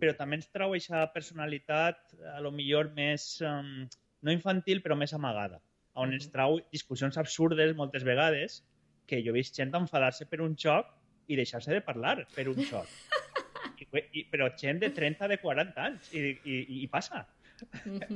però 0.00 0.14
també 0.18 0.40
ens 0.40 0.50
trau 0.52 0.74
aquesta 0.74 1.04
personalitat, 1.14 2.16
a 2.34 2.40
lo 2.44 2.52
millor 2.54 2.92
més, 2.96 3.28
um, 3.44 3.86
no 4.22 4.34
infantil, 4.34 4.82
però 4.84 4.96
més 4.98 5.14
amagada, 5.16 5.60
on 5.96 6.12
ens 6.12 6.28
trau 6.32 6.58
discussions 6.72 7.16
absurdes 7.20 7.76
moltes 7.76 8.04
vegades, 8.04 8.62
que 9.06 9.22
jo 9.22 9.32
he 9.32 9.38
vist 9.38 9.56
gent 9.56 9.74
enfadar-se 9.78 10.26
per 10.26 10.42
un 10.44 10.56
joc 10.58 10.90
i 11.30 11.38
deixar-se 11.38 11.72
de 11.72 11.82
parlar 11.84 12.18
per 12.34 12.48
un 12.50 12.58
joc. 12.66 12.90
I, 13.76 13.86
i, 14.18 14.22
però 14.32 14.48
gent 14.58 14.80
de 14.80 14.88
30, 14.94 15.28
de 15.28 15.36
40 15.42 15.82
anys, 15.84 16.12
i, 16.16 16.32
i, 16.44 16.60
i 16.82 16.86
passa 16.90 17.26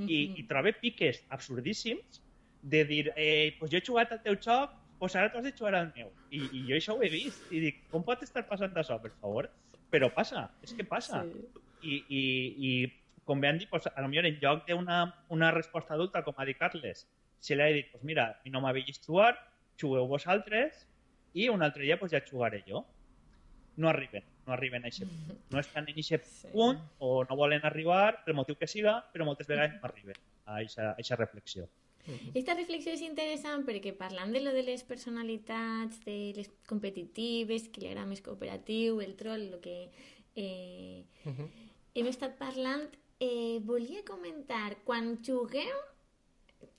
i, 0.06 0.18
i 0.40 0.44
trobe 0.48 0.72
piques 0.80 1.22
absurdíssims 1.36 2.20
de 2.62 2.84
dir, 2.84 3.12
eh, 3.16 3.56
pues 3.58 3.70
jo 3.72 3.78
he 3.78 3.84
jugat 3.86 4.12
al 4.12 4.22
teu 4.24 4.36
joc, 4.36 4.74
pues 5.00 5.16
ara 5.16 5.30
tu 5.32 5.38
has 5.38 5.44
de 5.44 5.52
jugar 5.56 5.74
al 5.78 5.92
meu. 5.96 6.10
I, 6.30 6.42
i 6.52 6.64
jo 6.68 6.76
això 6.76 6.96
ho 6.96 7.02
he 7.02 7.08
vist. 7.08 7.46
I 7.50 7.62
dic, 7.64 7.80
com 7.92 8.04
pot 8.04 8.20
estar 8.26 8.44
passant 8.48 8.76
això, 8.76 8.98
per 9.00 9.12
favor? 9.16 9.48
Però 9.90 10.10
passa, 10.12 10.44
és 10.62 10.74
que 10.76 10.84
passa. 10.84 11.22
Sí. 11.24 11.62
I, 11.82 12.04
i, 12.08 12.22
i 12.70 13.22
com 13.24 13.40
bé 13.40 13.48
han 13.48 13.58
dit, 13.58 13.68
pues, 13.70 13.86
a 13.86 14.00
lo 14.02 14.08
millor 14.08 14.26
en 14.26 14.38
lloc 14.42 14.66
d'una 14.68 15.02
una 15.28 15.50
resposta 15.54 15.94
adulta, 15.94 16.22
com 16.24 16.34
ha 16.36 16.44
dit 16.44 16.58
Carles, 16.58 17.06
si 17.40 17.54
li 17.54 17.62
ha 17.62 17.66
dit, 17.72 17.90
pues 17.92 18.02
mira, 18.04 18.40
mi 18.44 18.50
no 18.50 18.60
m'ha 18.60 18.72
vist 18.76 19.06
jugar, 19.06 19.34
jugueu 19.80 20.06
vosaltres, 20.08 20.86
i 21.32 21.48
un 21.48 21.62
altre 21.62 21.84
dia 21.84 21.98
pues, 21.98 22.12
ja 22.12 22.20
jugaré 22.28 22.64
jo. 22.66 22.84
No 23.76 23.88
arriben, 23.88 24.24
no 24.46 24.52
arriben 24.52 24.84
a 24.84 24.88
aquest 24.90 25.08
punt. 25.08 25.38
No 25.50 25.60
estan 25.60 25.86
en 25.88 25.94
aquest 25.98 26.24
Sí. 26.26 26.48
punt, 26.52 26.80
o 26.98 27.24
no 27.24 27.36
volen 27.36 27.64
arribar, 27.64 28.24
pel 28.24 28.34
motiu 28.34 28.56
que 28.58 28.66
siga, 28.66 28.98
però 29.12 29.24
moltes 29.24 29.46
vegades 29.46 29.78
no 29.80 29.86
arriben 29.88 30.16
a 30.44 30.58
aquesta 30.58 31.16
reflexió. 31.16 31.68
Esta 32.34 32.54
reflexió 32.54 32.92
és 32.92 33.02
interessant 33.04 33.62
perquè 33.64 33.92
parlant 33.96 34.32
de 34.32 34.40
lo 34.40 34.52
de 34.52 34.62
les 34.64 34.82
personalitats, 34.82 36.00
de 36.04 36.32
les 36.34 36.48
competitives, 36.66 37.68
qui 37.68 37.82
li 37.84 37.88
agrada 37.92 38.08
més 38.08 38.20
cooperatiu, 38.24 39.00
el 39.04 39.14
troll, 39.16 39.46
el 39.52 39.60
que 39.60 39.90
eh, 40.34 41.04
hem 41.94 42.10
estat 42.10 42.36
parlant, 42.38 42.88
eh, 43.20 43.60
volia 43.64 44.04
comentar, 44.08 44.76
quan 44.84 45.18
juguem, 45.26 45.74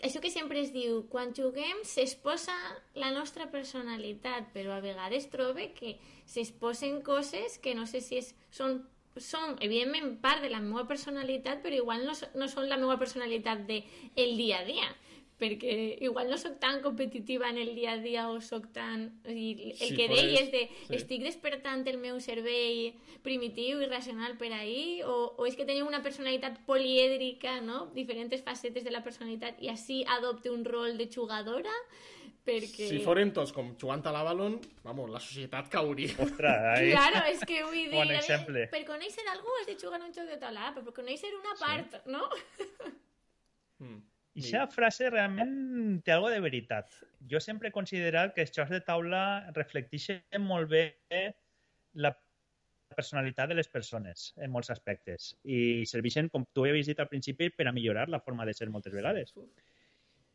això 0.02 0.22
que 0.22 0.32
sempre 0.34 0.62
es 0.62 0.72
diu, 0.74 1.04
quan 1.10 1.36
juguem 1.38 1.84
s'exposa 1.86 2.56
la 2.96 3.12
nostra 3.12 3.50
personalitat, 3.52 4.50
però 4.56 4.78
a 4.78 4.82
vegades 4.84 5.30
trobe 5.30 5.72
que 5.78 5.98
s'exposen 6.26 7.02
coses 7.06 7.60
que 7.60 7.76
no 7.76 7.86
sé 7.86 8.02
si 8.02 8.18
és, 8.22 8.34
són 8.50 8.82
són, 9.20 9.58
evidentment, 9.60 10.14
part 10.24 10.40
de 10.40 10.50
la 10.50 10.62
meva 10.64 10.86
personalitat, 10.88 11.60
però 11.64 11.76
igual 11.76 12.06
no, 12.08 12.14
no 12.40 12.48
són 12.48 12.70
la 12.70 12.78
meva 12.80 12.96
personalitat 12.98 13.66
de 13.68 13.82
el 14.16 14.38
dia 14.40 14.62
a 14.62 14.64
dia 14.64 14.88
perquè 15.42 15.98
igual 16.06 16.30
no 16.30 16.38
sóc 16.38 16.60
tan 16.62 16.84
competitiva 16.86 17.50
en 17.50 17.58
el 17.58 17.74
dia 17.74 17.96
a 17.96 17.98
dia 17.98 18.28
o 18.30 18.38
sóc 18.46 18.70
tan... 18.76 19.08
O 19.26 19.34
sigui, 19.34 19.72
el 19.72 19.90
Si 19.90 19.96
que 19.98 20.08
deies 20.12 20.52
de 20.54 20.68
sí. 20.70 21.00
estic 21.00 21.26
despertant 21.26 21.82
el 21.90 21.98
meu 21.98 22.20
cervell 22.22 22.94
primitiu 23.26 23.82
i 23.82 23.90
racional 23.90 24.38
per 24.38 24.52
ahir 24.54 25.02
o, 25.10 25.34
o 25.42 25.50
és 25.50 25.58
que 25.58 25.66
teniu 25.66 25.90
una 25.90 26.04
personalitat 26.06 26.62
polièdrica, 26.70 27.58
no? 27.66 27.88
Diferents 27.98 28.46
facetes 28.46 28.86
de 28.86 28.94
la 28.94 29.02
personalitat 29.02 29.58
i 29.66 29.72
així 29.74 30.04
adopte 30.18 30.54
un 30.54 30.62
rol 30.66 30.98
de 31.02 31.10
jugadora 31.10 31.74
perquè... 32.46 32.88
Si 32.90 33.02
fórem 33.02 33.34
tots 33.34 33.54
com 33.56 33.74
jugant 33.82 34.06
a 34.06 34.14
l'Avalon, 34.14 34.60
vamos, 34.86 35.10
la 35.14 35.22
societat 35.22 35.70
cauria. 35.74 36.14
Ostres, 36.22 36.68
ahí... 36.76 36.94
Claro, 36.94 37.26
és 37.34 37.42
que 37.48 37.64
vull 37.66 37.82
dir... 37.82 37.90
Bon 37.96 38.14
exemple. 38.14 38.68
Per 38.74 38.86
conèixer 38.88 39.26
algú 39.34 39.58
has 39.60 39.70
de 39.70 39.78
jugar 39.82 40.02
un 40.02 40.14
joc 40.14 40.30
de 40.30 40.40
taula, 40.42 40.72
però 40.76 40.86
per 40.88 40.96
conèixer 41.02 41.34
una 41.38 41.58
part, 41.62 42.02
no? 42.14 42.30
Mm. 43.82 44.02
I 44.34 44.40
aquesta 44.40 44.68
frase 44.72 45.10
realment 45.12 46.02
té 46.06 46.14
algo 46.14 46.30
de 46.32 46.40
veritat. 46.40 46.92
Jo 47.28 47.40
sempre 47.44 47.68
he 47.68 47.76
considerat 47.76 48.34
que 48.36 48.46
els 48.46 48.54
jocs 48.56 48.72
de 48.72 48.80
taula 48.88 49.52
reflecteixen 49.56 50.22
molt 50.46 50.70
bé 50.72 50.86
la 52.00 52.14
personalitat 52.96 53.50
de 53.52 53.56
les 53.56 53.68
persones 53.72 54.34
en 54.38 54.52
molts 54.52 54.70
aspectes 54.72 55.34
i 55.44 55.84
serveixen, 55.88 56.30
com 56.32 56.46
tu 56.54 56.64
havies 56.68 56.88
dit 56.88 57.00
al 57.00 57.10
principi, 57.12 57.50
per 57.50 57.68
a 57.68 57.74
millorar 57.76 58.08
la 58.10 58.20
forma 58.24 58.46
de 58.48 58.54
ser 58.56 58.70
moltes 58.70 58.94
vegades. 58.96 59.34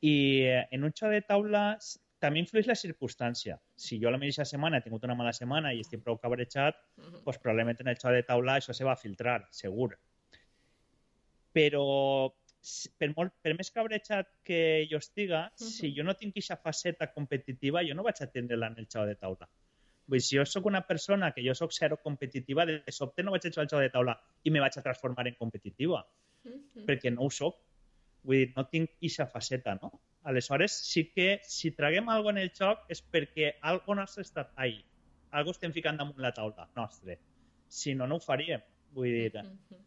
I 0.04 0.14
eh, 0.44 0.66
en 0.72 0.84
un 0.84 0.92
joc 0.92 1.12
de 1.12 1.22
taula 1.24 1.78
també 2.20 2.40
influeix 2.40 2.68
la 2.68 2.76
circumstància. 2.76 3.58
Si 3.76 3.98
jo 4.00 4.10
la 4.12 4.20
mateixa 4.20 4.44
setmana 4.48 4.78
he 4.78 4.84
tingut 4.84 5.04
una 5.04 5.16
mala 5.16 5.32
setmana 5.36 5.72
i 5.72 5.80
estic 5.84 6.02
prou 6.04 6.16
cabrejat, 6.20 6.76
Mhm. 6.96 7.24
pues 7.24 7.38
probablement 7.38 7.80
en 7.80 7.88
el 7.88 7.96
joc 7.96 8.12
de 8.12 8.22
taula 8.22 8.56
això 8.58 8.74
se 8.74 8.84
va 8.84 8.96
filtrar, 8.96 9.48
segur. 9.50 9.94
Però 11.52 12.32
per, 12.98 13.12
molt, 13.16 13.32
per 13.42 13.54
més 13.58 13.70
cabrejat 13.70 14.28
que 14.44 14.86
jo 14.90 14.98
estiga, 14.98 15.46
Mhm. 15.52 15.66
si 15.66 15.92
jo 15.96 16.04
no 16.04 16.14
tinc 16.14 16.32
aquesta 16.34 16.56
faceta 16.56 17.12
competitiva, 17.12 17.82
jo 17.86 17.94
no 17.94 18.02
vaig 18.02 18.20
atendre-la 18.20 18.66
en 18.72 18.78
el 18.78 18.86
joc 18.86 19.06
de 19.06 19.14
taula. 19.14 19.48
Vull 20.08 20.18
dir, 20.18 20.22
si 20.22 20.36
jo 20.36 20.44
sóc 20.46 20.66
una 20.66 20.86
persona 20.86 21.32
que 21.32 21.42
jo 21.46 21.54
sóc 21.54 21.72
zero 21.72 21.96
competitiva, 22.02 22.64
de 22.66 22.82
sobte 22.92 23.22
no 23.22 23.32
vaig 23.32 23.46
a 23.46 23.50
jugar 23.50 23.64
al 23.64 23.68
joc 23.68 23.80
de 23.80 23.90
taula 23.90 24.20
i 24.44 24.50
me 24.50 24.60
vaig 24.60 24.76
a 24.78 24.82
transformar 24.82 25.26
en 25.26 25.34
competitiva, 25.34 26.06
Mhm. 26.44 26.86
perquè 26.86 27.12
no 27.12 27.22
ho 27.22 27.30
sóc. 27.30 27.56
Vull 28.22 28.36
dir, 28.36 28.52
no 28.56 28.66
tinc 28.68 28.90
aquesta 28.96 29.26
faceta, 29.26 29.74
no? 29.80 30.00
Aleshores, 30.24 30.72
sí 30.72 31.04
que 31.12 31.40
si 31.44 31.70
traguem 31.70 32.08
alguna 32.08 32.40
en 32.40 32.48
el 32.48 32.52
joc 32.52 32.84
és 32.88 33.00
perquè 33.12 33.54
algo 33.62 33.94
nostre 33.94 34.24
està 34.24 34.48
ahí. 34.56 34.84
Algo 35.30 35.50
estem 35.52 35.72
ficant 35.72 35.96
damunt 35.98 36.18
la 36.18 36.32
taula 36.32 36.68
nostre. 36.74 37.18
Si 37.68 37.94
no, 37.94 38.06
no 38.06 38.16
ho 38.16 38.20
faríem. 38.20 38.60
Vull 38.92 39.10
dir, 39.10 39.32
Mhm. 39.42 39.84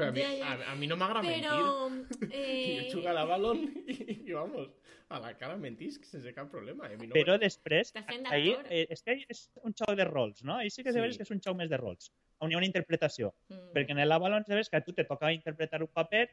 Però 0.00 0.08
a 0.10 0.16
Ja, 0.16 0.30
ja. 0.40 0.52
a, 0.54 0.72
a 0.72 0.74
mi 0.80 0.88
no 0.90 0.96
m'agrada 1.00 1.22
Però... 1.28 1.88
mentir. 1.90 2.30
Eh... 2.32 2.88
Jo 2.90 2.98
jugo 2.98 3.08
a 3.12 3.14
l'Avalon 3.16 3.62
i, 3.86 3.96
i, 4.16 4.32
vamos, 4.32 4.70
a 5.10 5.20
la 5.22 5.32
cara 5.38 5.56
mentisc 5.60 6.04
sense 6.08 6.32
cap 6.34 6.50
problema. 6.50 6.88
eh? 6.90 6.94
A 6.96 7.00
mi 7.00 7.08
no 7.10 7.14
però 7.14 7.36
després, 7.38 7.92
d'actor. 7.94 8.66
eh, 8.70 8.86
és 8.90 9.02
que 9.02 9.18
és 9.28 9.44
un 9.62 9.74
xoc 9.76 9.94
de 9.98 10.06
rols, 10.08 10.44
no? 10.44 10.56
Ahir 10.58 10.70
sí 10.70 10.82
que 10.82 10.90
Sí. 10.90 10.98
se 10.98 11.00
veu 11.04 11.10
que 11.16 11.26
és 11.26 11.30
un 11.34 11.40
xoc 11.42 11.56
més 11.56 11.70
de 11.70 11.76
rols, 11.76 12.10
on 12.40 12.50
hi 12.50 12.54
ha 12.54 12.62
una 12.62 12.66
interpretació. 12.66 13.34
Mm. 13.48 13.72
Perquè 13.74 13.94
en 13.96 14.08
l'Avalon 14.08 14.44
sabes 14.46 14.70
que 14.70 14.76
a 14.78 14.84
tu 14.84 14.92
te 14.92 15.04
toca 15.04 15.32
interpretar 15.32 15.82
un 15.82 15.88
paper 15.92 16.28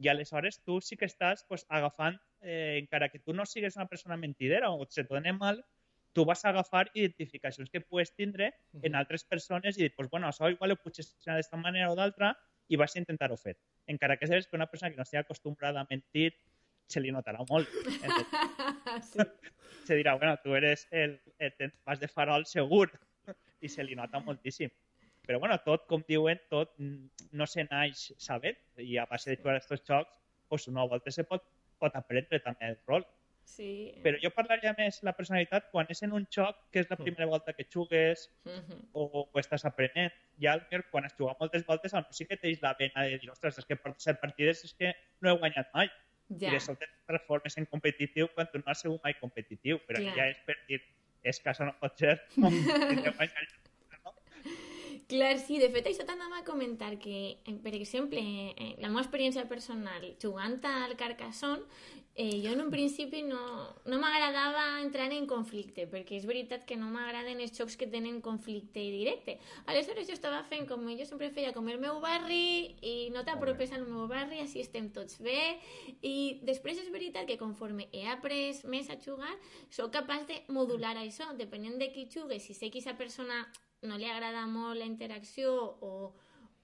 I 0.00 0.08
aleshores 0.08 0.62
tu 0.64 0.80
sí 0.80 0.96
que 0.96 1.04
estàs 1.04 1.44
pues, 1.44 1.66
agafant, 1.68 2.16
eh, 2.40 2.78
encara 2.80 3.10
que 3.10 3.18
tu 3.18 3.34
no 3.34 3.44
sigues 3.44 3.76
una 3.76 3.86
persona 3.86 4.16
mentidera 4.16 4.70
o 4.70 4.86
se 4.88 5.04
t'ho 5.04 5.20
mal, 5.34 5.62
tu 6.14 6.24
vas 6.24 6.44
a 6.44 6.48
agafar 6.48 6.90
identificacions 6.94 7.68
que 7.70 7.82
puedes 7.82 8.14
tindre 8.14 8.54
en 8.82 8.94
altres 8.94 9.24
persones 9.24 9.76
i 9.78 9.82
dir, 9.82 9.94
pues, 9.94 10.08
bueno, 10.08 10.26
això 10.26 10.50
igual 10.50 10.72
ho 10.72 10.76
puc 10.76 10.94
gestionar 10.94 11.36
d'esta 11.36 11.58
manera 11.58 11.90
o 11.92 11.94
d'altra 11.94 12.32
i 12.70 12.78
vas 12.78 12.94
a 12.94 13.00
intentar-ho 13.02 13.36
fer. 13.36 13.56
Encara 13.90 14.16
que 14.16 14.28
sabes 14.30 14.46
que 14.46 14.56
una 14.56 14.70
persona 14.70 14.90
que 14.90 14.96
no 14.96 15.02
estigui 15.02 15.20
acostumbrada 15.20 15.82
a 15.82 15.88
mentir 15.90 16.30
se 16.90 17.02
li 17.02 17.10
notarà 17.14 17.42
molt. 17.48 17.70
Entonces, 17.90 18.26
sí. 19.12 19.26
se 19.88 19.98
dirà, 19.98 20.14
bueno, 20.18 20.36
tu 20.44 20.54
eres 20.54 20.86
el, 20.90 21.18
el, 21.38 21.54
el 21.58 21.72
vas 21.86 22.00
de 22.00 22.08
farol 22.08 22.46
segur 22.46 22.86
i 23.64 23.68
se 23.68 23.86
li 23.86 23.98
nota 23.98 24.22
moltíssim. 24.22 24.70
Però 25.26 25.38
bueno, 25.42 25.58
tot, 25.66 25.86
com 25.90 26.02
diuen, 26.08 26.38
tot 26.50 26.72
no 26.78 27.46
se 27.46 27.66
naix 27.68 28.08
sabent 28.18 28.58
i 28.82 28.96
a 28.98 29.06
base 29.10 29.30
de 29.30 29.38
jugar 29.42 29.58
a 29.58 29.62
aquests 29.62 29.86
jocs, 29.86 30.20
pues, 30.48 30.66
una 30.70 30.86
volta 30.90 31.12
se 31.14 31.26
pot, 31.26 31.44
pot 31.78 31.94
aprendre 31.98 32.40
també 32.42 32.70
el 32.70 32.78
rol. 32.88 33.04
Sí. 33.50 33.70
Però 34.04 34.18
jo 34.22 34.30
parlaria 34.36 34.70
més 34.78 35.00
la 35.06 35.12
personalitat 35.16 35.70
quan 35.72 35.88
és 35.90 36.02
en 36.06 36.12
un 36.16 36.26
joc 36.30 36.56
que 36.72 36.80
és 36.84 36.90
la 36.90 36.96
primera 37.00 37.26
volta 37.26 37.52
que 37.56 37.66
jugues 37.72 38.28
Mhm. 38.46 38.78
o, 38.92 39.26
o 39.32 39.40
estàs 39.40 39.64
aprenent. 39.66 40.12
Ja 40.40 40.54
potser 40.60 40.84
quan 40.90 41.04
has 41.04 41.16
jugat 41.18 41.40
moltes 41.40 41.66
voltes 41.66 41.92
potser 41.94 42.14
sí 42.14 42.26
que 42.26 42.36
tens 42.36 42.62
la 42.62 42.74
vena 42.78 43.02
de 43.08 43.18
dir, 43.18 43.30
ostres, 43.30 43.58
és 43.58 43.66
que 43.66 43.76
per 43.76 43.94
set 43.98 44.20
partides 44.20 44.64
és 44.64 44.74
que 44.74 44.94
no 45.20 45.30
he 45.34 45.38
guanyat 45.38 45.74
mai. 45.74 45.90
Ja. 46.38 46.48
I 46.48 46.52
de 46.54 46.60
sobte 46.60 46.84
et 46.86 46.90
transformes 47.10 47.56
en 47.58 47.66
competitiu 47.66 48.28
quan 48.34 48.46
tu 48.52 48.58
no 48.58 48.64
has 48.70 48.80
sigut 48.80 49.02
mai 49.02 49.14
competitiu. 49.18 49.80
Però 49.88 49.98
Clar. 49.98 50.14
ja 50.16 50.28
és 50.30 50.38
per 50.46 50.56
dir, 50.68 50.80
és 51.24 51.40
que 51.40 51.50
això 51.50 51.66
no 51.66 51.74
pot 51.80 51.98
ser. 51.98 52.20
Guanyar? 53.18 53.48
Clar, 55.10 55.40
sí, 55.42 55.56
de 55.58 55.66
fet 55.74 55.88
això 55.90 56.04
t'anava 56.06 56.36
a 56.38 56.44
comentar 56.46 56.92
que, 57.02 57.42
eh, 57.42 57.54
per 57.64 57.72
exemple, 57.74 58.20
eh, 58.22 58.76
la 58.78 58.88
meva 58.88 59.00
experiència 59.02 59.48
personal 59.48 60.04
jugant 60.22 60.60
al 60.64 60.94
Carcassonne, 60.96 61.64
eh, 62.14 62.40
jo 62.44 62.52
en 62.52 62.60
un 62.60 62.70
principi 62.70 63.22
no, 63.22 63.40
no 63.86 63.98
m'agradava 63.98 64.80
entrar 64.82 65.08
en 65.10 65.26
conflicte, 65.26 65.88
perquè 65.90 66.14
és 66.14 66.26
veritat 66.30 66.62
que 66.68 66.76
no 66.78 66.92
m'agraden 66.92 67.40
els 67.42 67.56
jocs 67.58 67.74
que 67.80 67.88
tenen 67.90 68.20
conflicte 68.20 68.78
directe. 68.78 69.38
Aleshores 69.66 70.06
jo 70.06 70.14
estava 70.14 70.44
fent 70.44 70.68
com 70.68 70.86
jo 70.98 71.06
sempre 71.08 71.32
feia, 71.34 71.50
com 71.56 71.66
el 71.68 71.80
meu 71.82 71.98
barri, 71.98 72.76
i 72.80 73.10
no 73.10 73.24
t'apropes 73.24 73.72
al 73.72 73.88
meu 73.88 74.06
barri, 74.06 74.38
així 74.38 74.60
estem 74.60 74.92
tots 74.94 75.18
bé, 75.18 75.58
i 76.02 76.38
després 76.42 76.78
és 76.78 76.92
veritat 76.92 77.26
que 77.26 77.38
conforme 77.40 77.88
he 77.90 78.06
après 78.06 78.62
més 78.62 78.90
a 78.94 79.00
jugar, 79.02 79.34
sóc 79.70 79.90
capaç 79.90 80.28
de 80.30 80.38
modular 80.54 80.94
això, 81.02 81.32
depenent 81.34 81.82
de 81.82 81.90
qui 81.90 82.06
jugue, 82.06 82.38
si 82.38 82.54
sé 82.54 82.70
que 82.70 82.78
aquesta 82.78 82.94
persona 82.94 83.42
no 83.82 83.96
li 83.98 84.08
agrada 84.08 84.46
molt 84.46 84.78
la 84.78 84.88
interacció 84.88 85.52
o, 85.80 86.12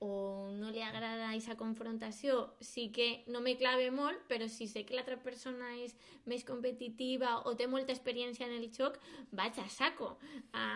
o 0.05 0.11
no 0.53 0.71
li 0.71 0.83
agrada 0.85 1.31
aquesta 1.31 1.57
confrontació, 1.57 2.53
sí 2.61 2.91
que 2.93 3.25
no 3.33 3.41
me 3.41 3.57
clave 3.57 3.91
molt, 3.91 4.21
però 4.29 4.49
si 4.53 4.69
sé 4.69 4.85
que 4.85 4.97
l'altra 4.97 5.17
persona 5.23 5.73
és 5.81 5.97
més 6.29 6.45
competitiva 6.45 7.39
o 7.49 7.57
té 7.57 7.69
molta 7.71 7.95
experiència 7.97 8.49
en 8.49 8.57
el 8.59 8.69
joc, 8.73 8.99
vaig 9.33 9.59
a 9.63 9.69
saco. 9.73 10.17
A, 10.53 10.67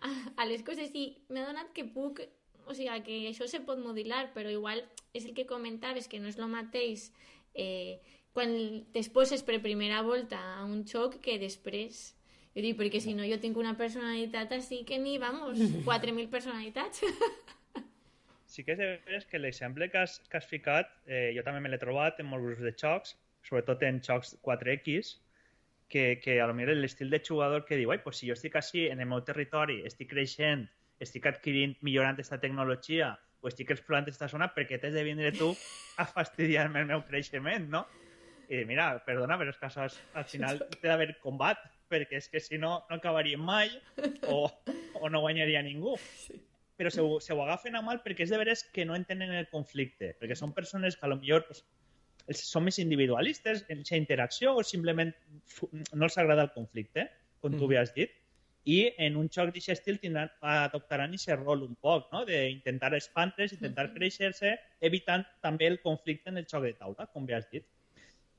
a, 0.00 0.12
a 0.36 0.48
les 0.48 0.64
coses. 0.64 0.94
I 0.94 1.12
m'he 1.28 1.44
donat 1.44 1.74
que 1.76 1.84
puc 1.84 2.24
o 2.70 2.74
sigui, 2.76 3.02
que 3.02 3.18
això 3.28 3.48
se 3.50 3.60
pot 3.66 3.80
modular, 3.82 4.30
però 4.34 4.50
igual 4.52 4.84
és 5.16 5.26
el 5.26 5.34
que 5.34 5.48
comentaves, 5.48 6.06
que 6.08 6.20
no 6.22 6.30
és 6.30 6.38
el 6.38 6.48
mateix 6.52 7.10
eh, 7.54 7.98
quan 8.32 8.52
t'exposes 8.94 9.42
per 9.42 9.58
primera 9.64 10.04
volta 10.06 10.38
a 10.54 10.64
un 10.64 10.84
xoc 10.86 11.18
que 11.24 11.38
després 11.42 12.12
jo 12.56 12.64
dic, 12.64 12.76
perquè 12.78 13.00
si 13.02 13.14
no 13.14 13.26
jo 13.28 13.38
tinc 13.42 13.58
una 13.60 13.76
personalitat 13.78 14.52
així 14.56 14.82
que 14.88 14.98
ni, 14.98 15.18
vamos, 15.22 15.58
4.000 15.88 16.28
personalitats. 16.32 17.04
Sí 18.50 18.64
que 18.66 18.74
és 18.74 18.80
de 18.80 18.86
veres 19.06 19.28
que 19.30 19.38
l'exemple 19.38 19.86
que, 19.92 20.00
has, 20.02 20.16
que 20.26 20.34
has 20.34 20.46
ficat, 20.50 20.88
eh, 21.06 21.30
jo 21.36 21.44
també 21.46 21.60
me 21.62 21.70
l'he 21.70 21.78
trobat 21.78 22.16
en 22.18 22.26
molts 22.26 22.48
grups 22.48 22.64
de 22.66 22.72
jocs, 22.74 23.12
sobretot 23.46 23.84
en 23.86 24.00
jocs 24.02 24.32
4X, 24.42 25.12
que, 25.90 26.18
que 26.18 26.40
a 26.42 26.48
lo 26.50 26.56
millor 26.58 26.74
l'estil 26.74 27.14
de 27.14 27.22
jugador 27.22 27.62
que 27.64 27.78
diu, 27.78 27.92
ai, 27.94 28.00
pues 28.02 28.18
si 28.18 28.26
jo 28.26 28.34
estic 28.34 28.58
així 28.58 28.88
en 28.90 28.98
el 28.98 29.06
meu 29.10 29.22
territori, 29.26 29.78
estic 29.86 30.10
creixent, 30.10 30.66
estic 30.98 31.30
adquirint, 31.30 31.76
millorant 31.86 32.18
aquesta 32.18 32.40
tecnologia, 32.42 33.12
o 33.40 33.48
estic 33.48 33.70
explorant 33.74 34.06
aquesta 34.06 34.28
zona, 34.34 34.50
perquè 34.54 34.78
t'has 34.82 34.98
de 34.98 35.06
vindre 35.06 35.30
tu 35.36 35.50
a 35.98 36.06
fastidiar-me 36.10 36.82
el 36.82 36.90
meu 36.90 37.06
creixement, 37.06 37.70
no? 37.70 37.86
I 38.50 38.64
mira, 38.66 38.92
perdona, 39.06 39.38
però 39.38 39.54
és 39.54 39.62
que 39.62 39.70
al 40.20 40.26
final 40.26 40.62
té 40.80 40.88
d'haver 40.88 41.12
combat, 41.22 41.62
perquè 41.90 42.20
és 42.20 42.28
que 42.30 42.40
si 42.40 42.58
no, 42.58 42.84
no 42.88 42.96
acabaríem 42.96 43.42
mai 43.42 43.68
o, 44.28 44.46
o 44.94 45.10
no 45.10 45.20
guanyaria 45.26 45.62
ningú. 45.66 45.96
Però 46.80 46.88
se 46.88 47.02
ho, 47.04 47.18
se 47.20 47.34
ho 47.34 47.42
agafen 47.44 47.76
a 47.76 47.82
mal 47.84 48.00
perquè 48.04 48.24
és 48.24 48.30
de 48.32 48.38
veres 48.40 48.62
que 48.72 48.86
no 48.88 48.94
entenen 48.96 49.34
el 49.36 49.50
conflicte, 49.52 50.14
perquè 50.20 50.38
són 50.38 50.54
persones 50.56 50.96
que 50.96 51.04
a 51.04 51.10
lo 51.12 51.18
millor 51.20 51.44
pues, 51.50 51.64
són 52.40 52.64
més 52.64 52.78
individualistes 52.80 53.66
en 53.68 53.82
aquesta 53.82 53.98
interacció 54.00 54.54
o 54.56 54.62
simplement 54.64 55.12
no 55.92 56.06
els 56.06 56.16
agrada 56.16 56.46
el 56.46 56.54
conflicte, 56.54 57.10
com 57.40 57.52
tu 57.52 57.66
Mhm. 57.66 57.68
havies 57.68 57.94
dit, 57.94 58.16
i 58.64 58.92
en 58.98 59.16
un 59.16 59.28
joc 59.32 59.48
d'aquest 59.48 59.70
estil 59.72 59.98
tindran, 59.98 60.30
adoptaran 60.44 61.14
aquest 61.16 61.40
rol 61.40 61.62
un 61.64 61.74
poc, 61.80 62.10
no? 62.12 62.24
d'intentar 62.28 62.92
espandre's, 62.94 63.54
intentar 63.56 63.86
créixer-se, 63.94 64.58
evitant 64.80 65.24
també 65.40 65.66
el 65.66 65.80
conflicte 65.80 66.28
en 66.28 66.36
el 66.38 66.46
joc 66.46 66.64
de 66.64 66.74
taula, 66.74 67.06
com 67.12 67.24
bé 67.26 67.34
has 67.34 67.48
dit. 67.50 67.64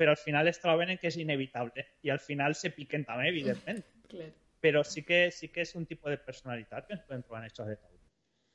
Però 0.02 0.16
al 0.16 0.18
final 0.18 0.48
es 0.50 0.60
en 0.66 0.98
que 0.98 1.08
és 1.12 1.18
inevitable 1.22 1.86
i 2.02 2.10
al 2.10 2.20
final 2.20 2.56
se 2.56 2.72
piquen 2.72 3.06
també, 3.06 3.28
evidentment. 3.30 3.84
Clar. 4.10 4.32
Però 4.60 4.84
sí 4.84 5.04
que, 5.04 5.30
sí 5.32 5.50
que 5.50 5.62
és 5.62 5.76
un 5.76 5.86
tipus 5.86 6.10
de 6.10 6.18
personalitat 6.18 6.88
que 6.88 6.94
ens 6.98 7.04
podem 7.06 7.22
trobar 7.22 7.44
en 7.44 7.50
joc 7.54 7.68
de 7.68 7.76
taula. 7.76 8.00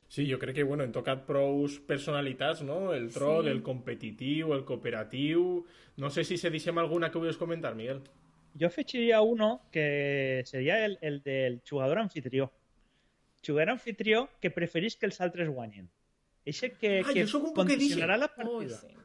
Sí, 0.09 0.24
jo 0.30 0.38
crec 0.38 0.55
que 0.57 0.62
bueno, 0.62 0.84
hem 0.84 0.92
tocat 0.94 1.24
prous 1.26 1.80
personalitats, 1.86 2.62
no? 2.62 2.92
El 2.94 3.09
troll, 3.14 3.44
Sí. 3.47 3.51
el 3.51 3.62
competitiu, 3.62 4.53
el 4.55 4.64
cooperatiu... 4.64 5.64
No 5.97 6.11
sé 6.11 6.24
si 6.24 6.36
se 6.36 6.51
deixem 6.51 6.76
alguna 6.78 7.11
que 7.11 7.18
vulguis 7.18 7.38
comentar, 7.38 7.74
Miguel. 7.74 8.03
Yo 8.55 8.66
afegiría 8.68 9.20
uno 9.22 9.62
que 9.72 10.42
sería 10.47 10.84
el, 10.84 10.99
el 11.01 11.22
del 11.22 11.62
jugador 11.68 11.99
anfitrió. 11.99 12.51
Jugador 13.47 13.70
anfitrió 13.70 14.28
que 14.40 14.51
preferís 14.51 14.97
que 14.97 15.07
els 15.07 15.20
altres 15.20 15.49
guanyin. 15.49 15.88
Eixe 16.44 16.72
que, 16.78 17.01
Ah, 17.01 17.12
que 17.12 17.24
condicionarà 17.55 18.16
la 18.18 18.28
partida. 18.34 18.76
sí. 18.78 18.95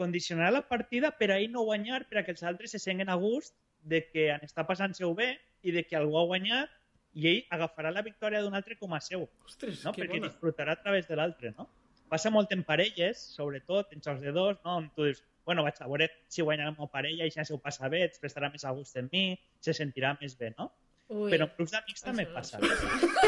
Condicionarà 0.00 0.50
la 0.50 0.64
partida 0.66 1.12
per 1.18 1.30
a 1.30 1.36
ell 1.38 1.52
no 1.52 1.62
guanyar, 1.68 2.02
per 2.10 2.20
a 2.20 2.24
que 2.26 2.32
els 2.34 2.42
altres 2.42 2.72
se 2.74 2.80
senguen 2.82 3.12
a 3.12 3.16
gust 3.20 3.54
de 3.84 4.00
que 4.08 4.30
han 4.32 4.42
està 4.46 4.64
passant-se-ho 4.66 5.12
bé 5.14 5.34
i 5.62 5.74
de 5.74 5.84
que 5.86 5.96
algú 5.98 6.16
ha 6.18 6.24
guanyat 6.30 6.72
i 7.14 7.28
ell 7.30 7.42
agafarà 7.54 7.92
la 7.94 8.02
victòria 8.02 8.40
d'un 8.42 8.56
altre 8.58 8.74
com 8.80 8.94
a 8.96 9.00
seu, 9.04 9.28
Ostres, 9.46 9.84
no? 9.84 9.92
que 9.92 10.02
perquè 10.02 10.18
bona. 10.18 10.30
disfrutarà 10.30 10.74
a 10.74 10.80
través 10.82 11.06
de 11.06 11.18
l'altre, 11.20 11.52
no? 11.58 11.68
Passa 12.10 12.30
molt 12.30 12.50
en 12.52 12.64
parelles, 12.66 13.20
sobretot 13.36 13.92
en 13.94 14.02
jocs 14.02 14.22
de 14.24 14.32
dos, 14.34 14.58
no? 14.64 14.78
on 14.80 14.90
tu 14.96 15.06
dius, 15.06 15.22
bueno, 15.46 15.62
vaig 15.66 15.78
a 15.80 15.88
veure 15.90 16.08
si 16.28 16.42
guanyarà 16.42 16.72
la 16.72 16.76
meva 16.76 16.90
parella 16.90 17.28
i 17.28 17.30
si 17.30 17.44
s'ho 17.46 17.60
passa 17.62 17.88
bé, 17.92 18.02
es 18.08 18.18
prestarà 18.22 18.50
més 18.50 18.64
a 18.64 18.72
gust 18.74 18.98
en 19.00 19.08
mi, 19.12 19.26
se 19.60 19.76
sentirà 19.76 20.16
més 20.20 20.34
bé, 20.40 20.54
no? 20.58 20.72
Ui, 21.12 21.30
Però 21.30 21.46
en 21.46 21.54
grups 21.58 21.76
d'amics 21.76 22.02
també 22.02 22.24
no 22.26 22.34
passa. 22.34 22.58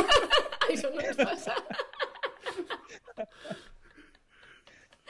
això 0.72 0.90
no 0.90 1.04
ens 1.04 1.22
passa. 1.22 1.54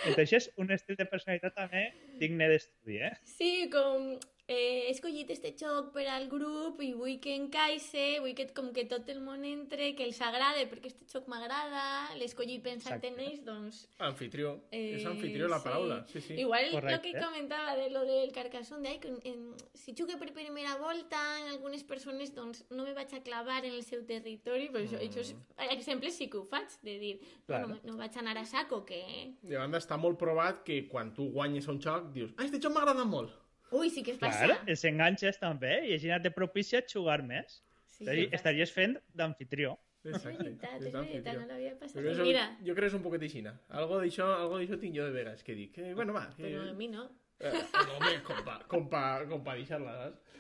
Entonces 0.07 0.33
és 0.39 0.49
un 0.63 0.71
estil 0.75 0.99
de 0.99 1.07
personalitat 1.11 1.57
també 1.59 1.89
digne 2.21 2.49
d'estudi, 2.53 3.01
eh? 3.09 3.13
Sí, 3.37 3.53
com 3.73 4.15
eh, 4.49 4.86
he 4.86 4.90
escollit 4.92 5.30
este 5.34 5.53
joc 5.59 5.90
per 5.94 6.07
al 6.12 6.28
grup 6.30 6.80
i 6.84 6.92
vull 6.94 7.16
que 7.22 7.34
encaixe, 7.34 8.20
vull 8.22 8.34
que 8.38 8.47
com 8.55 8.68
que 8.74 8.84
tot 8.86 9.09
el 9.11 9.20
món 9.24 9.44
entre, 9.44 9.88
que 9.99 10.07
els 10.07 10.20
agrade, 10.22 10.66
perquè 10.70 10.92
este 10.92 11.07
joc 11.11 11.26
m'agrada, 11.30 12.14
l'he 12.14 12.28
escollit 12.28 12.62
pensant 12.62 12.97
Exacte. 12.97 13.11
en 13.11 13.20
ells, 13.24 13.42
doncs... 13.47 13.80
Anfitrió. 14.07 14.53
Eh, 14.70 15.01
és 15.01 15.07
anfitrió 15.09 15.49
la 15.51 15.59
sí. 15.59 15.66
paraula. 15.66 15.99
Sí, 16.12 16.20
sí. 16.20 16.34
Igual 16.44 16.68
lo 16.70 16.80
Correcte. 16.80 17.12
que 17.12 17.22
comentava 17.24 17.74
de 17.76 17.88
lo 17.90 18.05
del 18.07 18.30
Carcassonne, 18.32 18.92
de, 18.92 19.01
que 19.01 19.32
en, 19.32 19.55
si 19.74 19.94
jugue 19.99 20.16
per 20.16 20.32
primera 20.32 20.76
volta, 20.76 21.18
en 21.40 21.49
algunes 21.49 21.82
persones 21.84 22.34
doncs, 22.34 22.64
no 22.70 22.84
me 22.84 22.94
vaig 22.94 23.14
a 23.14 23.22
clavar 23.22 23.64
en 23.64 23.72
el 23.72 23.82
seu 23.82 24.05
territori, 24.07 24.68
però 24.70 24.84
això, 24.84 25.01
això 25.03 25.24
és, 25.24 25.34
exemple 25.72 26.12
sí 26.14 26.30
que 26.30 26.38
ho 26.38 26.44
faig, 26.44 26.70
de 26.86 26.99
dir, 27.03 27.16
Claro. 27.47 27.68
no, 27.68 27.80
no 27.82 27.97
vaig 27.99 28.14
anar 28.18 28.36
a 28.38 28.44
saco, 28.47 28.84
que... 28.86 29.03
De 29.42 29.59
banda, 29.59 29.78
està 29.82 29.99
molt 29.99 30.18
provat 30.18 30.62
que 30.66 30.84
quan 30.88 31.12
tu 31.14 31.30
guanyes 31.34 31.66
un 31.68 31.80
joc, 31.82 32.12
dius, 32.14 32.32
ah, 32.36 32.47
este 32.47 32.62
joc 32.62 32.74
m'agrada 32.74 33.05
molt. 33.05 33.34
Ui, 33.75 33.91
sí 33.91 34.05
que 34.07 34.14
es 34.14 34.21
passa. 34.21 34.47
Clar, 34.47 34.61
els 34.71 34.85
enganxes 34.87 35.41
també 35.43 35.73
i 35.89 35.97
així 35.97 36.12
te 36.23 36.31
propicia 36.35 36.83
jugar 36.93 37.23
més. 37.27 37.62
Sí, 37.97 38.05
passa. 38.05 38.29
estaries 38.37 38.73
fent 38.75 38.99
d'anfitrió. 39.17 39.75
És 40.07 40.23
veritat, 40.23 40.77
és 40.79 40.93
veritat, 40.93 41.39
no 41.41 41.47
l'havia 41.49 41.73
passat. 41.81 42.03
Mira, 42.23 42.45
jo 42.62 42.75
crec 42.77 42.85
que 42.87 42.91
és 42.93 42.97
un 42.99 43.05
poquet 43.05 43.25
aixina. 43.27 43.57
Algo 43.81 43.99
d'això 44.03 44.27
algo 44.37 44.61
d'això 44.61 44.79
tinc 44.83 44.95
jo 44.95 45.07
de 45.09 45.14
veres, 45.14 45.43
que 45.47 45.57
dic, 45.59 45.73
que, 45.75 45.95
bueno, 45.99 46.14
va, 46.14 46.29
que... 46.37 46.45
però 46.45 46.69
a 46.71 46.75
mi 46.79 46.91
no. 46.93 47.09
Eh, 47.41 47.53
no, 47.53 47.97
home, 47.97 48.12
com 48.25 48.45
pa, 48.47 48.57
com 48.71 48.87
pa, 48.93 49.03
com 49.29 49.43
pa 49.45 49.57
deixar-la, 49.59 49.97
saps? 50.05 50.37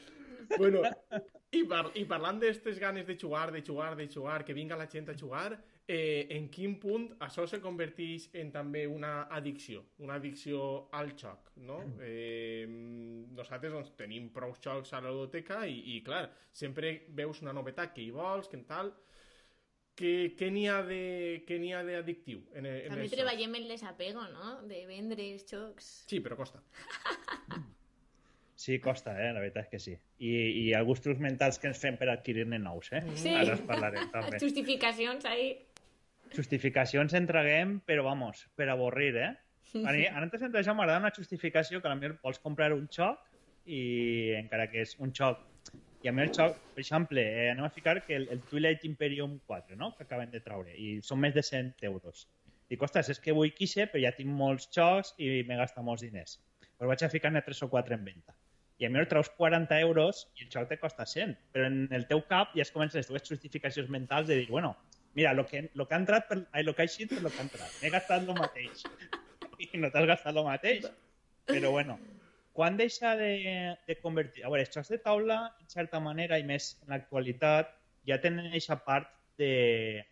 Bueno, 0.54 0.84
i, 1.50 1.64
par 1.68 1.88
i 1.98 2.04
parlant 2.08 2.38
d'aquestes 2.40 2.78
ganes 2.78 3.08
de 3.08 3.16
jugar, 3.18 3.48
de 3.52 3.64
jugar, 3.66 3.90
de 3.98 4.06
jugar, 4.12 4.44
que 4.46 4.54
vinga 4.54 4.78
la 4.78 4.86
gent 4.92 5.10
a 5.10 5.16
jugar, 5.18 5.48
eh, 5.88 6.26
en 6.34 6.48
quin 6.50 6.76
punt 6.82 7.06
això 7.22 7.46
se 7.46 7.60
converteix 7.62 8.28
en 8.40 8.50
també 8.54 8.86
una 8.90 9.28
addicció, 9.38 9.84
una 10.02 10.18
addicció 10.18 10.60
al 10.98 11.12
joc, 11.18 11.52
no? 11.68 11.78
Eh, 12.02 12.66
nosaltres 12.66 13.72
doncs, 13.72 13.92
tenim 13.98 14.30
prou 14.34 14.56
jocs 14.62 14.92
a 14.92 15.00
la 15.00 15.12
biblioteca 15.14 15.62
i, 15.66 15.78
i, 15.94 16.00
clar, 16.06 16.26
sempre 16.52 16.96
veus 17.14 17.42
una 17.44 17.54
novetat 17.56 17.94
que 17.94 18.02
hi 18.02 18.10
vols, 18.14 18.50
que 18.50 18.58
en 18.58 18.66
tal, 18.66 18.92
què, 19.96 20.12
què 20.36 20.50
n'hi 20.52 20.66
ha 20.68 20.82
n'hi 20.82 21.72
ha 21.72 21.84
d'addictiu 21.86 22.42
en, 22.52 22.66
en 22.66 22.92
També 22.92 23.08
treballem 23.14 23.54
el 23.62 23.70
desapego, 23.70 24.26
no? 24.34 24.58
De 24.68 24.82
vendre 24.90 25.30
els 25.32 25.46
jocs. 25.48 25.88
Sí, 26.10 26.20
però 26.20 26.36
costa. 26.36 26.60
Sí, 28.56 28.78
costa, 28.80 29.12
eh? 29.20 29.32
la 29.36 29.40
veritat 29.42 29.66
és 29.66 29.70
que 29.70 29.78
sí. 29.78 29.94
I, 30.24 30.30
i 30.32 30.62
els 30.74 30.86
gustos 30.88 31.20
mentals 31.20 31.60
que 31.60 31.68
ens 31.68 31.78
fem 31.78 31.98
per 32.00 32.08
adquirir-ne 32.08 32.56
nous, 32.58 32.88
eh? 32.96 33.02
Sí. 33.20 33.34
Ara 33.36 33.54
en 33.54 33.66
parlarem 33.68 34.08
també. 34.14 34.40
Justificacions 34.40 35.28
ahí. 35.28 35.50
Justificacions 36.34 37.14
entreguem, 37.14 37.78
però 37.86 38.02
vamos, 38.04 38.46
per 38.56 38.68
avorrir, 38.72 39.14
eh? 39.16 39.32
A 39.76 39.92
mi, 39.92 40.06
antes 40.06 40.42
entre 40.42 40.62
això 40.62 40.74
m'agrada 40.74 41.02
una 41.02 41.14
justificació 41.14 41.82
que 41.82 41.88
a 41.90 41.94
mi 41.94 42.08
vols 42.22 42.38
comprar 42.42 42.72
un 42.72 42.86
xoc 42.88 43.18
i 43.66 44.32
encara 44.38 44.68
que 44.70 44.84
és 44.86 44.94
un 45.02 45.12
xoc 45.12 45.42
i 46.06 46.08
a 46.08 46.12
mi 46.12 46.22
el 46.22 46.30
xoc, 46.30 46.58
per 46.74 46.82
exemple, 46.84 47.20
eh, 47.20 47.50
anem 47.50 47.66
a 47.66 47.72
ficar 47.74 47.96
que 48.06 48.14
el, 48.14 48.28
el 48.30 48.42
Twilight 48.46 48.84
Imperium 48.84 49.40
4, 49.46 49.76
no?, 49.76 49.94
que 49.96 50.04
acaben 50.04 50.30
de 50.30 50.40
traure, 50.44 50.74
i 50.78 51.00
són 51.02 51.18
més 51.18 51.34
de 51.34 51.42
100 51.42 51.72
euros. 51.88 52.28
Dic, 52.70 52.82
ostres, 52.82 53.08
és 53.10 53.18
que 53.22 53.34
vull 53.34 53.50
quixe, 53.56 53.88
però 53.90 54.02
ja 54.04 54.12
tinc 54.14 54.30
molts 54.30 54.68
xocs 54.74 55.14
i 55.18 55.42
m'he 55.48 55.58
gastat 55.58 55.82
molts 55.86 56.04
diners. 56.06 56.36
Però 56.76 56.90
vaig 56.92 57.02
a 57.02 57.10
ficar-ne 57.10 57.42
3 57.42 57.62
o 57.66 57.70
4 57.72 57.96
en 57.98 58.04
venda. 58.06 58.36
I 58.78 58.86
a 58.86 58.90
mi 58.92 59.00
el 59.00 59.08
traus 59.08 59.30
40 59.38 59.80
euros 59.80 60.26
i 60.36 60.44
el 60.44 60.52
xoc 60.52 60.68
te 60.68 60.78
costa 60.78 61.06
100. 61.08 61.34
Però 61.54 61.66
en 61.66 61.86
el 61.96 62.06
teu 62.10 62.22
cap 62.28 62.54
ja 62.54 62.62
es 62.66 62.70
comencen 62.74 63.00
les 63.00 63.08
teves 63.08 63.26
justificacions 63.26 63.90
mentals 63.90 64.28
de 64.28 64.36
dir, 64.42 64.50
bueno, 64.52 64.74
mira, 65.16 65.32
lo 65.32 65.46
que, 65.46 65.70
lo 65.72 65.88
que 65.88 65.94
ha 65.94 65.98
entrat 65.98 66.28
per, 66.28 66.36
lo 66.62 66.74
que 66.76 66.84
ha 66.84 66.86
eixit 66.86 67.08
per 67.14 67.22
lo 67.24 67.30
que 67.32 67.40
ha 67.40 67.46
entrat. 67.46 67.72
M'he 67.80 67.90
gastat 67.90 68.26
el 68.28 68.36
mateix. 68.36 68.82
I 69.64 69.70
no 69.80 69.88
t'has 69.90 70.04
gastat 70.12 70.36
el 70.36 70.44
mateix. 70.44 70.84
Però 71.48 71.70
bueno, 71.72 71.96
quan 72.52 72.76
deixa 72.76 73.14
de, 73.16 73.30
de 73.88 73.96
convertir... 74.02 74.44
A 74.44 74.52
veure, 74.52 74.66
els 74.66 74.76
jocs 74.76 74.92
de 74.92 74.98
taula, 75.00 75.38
en 75.62 75.72
certa 75.72 76.02
manera, 76.04 76.36
i 76.36 76.44
més 76.44 76.74
en 76.84 76.92
l'actualitat, 76.92 77.72
ja 78.06 78.20
tenen 78.20 78.50
aquesta 78.50 78.76
part 78.84 79.08
de 79.40 80.04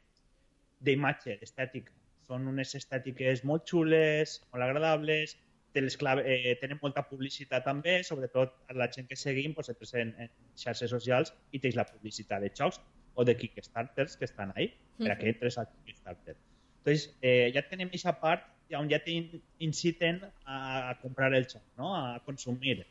d'imatge, 0.84 1.36
d'estètica. 1.42 1.92
Són 2.24 2.48
unes 2.48 2.72
estètiques 2.80 3.44
molt 3.44 3.68
xules, 3.68 4.38
molt 4.52 4.64
agradables, 4.64 5.36
les 5.74 5.96
clave, 6.00 6.24
eh, 6.24 6.56
tenen 6.62 6.78
molta 6.80 7.02
publicitat 7.04 7.64
també, 7.66 7.98
sobretot 8.08 8.56
a 8.70 8.76
la 8.78 8.88
gent 8.96 9.08
que 9.10 9.20
seguim, 9.20 9.52
doncs, 9.52 9.94
en, 10.00 10.16
en 10.22 10.36
xarxes 10.56 10.96
socials 10.96 11.34
i 11.52 11.60
tens 11.60 11.76
la 11.76 11.84
publicitat 11.88 12.40
de 12.40 12.52
jocs 12.56 12.80
o 13.14 13.24
de 13.24 13.36
Kickstarters 13.36 14.16
que 14.16 14.26
estan 14.26 14.52
ahí, 14.56 14.72
per 14.98 15.12
a 15.12 15.18
que 15.18 15.30
entres 15.30 15.58
al 15.58 15.68
Kickstarter. 15.84 16.36
Entonces, 16.78 17.16
eh, 17.22 17.50
ja 17.54 17.62
tenim 17.68 17.88
aquesta 17.88 18.18
part 18.20 18.50
on 18.74 18.88
ja 18.90 18.98
t'inciten 19.04 20.20
a, 20.44 20.90
a 20.90 20.94
comprar 21.00 21.34
el 21.34 21.46
joc, 21.46 21.62
no? 21.78 21.94
a 21.94 22.18
consumir. 22.24 22.84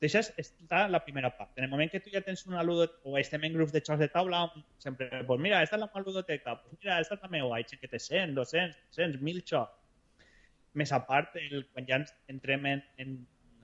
Entonces, 0.00 0.32
està 0.36 0.84
la 0.90 1.00
primera 1.04 1.30
part. 1.36 1.52
En 1.56 1.64
el 1.64 1.70
moment 1.70 1.90
que 1.90 2.00
tu 2.02 2.10
ja 2.12 2.20
tens 2.20 2.44
una 2.48 2.62
ludoteca, 2.66 3.00
o 3.08 3.16
estem 3.16 3.44
en 3.46 3.54
grups 3.54 3.72
de 3.72 3.80
jocs 3.80 4.02
de 4.02 4.08
taula, 4.12 4.42
sempre, 4.82 5.08
pues 5.24 5.40
mira, 5.40 5.62
esta 5.62 5.78
és 5.78 5.80
la 5.80 5.88
meva 5.88 6.02
ludoteca, 6.04 6.56
pues 6.60 6.76
mira, 6.82 6.98
esta 7.00 7.16
és 7.16 7.22
la 7.22 7.30
meva, 7.32 7.60
gent 7.70 7.80
que 7.80 7.88
té 7.88 8.00
100, 8.02 8.34
200, 8.36 8.76
300, 8.96 9.22
1.000 9.22 9.44
jocs. 9.48 9.78
Més 10.74 10.92
a 10.92 11.00
part, 11.06 11.36
el, 11.38 11.64
quan 11.72 11.86
ja 11.88 12.00
entrem 12.28 12.66
en, 12.66 12.82
en, 12.98 13.14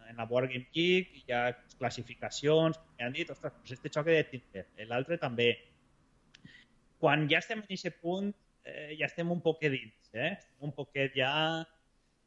en 0.06 0.22
la 0.22 0.28
Board 0.30 0.52
Game 0.54 0.70
Geek, 0.72 1.10
hi 1.18 1.34
ha 1.34 1.42
classificacions, 1.80 2.78
que 2.96 3.04
han 3.04 3.12
dit, 3.16 3.28
ostres, 3.34 3.52
pues 3.58 3.74
este 3.76 3.92
joc 3.92 4.08
he 4.08 4.20
de 4.20 4.24
tindre, 4.30 4.64
l'altre 4.88 5.18
també. 5.18 5.50
Quan 7.00 7.26
ja 7.30 7.40
estem 7.40 7.62
en 7.62 7.68
aquest 7.68 8.00
punt, 8.04 8.32
eh, 8.64 8.94
ja 8.98 9.08
estem 9.08 9.30
un 9.32 9.40
poquet 9.44 9.72
dins, 9.72 10.10
eh? 10.12 10.34
Estem 10.36 10.68
un 10.68 10.74
poquet 10.76 11.16
ja 11.16 11.32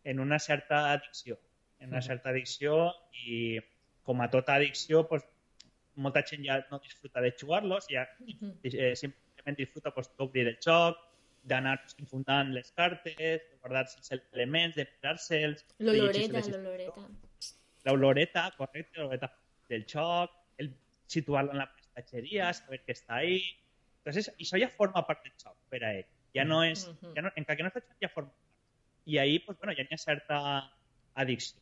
en 0.03 0.19
una 0.19 0.39
certa 0.39 0.91
addicció, 0.93 1.37
en 1.79 1.93
una 1.93 2.01
certa 2.01 2.31
addicció 2.33 2.91
i 3.27 3.59
com 4.03 4.21
a 4.21 4.29
tota 4.33 4.57
addicció, 4.57 5.05
pues, 5.07 5.23
molta 5.95 6.23
gent 6.25 6.43
ja 6.45 6.59
no 6.71 6.79
disfruta 6.83 7.21
de 7.21 7.31
jugar-los, 7.39 7.87
ja 7.91 8.07
eh, 8.63 8.95
simplement 8.97 9.57
disfruta 9.57 9.93
pues, 9.93 10.09
d'obrir 10.17 10.47
el 10.47 10.57
joc, 10.65 10.97
d'anar 11.43 11.77
pues, 11.83 11.95
infundant 11.99 12.53
les 12.55 12.71
cartes, 12.71 13.15
de 13.17 13.59
guardar-se 13.61 13.99
els 14.01 14.11
elements, 14.33 14.75
de 14.75 14.87
mirar-se'ls... 14.89 15.65
de 15.77 15.85
L'oloreta, 15.85 16.43
l'oloreta. 16.57 17.07
l'oloreta, 17.85 18.45
correcte, 18.57 18.99
l'oloreta 18.99 19.29
del 19.69 19.85
joc, 19.85 20.31
el 20.57 20.73
situar-lo 21.07 21.53
en 21.53 21.61
la 21.63 21.69
prestatgeria, 21.73 22.53
saber 22.53 22.83
que 22.85 22.97
està 22.97 23.21
ahí... 23.21 23.43
Entonces, 24.03 24.33
això 24.35 24.59
ja 24.59 24.67
forma 24.67 25.05
part 25.07 25.23
del 25.23 25.33
joc 25.39 25.55
per 25.71 25.79
a 25.83 25.93
ell. 25.95 26.07
Ja 26.35 26.43
no 26.43 26.59
és... 26.67 26.83
Ja 27.15 27.23
no, 27.23 27.31
encara 27.39 27.55
que 27.55 27.63
no 27.63 27.71
està 27.71 27.79
joc, 27.79 27.95
ja 28.03 28.11
forma 28.11 28.29
part. 28.29 28.49
I 29.05 29.17
ahí, 29.19 29.39
pues, 29.39 29.57
bueno, 29.59 29.73
ja 29.77 29.83
hi 29.87 29.95
ha 29.95 29.99
certa 29.99 30.39
addicció. 31.15 31.59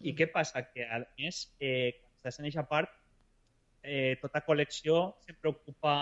I 0.00 0.14
què 0.16 0.28
passa? 0.32 0.62
Que, 0.72 0.84
a 0.84 1.00
més, 1.18 1.42
eh, 1.60 1.96
quan 1.96 2.18
estàs 2.18 2.40
en 2.40 2.46
aquesta 2.48 2.66
part, 2.68 2.92
eh, 3.82 4.16
tota 4.20 4.44
col·lecció 4.44 5.00
sempre 5.24 5.52
ocupa 5.52 5.94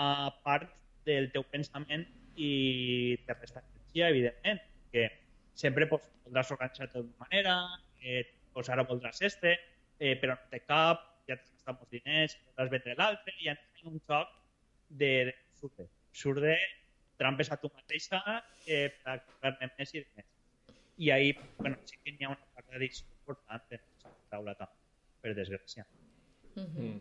part 0.43 0.71
del 1.07 1.31
teu 1.31 1.43
pensament 1.47 2.05
i 2.35 3.17
te 3.25 3.35
resta 3.35 3.63
energia, 3.63 4.09
evidentment, 4.09 4.61
que 4.91 5.07
sempre 5.55 5.87
pues, 5.87 6.03
voldràs 6.25 6.51
organitzar 6.55 6.89
d'una 6.93 7.25
manera, 7.25 7.55
eh, 8.03 8.23
pues 8.53 8.69
ara 8.69 8.87
voldràs 8.87 9.21
este, 9.27 9.55
eh, 9.99 10.15
però 10.19 10.35
no 10.35 10.51
té 10.51 10.61
cap, 10.63 11.05
ja 11.27 11.37
t'has 11.37 11.55
gastat 11.55 11.79
molts 11.79 11.95
diners, 11.95 12.37
voldràs 12.47 12.73
vendre 12.75 12.97
l'altre, 12.99 13.35
i 13.39 13.47
ja 13.47 13.55
en 13.55 13.93
un 13.93 14.01
joc 14.07 14.35
de, 14.89 15.11
de 15.27 15.35
absurde. 15.59 15.89
Absurde, 16.09 16.57
trampes 17.17 17.51
a 17.51 17.57
tu 17.57 17.69
mateixa 17.75 18.21
eh, 18.65 18.89
per 19.03 19.19
comprar-ne 19.27 19.71
més 19.77 19.93
i 19.93 20.03
més. 20.15 20.27
I 20.99 21.11
ahí, 21.11 21.35
bueno, 21.57 21.77
sí 21.85 21.99
que 22.03 22.15
n'hi 22.15 22.27
ha 22.27 22.33
una 22.33 22.47
part 22.55 22.71
d'addicció 22.71 23.07
important 23.19 23.75
en 23.75 23.83
la 24.03 24.15
taula 24.31 24.55
també, 24.59 24.79
per 25.21 25.35
desgràcia. 25.35 25.85
Mm. 26.55 26.99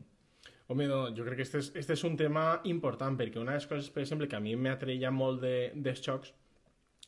Home, 0.68 0.86
no, 0.90 0.98
jo 1.16 1.24
crec 1.24 1.40
que 1.40 1.46
este 1.46 1.62
és, 1.62 1.70
este 1.80 1.94
és 1.96 2.04
un 2.04 2.16
tema 2.18 2.60
important, 2.68 3.16
perquè 3.18 3.40
una 3.40 3.54
de 3.54 3.62
les 3.62 3.66
coses, 3.70 3.88
per 3.94 4.02
exemple, 4.04 4.28
que 4.28 4.36
a 4.36 4.42
mi 4.44 4.54
m'atreia 4.54 5.10
molt 5.14 5.40
de, 5.42 5.54
dels 5.74 6.02
xocs, 6.04 6.34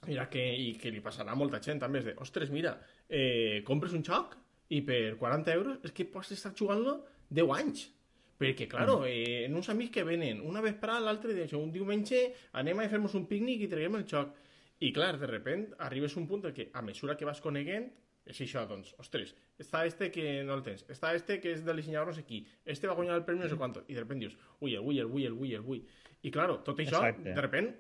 mira 0.07 0.27
que, 0.33 0.41
i 0.41 0.73
que 0.81 0.91
li 0.95 1.03
passarà 1.05 1.35
a 1.35 1.39
molta 1.39 1.61
gent 1.63 1.83
també, 1.83 2.01
és 2.01 2.09
de, 2.09 2.17
ostres, 2.25 2.51
mira, 2.55 2.79
eh, 3.07 3.61
compres 3.69 3.93
un 3.95 4.07
xoc 4.07 4.39
i 4.73 4.81
per 4.87 5.19
40 5.21 5.55
euros 5.59 5.83
és 5.85 5.93
que 5.93 6.09
pots 6.09 6.33
estar 6.33 6.55
jugant-lo 6.57 7.03
10 7.29 7.53
anys. 7.59 7.89
Perquè, 8.41 8.67
claro, 8.73 9.03
eh, 9.05 9.45
en 9.45 9.57
uns 9.59 9.69
amics 9.69 9.93
que 9.99 10.05
venen 10.09 10.41
una 10.41 10.63
vesprada, 10.65 11.03
l'altre 11.05 11.35
un 11.59 11.73
diumenge, 11.73 12.23
anem 12.57 12.79
a 12.81 12.89
fer-nos 12.89 13.15
un 13.19 13.27
pícnic 13.29 13.67
i 13.67 13.69
traiem 13.69 13.99
el 13.99 14.07
xoc. 14.09 14.33
I, 14.81 14.95
clar, 14.97 15.19
de 15.21 15.29
repent, 15.29 15.67
arribes 15.79 16.17
a 16.17 16.21
un 16.23 16.27
punt 16.27 16.47
en 16.49 16.55
què, 16.57 16.71
a 16.73 16.81
mesura 16.81 17.19
que 17.21 17.29
vas 17.29 17.43
coneguent, 17.45 17.91
és 18.25 18.41
això, 18.41 18.63
doncs, 18.69 18.95
ostres, 19.03 19.35
està 19.61 19.83
este 19.85 20.09
que 20.15 20.25
no 20.47 20.57
el 20.57 20.65
tens, 20.65 20.87
està 20.89 21.13
este 21.17 21.37
que 21.43 21.53
és 21.53 21.65
del 21.67 21.81
dissenyador 21.83 22.13
no 22.13 22.17
sé 22.17 22.25
qui, 22.25 22.41
este 22.65 22.89
va 22.89 22.97
guanyar 22.97 23.19
el 23.19 23.27
premi 23.29 23.45
no 23.45 23.51
sé 23.51 23.59
quant, 23.61 23.77
i 23.89 23.97
de 23.97 24.01
repent 24.01 24.25
dius, 24.25 24.37
ui, 24.61 24.77
el 24.77 24.85
vull, 25.11 25.29
el 25.29 25.65
vull. 25.67 25.85
I, 26.23 26.33
claro, 26.33 26.61
tot 26.65 26.81
això, 26.81 27.01
Exacte. 27.01 27.35
de 27.37 27.45
repent, 27.45 27.71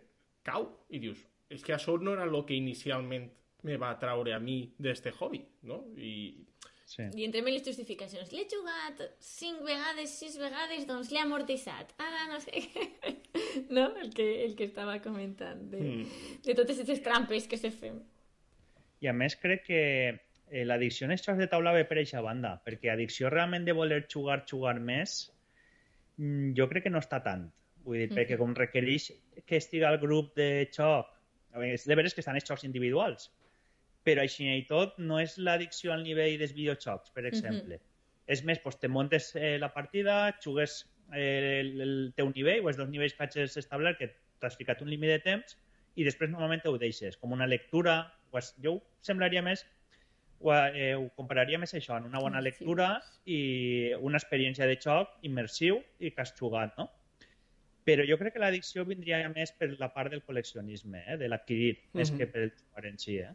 cau, 0.44 0.68
i 0.90 1.00
dius, 1.00 1.24
és 1.48 1.64
que 1.64 1.72
això 1.76 1.96
no 2.00 2.12
era 2.16 2.28
el 2.28 2.36
que 2.44 2.56
inicialment 2.56 3.30
me 3.68 3.76
va 3.80 3.94
traure 4.00 4.32
a 4.34 4.40
mi 4.40 4.62
d'este 4.78 5.12
hobby, 5.16 5.42
no? 5.68 5.82
I, 5.96 6.12
Sí. 6.90 7.04
I 7.14 7.26
entrem 7.28 7.46
en 7.46 7.54
les 7.54 7.62
justificacions. 7.66 8.32
L'he 8.34 8.46
jugat 8.50 9.02
cinc 9.22 9.60
vegades, 9.62 10.10
sis 10.18 10.34
vegades, 10.40 10.86
doncs 10.88 11.12
l'he 11.14 11.20
amortitzat. 11.22 11.92
Ara 12.02 12.24
no 12.32 12.40
sé 12.42 12.64
què. 12.66 12.86
No? 13.70 13.84
El 13.98 14.10
que, 14.14 14.24
el 14.44 14.56
que 14.58 14.66
estava 14.68 14.96
comentant. 15.02 15.60
De, 15.70 15.78
Mm. 15.80 16.04
de 16.46 16.54
totes 16.58 16.78
aquestes 16.80 17.02
trampes 17.02 17.46
que 17.50 17.58
se 17.58 17.70
fem. 17.70 17.96
I 19.02 19.08
a 19.10 19.14
més 19.14 19.34
crec 19.38 19.62
que 19.68 19.80
eh, 20.10 20.64
l'addicció 20.66 21.06
en 21.06 21.14
els 21.14 21.22
jocs 21.24 21.38
de 21.38 21.46
taula 21.50 21.72
ve 21.74 21.84
per 21.86 21.98
eixa 22.02 22.20
banda, 22.22 22.56
perquè 22.66 22.90
addicció 22.92 23.30
realment 23.30 23.64
de 23.66 23.74
voler 23.74 24.00
jugar, 24.10 24.40
jugar 24.50 24.76
més, 24.82 25.30
mm, 26.18 26.52
jo 26.58 26.66
crec 26.70 26.84
que 26.88 26.92
no 26.94 26.98
està 27.02 27.22
tant. 27.22 27.46
Vull 27.86 28.02
dir, 28.02 28.10
perquè 28.12 28.36
com 28.38 28.52
requereix 28.54 29.10
que 29.46 29.56
estigui 29.62 29.86
al 29.88 29.98
grup 30.02 30.34
de 30.36 30.68
xoc, 30.74 31.06
és 31.64 31.86
de 31.86 31.96
veres 31.98 32.14
que 32.14 32.20
estan 32.20 32.36
els 32.36 32.46
jocs 32.50 32.66
individuals, 32.66 33.30
però 34.04 34.22
així 34.22 34.46
i 34.48 34.64
tot 34.68 34.98
no 34.98 35.18
és 35.20 35.36
l'addicció 35.38 35.92
al 35.92 36.02
nivell 36.02 36.38
dels 36.40 36.54
videojocs, 36.56 37.10
per 37.14 37.26
exemple. 37.26 37.80
És 38.26 38.44
més, 38.44 38.60
doncs, 38.62 38.78
te 38.80 38.88
montes 38.88 39.34
eh, 39.36 39.58
la 39.58 39.72
partida, 39.74 40.36
jugues 40.44 40.86
eh, 41.12 41.60
el, 41.60 41.80
el 41.80 42.12
teu 42.16 42.30
nivell, 42.30 42.64
o 42.64 42.68
els 42.68 42.76
dos 42.78 42.88
nivells 42.88 43.14
que 43.14 43.24
hagis 43.26 43.56
establert, 43.56 43.98
que 43.98 44.12
t'has 44.40 44.56
ficat 44.56 44.80
un 44.82 44.88
límit 44.88 45.10
de 45.10 45.18
temps, 45.24 45.58
i 45.96 46.04
després 46.06 46.30
normalment 46.30 46.62
ho 46.70 46.78
deixes, 46.78 47.16
com 47.18 47.32
una 47.32 47.46
lectura, 47.50 48.12
o 48.30 48.38
es, 48.38 48.54
jo 48.62 48.76
ho 48.76 48.82
semblaria 49.02 49.42
més, 49.42 49.66
ho, 50.40 50.54
eh, 50.54 50.94
ho 50.94 51.10
compararia 51.18 51.58
més 51.58 51.74
això, 51.74 51.98
en 51.98 52.06
una 52.08 52.22
bona 52.22 52.40
lectura 52.40 53.02
i 53.26 53.92
una 54.00 54.16
experiència 54.16 54.66
de 54.70 54.78
joc 54.80 55.18
immersiu 55.26 55.82
i 55.98 56.12
que 56.14 56.22
has 56.22 56.32
jugat, 56.38 56.78
no? 56.78 56.88
Però 57.84 58.04
jo 58.06 58.16
crec 58.20 58.34
que 58.36 58.40
l'addicció 58.42 58.84
vindria 58.86 59.20
més 59.34 59.52
per 59.58 59.72
la 59.80 59.90
part 59.92 60.12
del 60.12 60.22
col·leccionisme, 60.22 61.02
eh? 61.06 61.16
de 61.18 61.28
l'adquirir, 61.28 61.78
més 61.92 62.12
Mhm. 62.12 62.18
que 62.18 62.26
per 62.26 62.42
el 62.46 62.52
jugar 62.52 62.86
en 62.86 62.98
si. 62.98 63.18
Eh? 63.18 63.32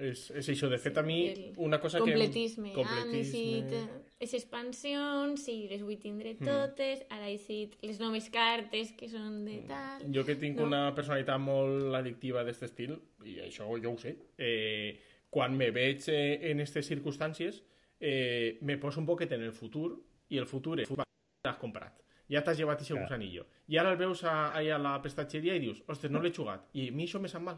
És, 0.00 0.30
és 0.40 0.48
això, 0.52 0.68
de 0.72 0.78
fet, 0.80 0.96
a 0.98 1.02
mi, 1.02 1.18
El 1.28 1.54
una 1.66 1.78
cosa 1.80 1.98
completisme. 2.00 2.72
que... 2.72 2.84
Ah, 2.84 3.04
necessito 3.10 3.80
les 4.20 4.34
expansions, 4.34 5.42
sí, 5.44 5.66
les 5.70 5.82
vull 5.82 5.98
tindre 6.00 6.34
totes, 6.40 7.04
ara 7.08 7.28
he 7.28 7.36
decidit 7.38 7.76
les 7.82 8.00
noves 8.00 8.28
cartes 8.32 8.92
que 8.98 9.08
són 9.08 9.44
de 9.46 9.60
tal... 9.68 10.04
Jo 10.12 10.24
que 10.28 10.36
tinc 10.40 10.58
No. 10.60 10.66
una 10.68 10.82
personalitat 10.94 11.40
molt 11.40 11.94
addictiva 11.96 12.42
d'aquest 12.44 12.66
estil, 12.68 12.98
i 13.24 13.38
això 13.46 13.68
jo 13.80 13.94
ho 13.94 13.98
sé, 13.98 14.16
eh, 14.38 14.98
quan 15.30 15.56
me 15.56 15.70
veig 15.70 16.04
eh, 16.08 16.50
en 16.50 16.60
aquestes 16.60 16.86
circumstàncies, 16.90 17.62
eh, 18.00 18.58
me 18.62 18.76
poso 18.78 19.00
un 19.00 19.06
poquet 19.06 19.32
en 19.32 19.42
el 19.46 19.52
futur, 19.52 19.94
i 20.28 20.38
el 20.38 20.46
futur 20.46 20.78
és 20.80 20.90
l'has 20.90 21.56
comprat. 21.58 21.96
ja 22.30 22.44
t'has 22.44 22.58
llevat 22.60 22.78
aquest 22.78 22.92
Clar. 22.92 23.02
gusanillo. 23.08 23.46
I 23.66 23.76
ara 23.80 23.90
el 23.90 23.96
veus 23.98 24.20
a, 24.24 24.52
allà 24.54 24.76
a 24.76 24.78
la 24.78 24.92
prestatgeria 25.02 25.56
i 25.56 25.58
dius, 25.64 25.80
ostres, 25.88 26.12
no 26.12 26.20
l'he 26.22 26.30
jugat. 26.30 26.68
I 26.74 26.88
a 26.88 26.92
mi 26.92 27.08
això 27.08 27.18
me 27.18 27.26
sap 27.28 27.42
mal. 27.42 27.56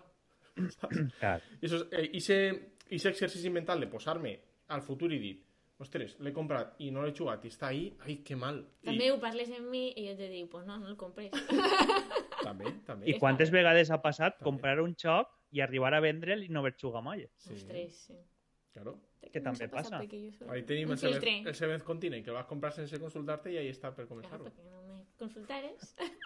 Saps? 0.79 0.99
Clar. 1.19 1.41
Eso, 1.61 1.87
eh, 1.91 2.11
ese, 2.15 2.39
ese 2.89 3.09
exercici 3.09 3.51
mental 3.51 3.81
de 3.81 3.87
posar-me 3.89 4.39
al 4.69 4.83
futur 4.83 5.13
i 5.13 5.19
dir, 5.19 5.35
ostres, 5.83 6.17
l'he 6.23 6.33
comprat 6.33 6.77
i 6.85 6.91
no 6.95 7.03
l'he 7.03 7.15
jugat 7.17 7.45
i 7.45 7.51
està 7.51 7.71
ahí, 7.73 7.89
ai, 8.07 8.19
que 8.27 8.37
mal. 8.39 8.61
També 8.87 9.09
I, 9.09 9.13
ho 9.15 9.21
parles 9.21 9.51
amb 9.51 9.69
mi 9.73 9.89
i 9.97 10.09
jo 10.11 10.17
te 10.19 10.29
dic, 10.31 10.49
pues 10.53 10.67
no, 10.67 10.79
no 10.79 10.89
el 10.93 10.97
compres. 11.01 11.33
també, 12.47 12.71
també. 12.87 13.09
I 13.11 13.17
quantes 13.19 13.51
vegades 13.55 13.91
ha 13.91 14.01
passat 14.03 14.39
comprar 14.43 14.79
un 14.83 14.95
xoc 14.99 15.33
i 15.53 15.61
arribar 15.61 15.93
a 15.95 16.01
vendre'l 16.05 16.45
i 16.47 16.53
no 16.53 16.63
haver 16.63 16.77
jugat 16.81 17.05
mai? 17.05 17.27
Sí. 17.37 17.57
Ostres, 17.59 18.05
sí. 18.07 18.21
Claro. 18.73 18.99
Que 19.33 19.41
també 19.41 19.65
ha 19.67 19.71
passat 19.71 20.01
passa. 20.03 20.33
soy 20.37 20.49
Ahí 20.51 20.63
tenim 20.69 20.91
el 20.93 20.99
Seventh, 20.99 21.47
el 21.47 21.55
Seventh 21.55 21.85
Continent, 21.87 22.25
que 22.25 22.31
el 22.33 22.37
vas 22.37 22.47
comprar 22.49 22.73
sense 22.75 22.99
consultar-te 23.01 23.53
i 23.53 23.59
ahí 23.61 23.69
està 23.71 23.93
per 23.95 24.07
Claro, 24.07 24.15
començar-lo. 24.15 24.49
perquè 24.49 24.65
no 24.69 24.83
me 24.89 25.05
consultares. 25.21 25.95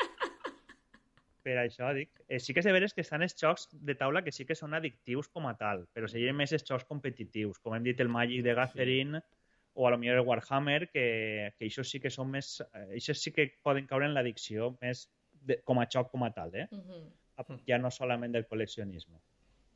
Per 1.47 1.55
això 1.63 1.93
dic, 1.95 2.11
eh, 2.27 2.41
sí 2.43 2.51
que 2.55 2.59
és 2.59 2.67
de 2.67 2.73
veres 2.75 2.91
que 2.97 3.05
estan 3.05 3.23
els 3.23 3.37
jocs 3.39 3.69
de 3.71 3.95
taula 3.95 4.25
que 4.27 4.33
sí 4.35 4.43
que 4.49 4.57
són 4.59 4.75
addictius 4.75 5.29
com 5.31 5.45
a 5.47 5.53
tal, 5.55 5.85
però 5.95 6.09
serien 6.11 6.35
més 6.35 6.51
els 6.57 6.65
jocs 6.67 6.83
competitius, 6.89 7.61
com 7.63 7.77
hem 7.77 7.85
dit 7.87 8.01
el 8.03 8.09
Magic 8.11 8.43
de 8.43 8.55
Gathering 8.59 9.15
o 9.79 9.87
a 9.87 9.91
lo 9.93 9.99
millor 10.01 10.19
el 10.19 10.27
Warhammer, 10.27 10.89
que, 10.91 11.53
que 11.59 11.69
això 11.69 11.85
sí 11.87 12.01
que 12.03 12.11
són 12.11 12.33
més... 12.33 12.57
eh, 12.73 12.97
Això 12.99 13.15
sí 13.15 13.31
que 13.37 13.47
poden 13.63 13.87
caure 13.87 14.09
en 14.09 14.15
l'addicció 14.17 14.73
més 14.81 15.05
de, 15.47 15.61
com 15.63 15.79
a 15.79 15.87
joc 15.87 16.11
com 16.11 16.25
a 16.27 16.33
tal, 16.35 16.51
eh? 16.57 16.67
Mhm. 16.73 17.61
Ja 17.69 17.77
no 17.79 17.91
solament 17.93 18.33
del 18.33 18.47
col·leccionisme. 18.49 19.21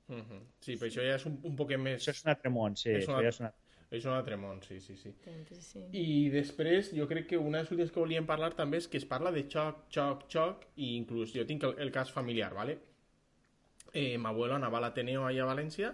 Mhm. 0.09 0.39
Sí, 0.65 0.75
però 0.81 0.89
això 0.91 1.05
ja 1.07 1.15
és 1.21 1.27
un, 1.29 1.39
un 1.45 1.55
poquet 1.55 1.79
més... 1.79 2.01
Això 2.03 2.17
és 2.17 2.25
un 2.25 2.31
altre 2.35 2.51
món, 2.51 2.75
sí. 2.81 2.91
És 2.97 3.05
Això 3.05 3.15
una- 3.15 3.23
ja 3.23 3.29
és 3.37 3.41
una... 3.45 3.53
És 3.91 4.05
un 4.07 4.15
altre 4.15 4.37
món, 4.39 4.61
sí, 4.63 4.79
sí, 4.81 4.95
sí. 4.97 5.11
Entonces, 5.27 5.65
sí. 5.67 5.81
I 5.99 6.29
després, 6.31 6.93
jo 6.95 7.09
crec 7.11 7.27
que 7.33 7.39
una 7.39 7.59
de 7.59 7.65
les 7.65 7.73
últimes 7.75 7.91
que 7.91 7.99
volíem 7.99 8.29
parlar 8.29 8.53
també 8.55 8.79
és 8.79 8.87
que 8.87 9.01
es 9.01 9.07
parla 9.09 9.33
de 9.35 9.43
xoc, 9.51 9.89
xoc, 9.91 10.29
xoc, 10.31 10.69
i 10.77 10.93
inclús 10.99 11.35
jo 11.35 11.43
tinc 11.49 11.67
el, 11.67 11.75
el 11.83 11.91
cas 11.91 12.13
familiar, 12.15 12.55
¿vale? 12.55 12.79
Eh, 13.93 14.17
ma 14.19 14.31
abuelo 14.31 14.55
anava 14.55 14.79
a 14.79 14.85
l'Ateneo 14.85 15.25
allà 15.27 15.43
a 15.43 15.51
València 15.51 15.91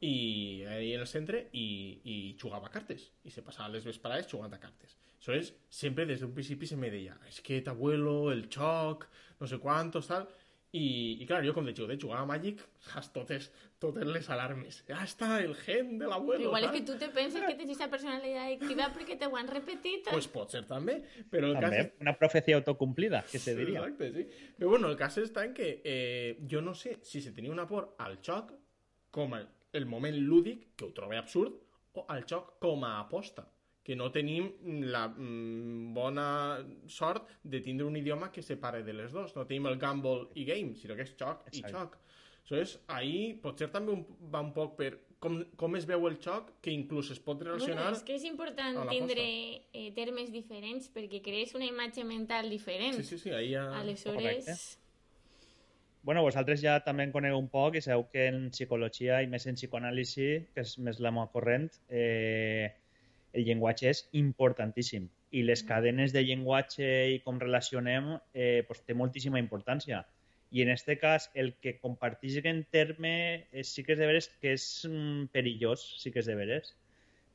i 0.00 0.64
ahí 0.68 0.92
en 0.94 1.02
el 1.04 1.06
centre 1.06 1.48
i, 1.52 1.66
i 2.04 2.14
jugava 2.40 2.70
a 2.70 2.72
cartes 2.72 3.10
i 3.24 3.32
se 3.32 3.44
passava 3.44 3.68
les 3.72 3.84
vesprades 3.84 4.30
jugant 4.30 4.52
a 4.52 4.60
cartes 4.60 4.96
Aleshores, 5.24 5.52
sempre 5.68 6.04
des 6.08 6.20
d'un 6.20 6.32
principi 6.36 6.66
se 6.68 6.76
me 6.76 6.90
deia 6.92 7.14
és 7.28 7.36
es 7.36 7.44
que 7.44 7.60
t'abuelo, 7.64 8.32
el 8.32 8.46
xoc, 8.52 9.06
no 9.40 9.48
sé 9.48 9.60
quantos, 9.60 10.08
tal 10.08 10.26
i, 10.74 10.86
i 11.22 11.26
clar, 11.28 11.40
jo 11.46 11.54
com 11.54 11.66
de 11.66 11.72
xicotet 11.74 12.02
jugava 12.02 12.24
a 12.24 12.28
Magic 12.28 12.62
has 12.94 13.06
totes, 13.14 13.46
totes 13.82 14.08
les 14.10 14.26
alarmes 14.34 14.80
ja 14.88 14.98
està 15.06 15.38
el 15.38 15.54
gen 15.60 15.94
de 16.00 16.08
l'abuelo 16.10 16.48
Igual 16.48 16.66
es 16.66 16.72
que 16.74 16.82
tú 16.82 16.98
te 16.98 17.08
piensas 17.14 17.46
que 17.46 17.54
tienes 17.54 17.76
esa 17.76 17.88
personalidad 17.90 18.46
adictiva 18.46 18.90
porque 18.92 19.16
te 19.16 19.26
ho 19.26 19.36
han 19.36 19.48
pues 20.10 20.26
pot 20.28 20.50
ser 20.50 20.64
també 20.66 20.98
però 21.30 21.52
el 21.52 21.60
També, 21.60 21.76
cas 21.76 22.02
una 22.02 22.16
profecia 22.18 22.56
autocomplida, 22.56 23.24
que 23.30 23.38
se 23.38 23.54
diria. 23.54 23.80
Exacte, 23.80 24.10
sí. 24.12 24.26
Però 24.58 24.70
bueno, 24.70 24.90
el 24.90 24.96
cas 24.98 25.18
està 25.22 25.44
en 25.46 25.54
que 25.54 25.80
eh, 25.84 26.38
jo 26.50 26.62
no 26.62 26.74
sé 26.74 26.98
si 27.02 27.22
se 27.22 27.32
tenia 27.32 27.52
una 27.52 27.66
por 27.70 27.94
al 27.98 28.18
xoc 28.22 28.52
com 29.14 29.34
el, 29.38 29.46
el 29.72 29.86
moment 29.86 30.16
lúdic, 30.16 30.72
que 30.76 30.88
ho 30.88 30.92
trobo 30.96 31.16
absurd, 31.18 31.60
o 31.94 32.06
al 32.10 32.24
xoc 32.26 32.56
com 32.62 32.82
a 32.84 32.98
aposta 33.00 33.46
que 33.84 33.94
no 33.96 34.10
tenim 34.10 34.48
la 34.88 35.06
mm, 35.08 35.92
bona 35.94 36.28
sort 36.88 37.28
de 37.42 37.60
tindre 37.60 37.86
un 37.86 37.96
idioma 38.00 38.30
que 38.32 38.42
separe 38.42 38.82
de 38.82 38.94
les 38.96 39.12
dos. 39.12 39.36
No 39.36 39.44
tenim 39.46 39.68
el 39.68 39.76
gamble 39.78 40.30
i 40.34 40.46
game, 40.48 40.74
sinó 40.80 40.96
que 40.96 41.04
és 41.04 41.12
xoc 41.14 41.44
i 41.52 41.60
Exacte. 41.60 41.74
xoc. 41.76 41.98
Aleshores, 42.44 42.78
ahir 42.92 43.40
potser 43.40 43.70
també 43.72 43.92
un, 43.94 44.06
va 44.32 44.42
un 44.44 44.52
poc 44.56 44.74
per 44.76 44.90
com, 45.24 45.38
com 45.56 45.76
es 45.78 45.86
veu 45.88 46.04
el 46.10 46.18
xoc, 46.20 46.50
que 46.64 46.72
inclús 46.72 47.10
es 47.14 47.20
pot 47.24 47.40
relacionar... 47.40 47.86
Bueno, 47.86 47.96
és 47.96 48.04
que 48.04 48.16
és 48.18 48.24
important 48.28 48.82
tindre 48.90 49.24
eh, 49.72 49.90
termes 49.96 50.32
diferents 50.32 50.90
perquè 50.92 51.22
crees 51.24 51.54
una 51.56 51.64
imatge 51.64 52.04
mental 52.04 52.50
diferent. 52.52 52.98
Sí, 53.00 53.06
sí, 53.08 53.20
sí, 53.22 53.32
ahir 53.32 53.54
ja... 53.56 53.66
Aleshores, 53.80 54.44
Correcte. 54.44 54.56
Bueno, 56.04 56.20
vosaltres 56.20 56.60
ja 56.60 56.76
també 56.84 57.06
en 57.08 57.12
coneu 57.14 57.38
un 57.40 57.46
poc 57.48 57.78
i 57.78 57.80
sabeu 57.80 58.04
que 58.12 58.26
en 58.28 58.50
psicologia 58.52 59.22
i 59.24 59.28
més 59.32 59.46
en 59.48 59.56
psicoanàlisi, 59.56 60.26
que 60.52 60.64
és 60.66 60.74
més 60.84 61.00
la 61.00 61.14
meva 61.16 61.30
corrent, 61.32 61.70
eh, 61.88 62.68
el 63.34 63.44
llenguatge 63.48 63.90
és 63.90 64.04
importantíssim. 64.16 65.08
I 65.34 65.42
les 65.42 65.64
cadenes 65.66 66.14
de 66.14 66.22
llenguatge 66.22 66.86
i 67.10 67.20
com 67.24 67.40
relacionem 67.42 68.14
eh, 68.32 68.62
pues, 68.68 68.84
té 68.86 68.94
moltíssima 68.94 69.42
importància. 69.42 70.04
I 70.54 70.62
en 70.62 70.70
este 70.70 70.96
cas, 71.00 71.30
el 71.34 71.54
que 71.58 71.78
compartisquen 71.82 72.62
terme 72.70 73.48
eh, 73.50 73.64
sí 73.66 73.82
que 73.82 73.96
és 73.96 73.98
de 73.98 74.06
veres 74.06 74.30
que 74.40 74.54
és 74.54 74.64
mm, 74.86 75.30
perillós, 75.34 75.82
sí 76.00 76.14
que 76.14 76.22
és 76.22 76.30
de 76.30 76.38
veres. 76.38 76.74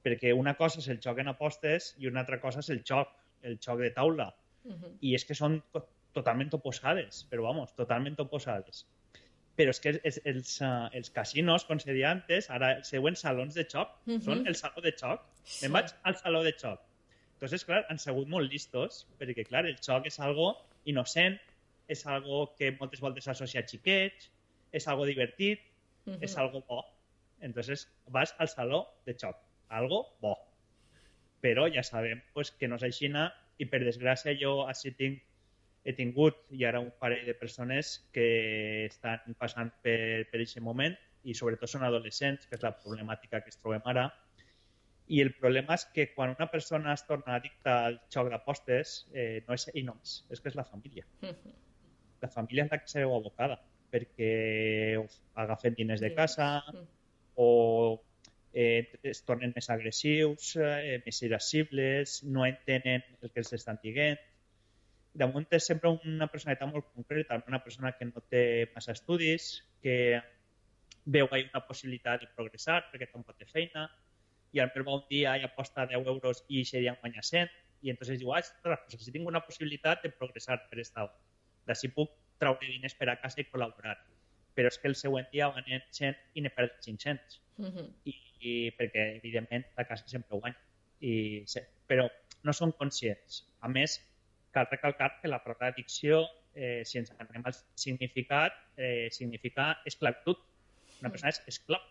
Perquè 0.04 0.32
una 0.32 0.56
cosa 0.56 0.80
és 0.80 0.88
el 0.88 1.02
xoc 1.04 1.20
en 1.20 1.28
apostes 1.28 1.94
i 2.00 2.08
una 2.08 2.24
altra 2.24 2.40
cosa 2.40 2.64
és 2.64 2.72
el 2.72 2.86
xoc, 2.88 3.12
el 3.44 3.60
xoc 3.60 3.84
de 3.84 3.92
taula 3.92 4.34
mhm. 4.64 4.98
y 5.02 5.16
es 5.16 5.26
que 5.26 5.36
son 5.36 5.64
to- 5.72 5.88
totalmente 6.14 6.56
oposades, 6.56 7.28
pero 7.30 7.44
vamos, 7.44 7.76
totalmente 7.76 8.22
oposades. 8.22 8.88
Però 9.60 9.74
és 9.76 9.82
que 9.84 9.92
els, 9.98 10.20
els, 10.30 10.52
uh, 10.64 10.88
els 10.96 11.10
casinos, 11.12 11.66
com 11.68 11.80
se 11.84 11.92
deia 11.92 12.14
antes, 12.16 12.48
ara 12.56 12.70
els 12.78 12.88
següents 12.94 13.20
salons 13.26 13.58
de 13.58 13.66
xoc 13.68 13.90
Mhm. 14.06 14.22
són 14.24 14.48
el 14.48 14.56
saló 14.56 14.82
de 14.86 14.94
xoc. 14.96 15.26
Sí. 15.44 15.66
Me'n 15.66 15.74
vaig 15.76 15.92
al 16.04 16.16
saló 16.16 16.44
de 16.46 16.54
xoc. 16.54 16.80
Entonces, 17.34 17.66
clar, 17.66 17.86
han 17.90 18.00
sigut 18.00 18.28
molt 18.28 18.50
listos, 18.52 19.06
perquè, 19.20 19.46
clar, 19.48 19.66
el 19.66 19.76
xoc 19.84 20.08
és 20.08 20.20
algo 20.20 20.54
innocent, 20.86 21.40
és 21.90 22.06
algo 22.08 22.54
que 22.56 22.72
moltes 22.80 23.02
voltes 23.02 23.24
s'associa 23.26 23.62
a 23.62 23.68
xiquets, 23.68 24.32
és 24.72 24.88
algo 24.88 25.06
divertit, 25.06 25.60
Mhm. 26.06 26.24
és 26.24 26.38
algo 26.38 26.64
bo. 26.68 26.86
Entonces, 27.42 27.88
vas 28.08 28.36
al 28.38 28.48
saló 28.48 28.88
de 29.06 29.14
xoc. 29.14 29.36
Algo 29.70 30.16
bo. 30.22 30.38
Però 31.42 31.68
ja 31.74 31.84
sabem 31.84 32.22
pues, 32.34 32.52
que 32.52 32.68
no 32.68 32.76
és 32.76 32.84
així 32.84 33.12
i 33.58 33.66
per 33.66 33.82
desgràcia 33.84 34.38
jo 34.40 34.68
així 34.68 34.92
tinc, 34.92 35.22
he 35.84 35.94
tingut 35.98 36.40
i 36.56 36.66
ara 36.68 36.82
un 36.84 36.90
parell 37.00 37.26
de 37.26 37.36
persones 37.38 37.94
que 38.16 38.26
estan 38.86 39.38
passant 39.40 39.72
per, 39.84 40.26
per 40.32 40.42
aquest 40.42 40.62
moment 40.66 40.96
i 41.24 41.36
sobretot 41.36 41.72
són 41.72 41.86
adolescents, 41.88 42.48
que 42.48 42.58
és 42.58 42.66
la 42.66 42.76
problemàtica 42.76 43.42
que 43.44 43.52
es 43.54 43.60
trobem 43.60 43.86
ara. 43.92 44.10
I 45.10 45.24
el 45.24 45.34
problema 45.40 45.74
és 45.80 45.88
que 45.94 46.12
quan 46.14 46.36
una 46.36 46.48
persona 46.52 46.94
es 46.94 47.06
torna 47.08 47.40
addicta 47.40 47.80
al 47.88 47.98
xoc 48.14 48.30
d'apostes, 48.30 49.00
eh, 49.14 49.42
no 49.48 49.58
és 49.58 49.66
ell 49.74 49.88
només, 49.88 50.20
és 50.30 50.44
que 50.44 50.52
és 50.52 50.60
la 50.60 50.68
família 50.68 51.08
la 52.22 52.30
família 52.30 52.66
és 52.66 52.72
la 52.72 52.80
que 52.82 52.92
se 52.92 53.04
veu 53.04 53.16
abocada 53.16 53.60
perquè 53.90 55.00
agafen 55.44 55.76
diners 55.78 56.02
de 56.04 56.12
casa 56.14 56.50
o 57.36 57.50
eh, 58.54 58.86
es 59.04 59.24
tornen 59.26 59.54
més 59.56 59.70
agressius, 59.74 60.52
eh, 60.60 61.00
més 61.06 61.22
irascibles, 61.26 62.20
no 62.24 62.46
entenen 62.46 63.06
el 63.22 63.32
que 63.32 63.42
els 63.42 63.54
estan 63.58 63.80
dient. 63.82 64.20
Damunt 65.20 65.48
és 65.52 65.66
sempre 65.68 65.92
una 65.92 66.28
personalitat 66.32 66.70
molt 66.72 66.92
concreta, 66.96 67.42
una 67.48 67.60
persona 67.64 67.92
que 67.98 68.08
no 68.08 68.22
té 68.32 68.44
massa 68.74 68.94
estudis, 68.96 69.50
que 69.84 69.96
veu 71.06 71.28
que 71.28 71.40
hi 71.40 71.48
ha 71.48 71.52
una 71.58 71.66
possibilitat 71.68 72.22
de 72.24 72.30
progressar 72.36 72.84
perquè 72.92 73.10
tampoc 73.12 73.36
té 73.40 73.48
feina, 73.50 73.90
i 74.56 74.62
al 74.64 74.72
va 74.76 74.96
un 74.96 75.04
dia 75.10 75.36
i 75.38 75.44
aposta 75.46 75.86
10 75.90 76.08
euros 76.08 76.44
i 76.48 76.62
aquest 76.62 76.80
dia 76.80 76.94
en 76.94 77.02
guanya 77.02 77.22
100, 77.22 77.52
i 77.82 77.92
entonces 77.92 78.20
diu, 78.20 78.32
ah, 78.34 78.42
pues 78.64 79.04
si 79.04 79.12
tinc 79.12 79.28
una 79.28 79.44
possibilitat 79.46 80.04
de 80.04 80.12
progressar 80.12 80.58
per 80.70 80.80
esta 80.80 81.06
d'ací 81.68 81.92
puc 81.94 82.16
traure 82.40 82.66
diners 82.66 82.96
per 82.96 83.10
a 83.10 83.20
casa 83.22 83.42
i 83.42 83.48
col·laborar. 83.52 83.98
Però 84.56 84.68
és 84.72 84.80
que 84.80 84.88
el 84.90 84.96
següent 84.96 85.28
dia 85.32 85.50
van 85.54 85.68
en 85.68 85.84
100 85.92 86.16
i 86.36 86.42
ne 86.42 86.50
perd 86.50 86.80
500 86.82 87.42
Mhm. 87.60 87.86
i, 88.06 88.14
i 88.40 88.52
perquè 88.72 89.18
evidentment 89.18 89.66
la 89.78 89.84
casa 89.84 90.08
sempre 90.08 90.38
guanya 90.40 90.56
I, 91.02 91.44
però 91.88 92.10
no 92.44 92.54
són 92.54 92.72
conscients 92.72 93.44
a 93.60 93.68
més 93.68 94.00
cal 94.56 94.68
recalcar 94.72 95.12
que 95.22 95.32
la 95.32 95.42
paraula 95.44 95.72
addicció 95.74 96.24
eh, 96.56 96.84
si 96.86 97.00
ens 97.00 97.12
anem 97.18 97.46
al 97.46 97.56
significat 97.76 98.56
eh, 98.78 99.10
significa 99.12 99.72
esclavitud. 99.86 100.38
Una 101.02 101.12
persona 101.14 101.32
és 101.36 101.42
esclau 101.48 101.82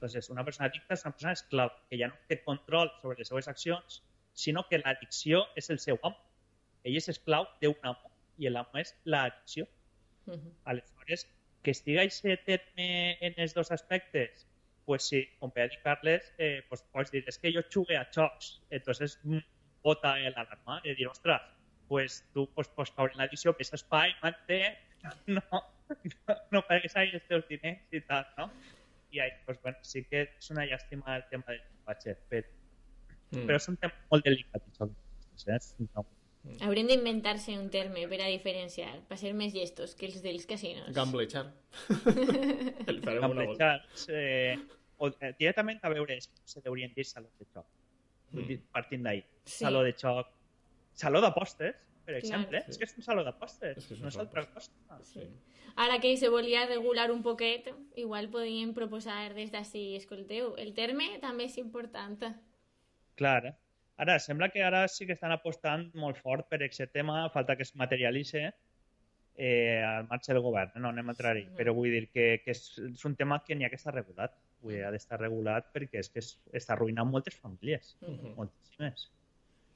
Entonces, 0.00 0.30
una 0.32 0.42
persona 0.44 0.70
addicta 0.70 0.96
és 0.96 1.02
una 1.04 1.12
persona 1.12 1.34
esclau 1.36 1.68
que 1.90 1.98
ja 2.00 2.06
no 2.08 2.16
té 2.26 2.38
control 2.40 2.88
sobre 3.02 3.18
les 3.18 3.28
seves 3.28 3.50
accions 3.52 4.00
sinó 4.32 4.62
que 4.68 4.78
l'addicció 4.80 5.42
és 5.60 5.68
el 5.68 5.78
seu 5.78 5.98
amo. 6.00 6.16
Ell 6.88 6.96
és 6.96 7.10
esclau 7.12 7.44
d'un 7.60 7.76
amo 7.84 8.08
i 8.40 8.48
l'amo 8.48 8.80
és 8.80 8.94
l'addicció 9.04 9.68
Mhm. 10.26 10.52
Aleshores, 10.64 11.26
que 11.62 11.70
estiga 11.72 12.02
aquest 12.02 12.44
terme 12.46 13.18
en 13.20 13.34
els 13.36 13.54
dos 13.54 13.70
aspectes, 13.70 14.46
pues 14.86 15.06
sí, 15.08 15.28
com 15.38 15.50
per 15.50 15.68
dedicar-les, 15.68 16.32
eh, 16.38 16.62
pues 16.68 16.82
pots 16.92 17.10
dir, 17.10 17.24
és 17.28 17.38
que 17.38 17.52
jo 17.52 17.62
jugué 17.72 17.96
a 17.96 18.06
jocs, 18.14 18.60
entonces 18.70 19.18
mm, 19.24 19.38
bota 19.82 20.16
l'alarma 20.18 20.80
i 20.84 20.94
dir, 20.94 21.08
ostres, 21.08 21.42
pues 21.90 22.20
tu 22.32 22.46
pues, 22.54 22.70
pots 22.76 22.94
caure 22.94 23.16
en 23.16 23.24
l'addició, 23.24 23.52
que 23.58 23.66
és 23.66 23.74
espai, 23.74 24.14
manté, 24.22 24.60
no, 25.02 25.40
no, 25.40 25.62
no 26.54 26.62
pagues 26.68 26.94
ahí 26.96 27.10
els 27.18 27.26
teus 27.26 27.48
diners 27.50 27.98
i 27.98 28.00
tal, 28.06 28.28
no? 28.38 28.46
I 29.10 29.24
ahí, 29.24 29.34
pues, 29.44 29.58
bueno, 29.64 29.82
sí 29.82 30.04
que 30.06 30.22
és 30.28 30.50
una 30.54 30.64
llàstima 30.70 31.18
el 31.18 31.26
tema 31.32 31.50
del 31.50 31.60
llenguatge, 31.66 32.16
però, 32.30 32.46
Mm. 33.30 33.46
però 33.46 33.58
és 33.60 33.68
un 33.70 33.76
tema 33.78 33.94
molt 34.10 34.24
delicat, 34.26 34.64
això. 34.66 34.88
Eh? 34.90 35.54
És 35.54 35.74
un 35.78 35.86
tema 35.86 36.06
Haurem 36.64 36.86
d'inventar-se 36.88 37.52
un 37.58 37.66
terme 37.68 38.06
per 38.08 38.22
a 38.24 38.28
diferenciar, 38.32 38.94
per 39.08 39.18
ser 39.20 39.34
més 39.36 39.52
llestos 39.52 39.92
que 39.94 40.06
els 40.08 40.22
dels 40.24 40.46
casinos. 40.48 40.88
Gamblechar. 40.96 41.44
Gamblejats, 43.20 44.06
eh, 44.08 44.56
o 44.96 45.10
eh, 45.12 45.34
directament 45.38 45.84
a 45.84 45.90
veure, 45.92 46.16
se 46.20 46.62
deurien 46.64 46.94
dir 46.96 47.04
saló 47.04 47.28
de 47.38 47.46
xoc. 47.52 47.68
Dir, 48.48 48.56
partint 48.72 49.04
d'ahí. 49.04 49.20
Sí. 49.44 49.58
Saló 49.66 49.82
de 49.84 49.92
xoc, 49.92 50.32
saló 50.94 51.20
d'apostes, 51.20 51.76
per 52.04 52.14
exemple. 52.16 52.60
Sí. 52.64 52.70
És 52.70 52.78
que 52.78 52.84
és 52.84 52.96
un 52.96 53.02
saló 53.02 53.24
d'apostes, 53.24 53.76
És 53.78 53.86
que 53.86 53.94
és 53.94 54.00
un 54.00 54.04
no 54.04 54.08
és 54.08 54.14
saló 54.14 54.26
altra 54.28 54.46
cosa. 54.52 54.70
Sí. 55.04 55.28
Ara 55.76 56.00
que 56.00 56.16
se 56.16 56.28
volia 56.28 56.66
regular 56.66 57.10
un 57.12 57.22
poquet, 57.22 57.70
igual 57.96 58.28
podíem 58.28 58.74
proposar 58.74 59.32
des 59.34 59.52
d'ací, 59.52 59.94
escolteu, 59.96 60.54
el 60.58 60.74
terme 60.74 61.18
també 61.20 61.44
és 61.44 61.56
important. 61.58 62.18
Clar. 63.14 63.56
Ara, 64.00 64.18
sembla 64.18 64.48
que 64.48 64.62
ara 64.64 64.86
sí 64.88 65.04
que 65.06 65.12
estan 65.12 65.30
apostant 65.32 65.90
molt 65.94 66.16
fort 66.16 66.48
per 66.48 66.62
aquest 66.62 66.90
tema, 66.92 67.28
falta 67.30 67.54
que 67.56 67.62
es 67.62 67.74
materialitzi 67.76 68.46
eh, 69.36 69.82
al 69.84 70.06
marge 70.08 70.32
del 70.32 70.42
govern, 70.42 70.72
no 70.80 70.88
anem 70.88 71.08
a 71.08 71.12
entrar-hi, 71.12 71.44
No. 71.50 71.56
però 71.56 71.74
vull 71.74 71.90
dir 71.92 72.08
que, 72.10 72.40
que 72.44 72.50
és, 72.50 72.78
és 72.78 73.04
un 73.04 73.14
tema 73.16 73.42
que 73.44 73.54
n'hi 73.54 73.64
ha 73.64 73.70
que 73.70 73.76
estar 73.76 73.94
regulat, 73.94 74.34
vull 74.60 74.74
dir, 74.74 74.84
ha 74.84 74.90
d'estar 74.90 75.20
regulat 75.20 75.70
perquè 75.72 76.00
és 76.00 76.08
que 76.12 76.18
es, 76.20 76.38
està 76.52 76.74
arruïnant 76.74 77.08
moltes 77.08 77.36
famílies, 77.36 77.96
Mhm. 78.00 78.34
moltíssimes. 78.36 79.10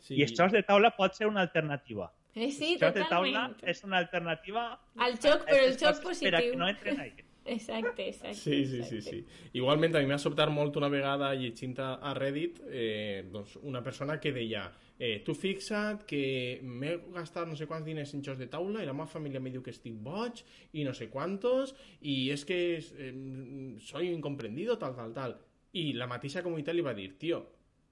Sí. 0.04 0.18
I 0.20 0.26
els 0.26 0.34
jocs 0.36 0.52
de 0.52 0.62
taula 0.68 0.92
pot 0.96 1.16
ser 1.16 1.26
una 1.30 1.40
alternativa. 1.46 2.10
Eh, 2.34 2.50
sí, 2.52 2.74
els 2.74 2.82
jocs 2.82 2.98
de 2.98 3.04
taula 3.08 3.46
totalment. 3.48 3.68
és 3.70 3.84
una 3.86 4.00
alternativa 4.02 4.64
Al 5.00 5.14
joc, 5.22 5.46
però 5.46 5.62
el 5.64 5.78
joc 5.78 6.02
coses 6.02 6.20
Per 6.20 6.34
a 6.34 6.38
positiu. 6.40 6.50
que 6.50 6.56
no 6.58 6.68
entren 6.68 7.00
ahí. 7.00 7.14
Exacte, 7.46 8.06
exacte. 8.08 8.34
Sí, 8.40 8.64
sí, 8.64 8.82
sí, 8.88 9.02
sí. 9.04 9.18
Igualment, 9.52 9.94
a 9.96 10.00
mi 10.00 10.06
m'ha 10.08 10.16
sobtat 10.16 10.48
molt 10.48 10.78
una 10.80 10.88
vegada 10.88 11.34
llegint 11.36 11.74
a 11.78 11.90
a 12.00 12.14
Reddit 12.16 12.62
eh, 12.70 13.26
doncs 13.30 13.58
una 13.62 13.82
persona 13.84 14.18
que 14.18 14.32
deia 14.32 14.62
eh, 14.98 15.18
tu 15.26 15.34
fixa't 15.34 16.06
que 16.08 16.22
m'he 16.62 16.94
gastat 17.12 17.46
no 17.46 17.54
sé 17.54 17.66
quants 17.68 17.84
diners 17.84 18.14
en 18.16 18.22
jocs 18.24 18.38
de 18.40 18.46
taula 18.48 18.80
i 18.82 18.86
la 18.88 18.94
meva 18.96 19.06
família 19.06 19.40
me 19.44 19.50
diu 19.52 19.62
que 19.62 19.74
estic 19.76 19.92
boig 19.92 20.40
i 20.72 20.84
no 20.88 20.94
sé 20.96 21.10
quantos 21.12 21.74
i 22.00 22.30
és 22.32 22.46
que 22.48 22.78
eh, 22.80 23.76
soy 23.84 24.08
incomprendido, 24.08 24.78
tal, 24.78 24.96
tal, 24.96 25.12
tal. 25.12 25.36
I 25.74 25.92
la 25.92 26.06
mateixa 26.08 26.42
comunitat 26.42 26.74
li 26.74 26.80
va 26.86 26.94
dir, 26.96 27.10
tio, 27.18 27.42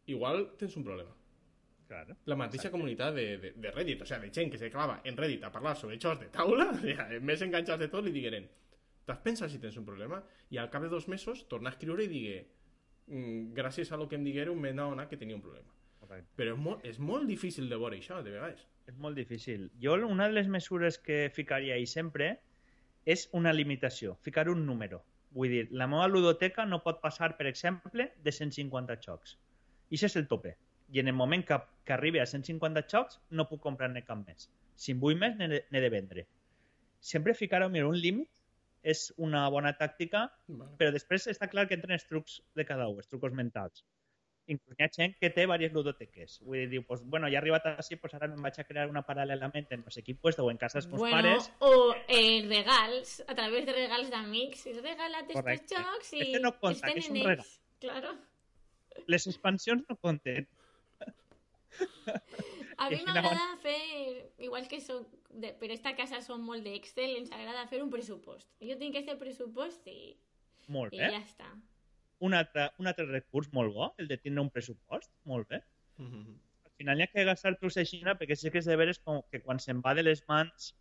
igual 0.06 0.46
tens 0.56 0.76
un 0.80 0.84
problema. 0.84 1.12
Claro. 1.92 2.16
La 2.32 2.38
mateixa 2.40 2.72
comunitat 2.72 3.12
de, 3.14 3.28
de, 3.38 3.52
de 3.60 3.70
Reddit, 3.76 4.00
o 4.00 4.08
sigui, 4.08 4.30
de 4.30 4.40
gent 4.40 4.50
que 4.52 4.60
se 4.60 4.72
clava 4.72 5.02
en 5.04 5.18
Reddit 5.20 5.44
a 5.44 5.52
parlar 5.52 5.76
sobre 5.76 6.00
jocs 6.00 6.24
de 6.24 6.32
taula, 6.32 6.70
o 6.72 6.80
sigui, 6.80 7.20
més 7.20 7.44
enganxats 7.44 7.84
de 7.84 7.90
tot, 7.92 8.04
li 8.06 8.14
digueren 8.16 8.48
t'has 9.06 9.20
pensat 9.22 9.50
si 9.50 9.60
tens 9.62 9.76
un 9.80 9.86
problema? 9.86 10.22
I 10.50 10.58
al 10.62 10.70
cap 10.70 10.84
de 10.84 10.90
dos 10.92 11.08
mesos 11.08 11.46
torna 11.50 11.70
a 11.70 11.74
escriure 11.74 12.04
i 12.04 12.10
digue 12.10 12.36
mm, 13.06 13.52
gràcies 13.56 13.92
a 13.92 13.98
lo 14.00 14.08
que 14.08 14.18
em 14.18 14.26
diguereu 14.26 14.54
m'he 14.54 14.74
adonat 14.74 15.10
que 15.10 15.18
tenia 15.20 15.36
un 15.36 15.42
problema. 15.44 15.68
Correcte. 16.02 16.30
Però 16.38 16.54
és 16.54 16.62
molt, 16.66 16.86
és 16.86 16.98
molt 16.98 17.28
difícil 17.30 17.68
de 17.70 17.78
veure 17.78 17.98
això, 17.98 18.22
de 18.22 18.34
vegades. 18.34 18.66
És 18.90 18.98
molt 18.98 19.18
difícil. 19.18 19.70
Jo 19.82 19.94
una 20.06 20.28
de 20.28 20.36
les 20.38 20.48
mesures 20.48 20.98
que 20.98 21.30
ficaria 21.34 21.74
ahí 21.74 21.86
sempre 21.86 22.38
és 23.04 23.28
una 23.32 23.52
limitació, 23.52 24.16
ficar 24.22 24.48
un 24.50 24.66
número. 24.66 25.02
Vull 25.32 25.48
dir, 25.48 25.62
la 25.70 25.86
meva 25.88 26.08
ludoteca 26.08 26.66
no 26.66 26.82
pot 26.82 27.00
passar, 27.00 27.36
per 27.38 27.46
exemple, 27.46 28.12
de 28.22 28.32
150 28.32 28.98
jocs. 29.00 29.38
I 29.90 29.96
això 29.96 30.10
és 30.10 30.16
el 30.16 30.28
tope. 30.28 30.56
I 30.92 31.00
en 31.00 31.08
el 31.08 31.16
moment 31.16 31.44
que, 31.48 31.56
que 31.86 31.94
arribi 31.94 32.20
a 32.20 32.26
150 32.28 32.84
jocs 32.90 33.18
no 33.30 33.46
puc 33.48 33.62
comprar-ne 33.64 34.04
cap 34.04 34.20
més. 34.26 34.48
Si 34.76 34.92
en 34.92 35.00
vull 35.00 35.16
més, 35.20 35.36
n'he 35.38 35.48
de, 35.80 35.88
vendre. 35.92 36.26
Sempre 37.00 37.34
ficar 37.34 37.62
mira, 37.70 37.88
un 37.88 37.96
límit 37.98 38.28
és 38.82 39.12
una 39.16 39.46
bona 39.48 39.72
tàctica, 39.78 40.26
Vale. 40.48 40.76
però 40.78 40.92
després 40.92 41.28
està 41.30 41.48
clar 41.48 41.64
que 41.70 41.74
entren 41.78 41.94
els 41.96 42.04
trucs 42.08 42.40
de 42.58 42.64
cada 42.66 42.88
un, 42.90 42.98
els 42.98 43.08
trucos 43.08 43.32
mentals. 43.32 43.84
Inclús 44.50 44.74
hi 44.74 44.82
ha 44.82 44.88
gent 44.90 45.12
que 45.22 45.30
té 45.30 45.44
diverses 45.44 45.72
ludoteques. 45.72 46.40
Vull 46.42 46.58
dir, 46.64 46.68
diu, 46.72 46.82
pues, 46.84 47.00
bueno, 47.06 47.28
ja 47.30 47.36
he 47.38 47.40
arribat 47.40 47.68
així, 47.70 47.94
pues 47.96 48.12
ara 48.18 48.26
me'n 48.26 48.42
vaig 48.42 48.58
a 48.58 48.64
crear 48.66 48.88
una 48.90 49.04
paral·lelament 49.06 49.70
en 49.70 49.84
no 49.86 49.90
sé 49.94 50.02
quin 50.02 50.16
puesto 50.18 50.44
o 50.44 50.50
en 50.50 50.58
casa 50.58 50.80
dels 50.80 50.88
meus 50.90 50.98
Bueno, 51.04 51.16
pares. 51.16 51.46
o 51.60 51.94
eh, 52.08 52.42
regals, 52.50 53.20
a 53.28 53.36
través 53.38 53.64
de 53.66 53.76
regals 53.76 54.10
d'amics. 54.10 54.64
Regalat 54.82 55.30
estos 55.30 55.38
Correcte. 55.40 55.76
jocs 55.78 56.12
i 56.18 56.24
Este 56.26 56.40
no 56.42 56.52
compta, 56.58 56.72
els 56.74 56.82
que 56.82 56.98
és 56.98 57.06
tenen 57.06 57.22
un 57.22 57.30
ells. 57.36 57.52
Claro. 57.86 58.16
Les 59.06 59.26
expansions 59.30 59.86
no 59.88 59.96
compten. 59.96 60.48
A 62.82 62.88
mi 62.90 62.98
I 62.98 63.04
m'agrada 63.06 63.56
fer, 63.62 64.30
igual 64.42 64.66
que 64.68 64.80
soc 64.82 65.08
de, 65.30 65.52
per 65.60 65.70
esta 65.74 65.92
casa 65.96 66.20
som 66.24 66.42
molt 66.44 66.64
d'Excel, 66.66 67.16
ens 67.20 67.32
agrada 67.32 67.66
fer 67.70 67.82
un 67.84 67.90
pressupost. 67.92 68.48
Jo 68.60 68.76
tinc 68.80 68.96
este 68.98 69.14
pressupost 69.20 69.86
i, 69.92 70.14
Molt 70.72 70.94
i 70.94 71.02
bé. 71.02 71.10
ja 71.14 71.20
està. 71.20 71.50
Un 72.22 72.34
altre, 72.38 72.68
un 72.78 72.86
altre 72.90 73.06
recurs 73.10 73.50
molt 73.52 73.74
bo, 73.74 73.92
el 73.98 74.08
de 74.10 74.18
tindre 74.18 74.44
un 74.44 74.50
pressupost. 74.50 75.10
Molt 75.24 75.48
bé. 75.48 75.62
Mhm. 75.98 76.38
Al 76.66 76.72
final 76.78 76.98
hi 76.98 77.04
ha 77.04 77.10
que 77.12 77.24
gastar-t'ho 77.28 77.70
aixina 77.78 78.16
perquè 78.18 78.34
sí 78.36 78.50
que 78.50 78.58
és 78.58 78.66
de 78.66 78.76
veres 78.76 78.98
com 78.98 79.22
que 79.30 79.40
quan 79.42 79.60
se'n 79.62 79.82
va 79.84 79.94
de 79.94 80.02
les 80.02 80.24
mans 80.28 80.72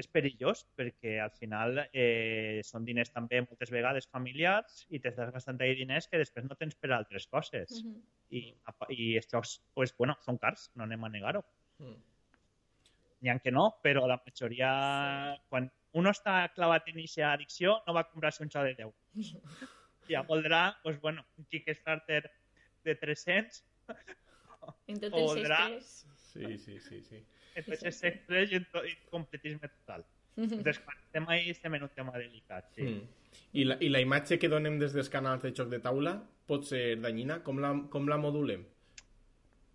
és 0.00 0.06
perillós 0.08 0.62
perquè 0.76 1.18
al 1.20 1.30
final 1.36 1.82
eh, 1.92 2.60
són 2.64 2.84
diners 2.84 3.10
també 3.12 3.40
moltes 3.44 3.70
vegades 3.70 4.06
familiars 4.08 4.86
i 4.90 4.98
t'estàs 5.02 5.32
gastant 5.34 5.60
ahí 5.60 5.74
diners 5.76 6.08
que 6.08 6.18
després 6.20 6.46
no 6.48 6.56
tens 6.56 6.74
per 6.74 6.90
a 6.92 6.96
altres 7.02 7.26
coses. 7.28 7.82
Mhm. 7.84 7.98
I, 8.32 8.42
apa- 8.70 8.88
i 8.88 9.16
els 9.20 9.28
jocs, 9.28 9.58
pues, 9.74 9.92
bueno, 9.98 10.16
són 10.24 10.38
cars, 10.40 10.70
no 10.74 10.84
anem 10.84 11.04
a 11.04 11.10
negar-ho. 11.12 11.42
Mm. 11.78 11.98
N'hi 13.22 13.30
ha 13.30 13.38
que 13.38 13.52
no, 13.52 13.66
però 13.84 14.06
la 14.08 14.16
majoria... 14.24 14.70
Quan 15.48 15.68
uno 16.00 16.10
està 16.10 16.48
clavat 16.54 16.88
en 16.88 16.96
aquesta 17.02 17.28
addicció, 17.34 17.76
no 17.86 17.92
va 17.94 18.06
comprar-se 18.08 18.42
un 18.42 18.50
joc 18.50 18.64
de 18.70 18.74
10. 18.80 18.94
Ja 20.08 20.22
voldrà, 20.26 20.74
pues, 20.82 20.96
bueno, 21.00 21.22
un 21.38 21.44
Kickstarter 21.44 22.24
de 22.82 22.94
300 22.96 23.62
En 24.88 24.98
tots 24.98 25.12
O 25.14 25.20
els 25.20 25.28
voldrà- 25.30 25.60
extras. 25.76 26.08
Sí, 26.32 26.58
sí, 26.58 26.80
sí, 26.80 27.00
sí. 27.02 27.20
Entonces 27.54 27.82
es 27.84 28.02
extres 28.04 28.52
i, 28.52 28.60
completisme 29.10 29.68
total. 29.68 30.04
Entonces, 30.36 30.78
quan 30.80 30.96
estem 30.98 31.28
ahí, 31.28 31.50
estem 31.50 31.74
en 31.74 31.82
un 31.82 31.90
tema 31.90 32.12
delicat, 32.16 32.70
sí. 32.74 32.82
Mm. 32.82 33.08
I, 33.52 33.64
la, 33.64 33.76
I 33.80 33.88
la 33.92 34.00
imatge 34.00 34.38
que 34.40 34.48
donem 34.48 34.78
des 34.80 34.94
dels 34.96 35.10
canals 35.12 35.42
de 35.44 35.52
joc 35.52 35.68
de 35.68 35.80
taula 35.84 36.14
pot 36.48 36.64
ser 36.68 36.96
danyina? 37.00 37.40
Com 37.44 37.60
la, 37.60 37.72
com 37.92 38.08
la 38.08 38.16
modulem? 38.20 38.64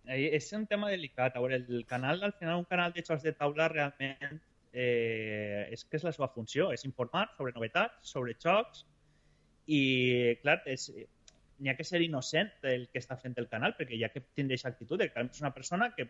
Eh, 0.08 0.34
És 0.34 0.50
un 0.56 0.66
tema 0.66 0.90
delicat. 0.90 1.36
A 1.36 1.42
veure, 1.44 1.60
el 1.62 1.86
canal, 1.86 2.22
al 2.26 2.34
final, 2.38 2.58
un 2.58 2.66
canal 2.70 2.94
de 2.94 3.04
jocs 3.06 3.22
de 3.26 3.34
taula 3.38 3.68
realment 3.70 4.40
eh, 4.72 5.68
és 5.70 5.84
que 5.84 5.98
és 5.98 6.06
la 6.06 6.14
seva 6.14 6.30
funció, 6.34 6.72
és 6.74 6.84
informar 6.88 7.28
sobre 7.36 7.54
novetats, 7.54 8.10
sobre 8.14 8.34
jocs 8.42 8.84
i, 9.66 9.80
clar, 10.42 10.58
és, 10.66 10.88
n'hi 11.58 11.70
ha 11.70 11.76
que 11.76 11.86
ser 11.86 12.00
innocent 12.04 12.50
el 12.70 12.86
que 12.92 13.00
està 13.02 13.18
fent 13.20 13.34
el 13.40 13.48
canal 13.50 13.74
perquè 13.78 13.96
hi 13.96 14.04
ha 14.06 14.12
que 14.14 14.22
tindre 14.34 14.54
aquesta 14.54 14.70
actitud 14.74 15.00
de 15.02 15.08
que 15.10 15.24
és 15.26 15.40
una 15.42 15.52
persona 15.54 15.90
que 15.96 16.06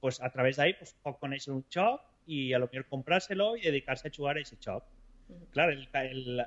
pues, 0.00 0.20
a 0.20 0.30
través 0.30 0.56
d'ahí 0.56 0.74
pues, 0.78 0.94
pot 1.02 1.18
conèixer 1.20 1.52
un 1.54 1.64
joc 1.72 2.04
i 2.26 2.52
a 2.52 2.58
lo 2.60 2.68
millor 2.68 2.86
comprar-se-lo 2.92 3.54
i 3.56 3.64
dedicar-se 3.64 4.08
a 4.08 4.14
jugar 4.14 4.36
a 4.36 4.40
aquest 4.42 4.60
joc. 4.64 4.84
Clar, 5.52 5.70
el, 5.72 5.88
el, 6.02 6.42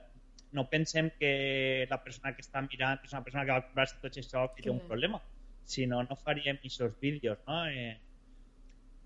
no 0.52 0.68
pensem 0.70 1.10
que 1.20 1.88
la 1.90 2.02
persona 2.04 2.36
que 2.36 2.44
està 2.46 2.62
mirant 2.66 3.02
és 3.04 3.14
una 3.14 3.24
persona 3.26 3.46
que 3.46 3.56
va 3.58 3.66
comprar-se 3.66 4.00
tots 4.04 4.22
els 4.22 4.32
jocs 4.32 4.60
i 4.60 4.66
té 4.66 4.72
un 4.74 4.82
problema. 4.88 5.22
Si 5.66 5.86
no, 5.88 6.02
no 6.04 6.18
faríem 6.18 6.60
aquests 6.60 6.98
vídeos, 7.02 7.40
no? 7.48 7.66
Eh, 7.70 7.98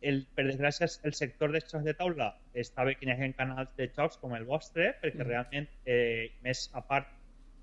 el, 0.02 0.26
per 0.36 0.46
desgràcia, 0.48 0.88
el 1.08 1.14
sector 1.18 1.52
de 1.54 1.62
jocs 1.64 1.86
de 1.86 1.94
taula 1.98 2.34
està 2.54 2.86
bé 2.86 2.96
que 3.00 3.08
hi 3.08 3.14
hagi 3.14 3.32
canals 3.38 3.72
de 3.78 3.88
jocs 3.96 4.20
com 4.22 4.36
el 4.38 4.46
vostre, 4.46 4.94
perquè 5.02 5.24
Mm. 5.24 5.30
realment, 5.30 5.70
eh, 5.86 6.32
més 6.42 6.70
a 6.74 6.82
part 6.82 7.08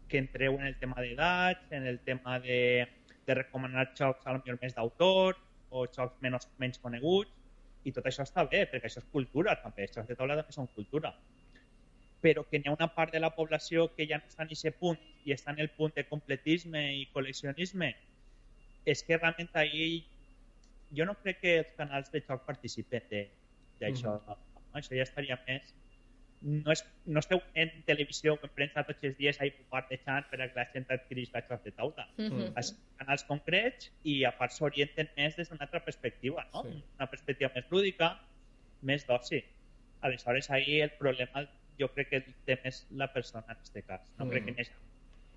que 0.08 0.18
entreu 0.18 0.58
en 0.58 0.66
el 0.66 0.76
tema 0.78 1.00
d'edat, 1.00 1.70
en 1.70 1.86
el 1.86 2.00
tema 2.00 2.38
de, 2.40 2.88
de 3.26 3.34
recomanar 3.34 3.92
jocs 3.98 4.26
a 4.26 4.32
lo 4.32 4.42
millor 4.42 4.58
més 4.62 4.74
d'autor 4.74 5.38
o 5.72 5.86
jocs 5.96 6.20
menys, 6.24 6.48
menys 6.62 6.80
coneguts, 6.84 7.32
i 7.84 7.92
tot 7.96 8.06
això 8.06 8.22
està 8.22 8.44
bé, 8.46 8.66
perquè 8.70 8.86
això 8.88 9.02
és 9.02 9.10
cultura 9.10 9.56
també, 9.64 9.88
els 9.88 9.96
jocs 9.96 10.08
de 10.10 10.18
taula 10.18 10.38
també 10.38 10.54
són 10.54 10.68
cultura 10.76 11.10
però 12.22 12.44
que 12.48 12.60
n'hi 12.60 12.70
ha 12.70 12.76
una 12.76 12.88
part 12.94 13.12
de 13.12 13.20
la 13.20 13.32
població 13.34 13.88
que 13.96 14.06
ja 14.06 14.20
no 14.20 14.30
està 14.30 14.44
en 14.46 14.52
aquest 14.54 14.78
punt 14.78 14.98
i 15.26 15.34
està 15.34 15.50
en 15.50 15.60
el 15.64 15.72
punt 15.74 15.92
de 15.96 16.04
completisme 16.06 16.82
i 17.00 17.08
col·leccionisme, 17.14 17.90
és 18.86 19.02
que 19.06 19.18
realment 19.18 19.50
ahir 19.58 20.04
jo 20.94 21.06
no 21.08 21.16
crec 21.18 21.40
que 21.42 21.54
els 21.64 21.72
canals 21.78 22.12
de 22.14 22.22
joc 22.28 22.44
participen 22.46 23.08
de- 23.10 23.28
d'això. 23.80 24.14
Mm 24.14 24.26
-hmm. 24.26 24.78
Això 24.78 24.94
ja 24.96 25.02
estaria 25.02 25.38
més... 25.46 25.74
No, 26.42 26.72
és, 26.72 26.80
no 27.06 27.20
esteu 27.22 27.38
en 27.54 27.70
televisió 27.86 28.34
o 28.34 28.38
en 28.42 28.50
premsa 28.56 28.82
tots 28.84 29.04
els 29.06 29.16
dies 29.16 29.38
ahí 29.40 29.52
bombardejant 29.58 30.26
per 30.30 30.40
a 30.40 30.48
que 30.48 30.56
la 30.58 30.64
gent 30.72 30.86
adquirís 30.90 31.30
la 31.32 31.42
joc 31.48 31.62
de 31.62 31.70
taula. 31.76 32.08
Mhm. 32.18 32.52
Els 32.58 32.72
canals 32.98 33.24
concrets 33.28 33.92
i 34.02 34.24
a 34.24 34.32
part 34.36 34.50
s'orienten 34.52 35.08
més 35.16 35.36
des 35.36 35.48
d'una 35.50 35.62
altra 35.68 35.84
perspectiva, 35.84 36.46
no? 36.52 36.64
Sí. 36.64 36.82
Una 36.98 37.08
perspectiva 37.10 37.50
més 37.54 37.64
lúdica, 37.70 38.18
més 38.82 39.06
d'oci. 39.06 39.44
Aleshores, 40.00 40.50
ahí 40.50 40.80
el 40.80 40.90
problema 40.98 41.46
jo 41.78 41.88
crec 41.94 42.08
que 42.10 42.16
el 42.16 42.34
té 42.44 42.58
més 42.64 42.86
la 42.90 43.12
persona 43.12 43.44
en 43.48 43.52
aquest 43.56 43.78
cas. 43.86 44.10
No 44.18 44.24
Mm. 44.26 44.30
crec 44.30 44.44
que 44.44 44.50
hi 44.50 44.60
hagi 44.60 44.72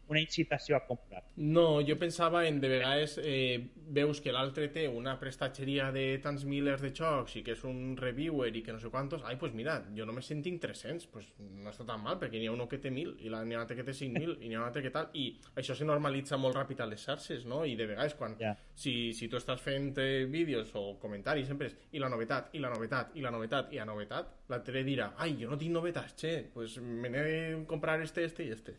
una 0.10 0.22
incitació 0.22 0.78
a 0.78 0.84
comprar. 0.86 1.24
No, 1.36 1.82
jo 1.86 1.98
pensava 2.02 2.46
en 2.48 2.60
de 2.62 2.70
vegades 2.70 3.18
eh, 3.22 3.70
veus 3.96 4.22
que 4.22 4.34
l'altre 4.34 4.68
té 4.74 4.86
una 4.90 5.16
prestatgeria 5.22 5.92
de 5.96 6.06
tants 6.24 6.46
milers 6.50 6.84
de 6.84 6.92
jocs 6.96 7.38
i 7.40 7.44
que 7.46 7.56
és 7.56 7.64
un 7.68 7.96
reviewer 8.00 8.52
i 8.56 8.64
que 8.66 8.76
no 8.76 8.82
sé 8.82 8.92
quantos, 8.94 9.24
ai, 9.26 9.38
pues 9.42 9.56
mira, 9.58 9.80
jo 9.98 10.06
només 10.06 10.30
en 10.36 10.44
tinc 10.46 10.62
300, 10.64 11.10
pues 11.14 11.32
no 11.40 11.72
està 11.72 11.88
tan 11.88 12.04
mal, 12.04 12.20
perquè 12.22 12.42
n'hi 12.42 12.50
ha 12.52 12.54
un 12.56 12.66
que 12.70 12.82
té 12.82 12.90
1.000 12.90 13.18
i 13.22 13.30
n'hi 13.30 13.36
ha 13.36 13.60
un 13.60 13.64
altre 13.64 13.78
que 13.78 13.88
té 13.88 13.94
5.000 13.94 14.40
i 14.42 14.50
n'hi 14.50 14.56
ha 14.58 14.64
un 14.64 14.70
altre 14.70 14.84
que 14.86 14.94
tal, 14.94 15.10
i 15.14 15.28
això 15.56 15.78
se 15.78 15.86
normalitza 15.86 16.38
molt 16.42 16.58
ràpid 16.58 16.82
a 16.82 16.90
les 16.90 17.04
xarxes, 17.06 17.46
no? 17.46 17.64
I 17.66 17.76
de 17.78 17.90
vegades 17.94 18.18
quan, 18.18 18.38
Ja. 18.40 18.56
Si, 18.76 19.14
si 19.16 19.30
tu 19.32 19.40
estàs 19.40 19.62
fent 19.64 19.98
eh, 20.04 20.26
vídeos 20.30 20.74
o 20.76 20.98
comentaris 21.00 21.48
sempre 21.48 21.70
és 21.72 21.78
i 21.96 22.02
la 22.04 22.10
novetat, 22.12 22.52
i 22.54 22.60
la 22.60 22.70
novetat, 22.74 23.16
i 23.16 23.24
la 23.24 23.32
novetat, 23.32 23.72
i 23.74 23.80
la 23.80 23.88
novetat, 23.88 24.34
l'altre 24.52 24.84
dirà, 24.84 25.14
ai, 25.18 25.38
jo 25.40 25.50
no 25.50 25.58
tinc 25.58 25.74
novetats, 25.74 26.16
che, 26.20 26.36
pues 26.54 26.78
me 26.84 27.10
n'he 27.10 27.24
de 27.24 27.66
comprar 27.70 28.02
este, 28.04 28.26
este 28.28 28.46
i 28.46 28.52
este 28.52 28.76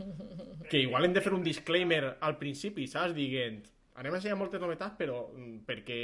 que 0.70 0.80
igual 0.86 1.04
hem 1.04 1.12
de 1.12 1.20
fer 1.20 1.34
un 1.34 1.42
disclaimer 1.42 2.16
al 2.20 2.38
principi, 2.38 2.86
saps? 2.86 3.14
Dient, 3.14 3.62
anem 4.00 4.14
a 4.14 4.20
ensenyar 4.20 4.38
moltes 4.38 4.62
novetats, 4.62 4.96
però 4.98 5.26
mm, 5.34 5.64
perquè 5.66 6.00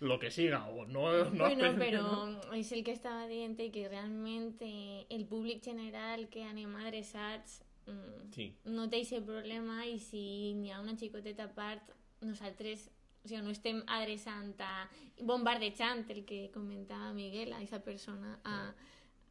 lo 0.00 0.18
que 0.18 0.30
siga 0.30 0.66
o 0.68 0.84
no, 0.86 1.24
no 1.24 1.48
bueno, 1.48 2.02
no? 2.36 2.54
és 2.54 2.70
el 2.72 2.84
que 2.86 2.92
estava 2.94 3.26
dient 3.26 3.56
que 3.58 3.88
realment 3.88 4.60
eh, 4.62 5.06
el 5.10 5.24
públic 5.26 5.64
general 5.64 6.28
que 6.30 6.44
anem 6.46 6.76
adreçats 6.76 7.64
mm, 7.86 8.30
Sí. 8.30 8.52
no 8.64 8.86
té 8.88 9.02
aquest 9.02 9.26
problema 9.26 9.84
i 9.86 9.98
si 9.98 10.54
n'hi 10.54 10.70
ha 10.70 10.80
una 10.80 10.94
xicoteta 10.96 11.48
a 11.48 11.54
part, 11.54 11.97
nosaltres 12.20 12.90
o 13.24 13.28
sigui, 13.28 13.42
no 13.42 13.50
estem 13.50 13.80
adreçant 13.86 14.54
a 14.62 14.88
bombardejant 15.26 16.04
el 16.14 16.24
que 16.24 16.50
comentava 16.54 17.12
Miguel 17.12 17.52
a 17.52 17.58
aquesta 17.58 17.80
persona 17.84 18.38
a, 18.44 18.58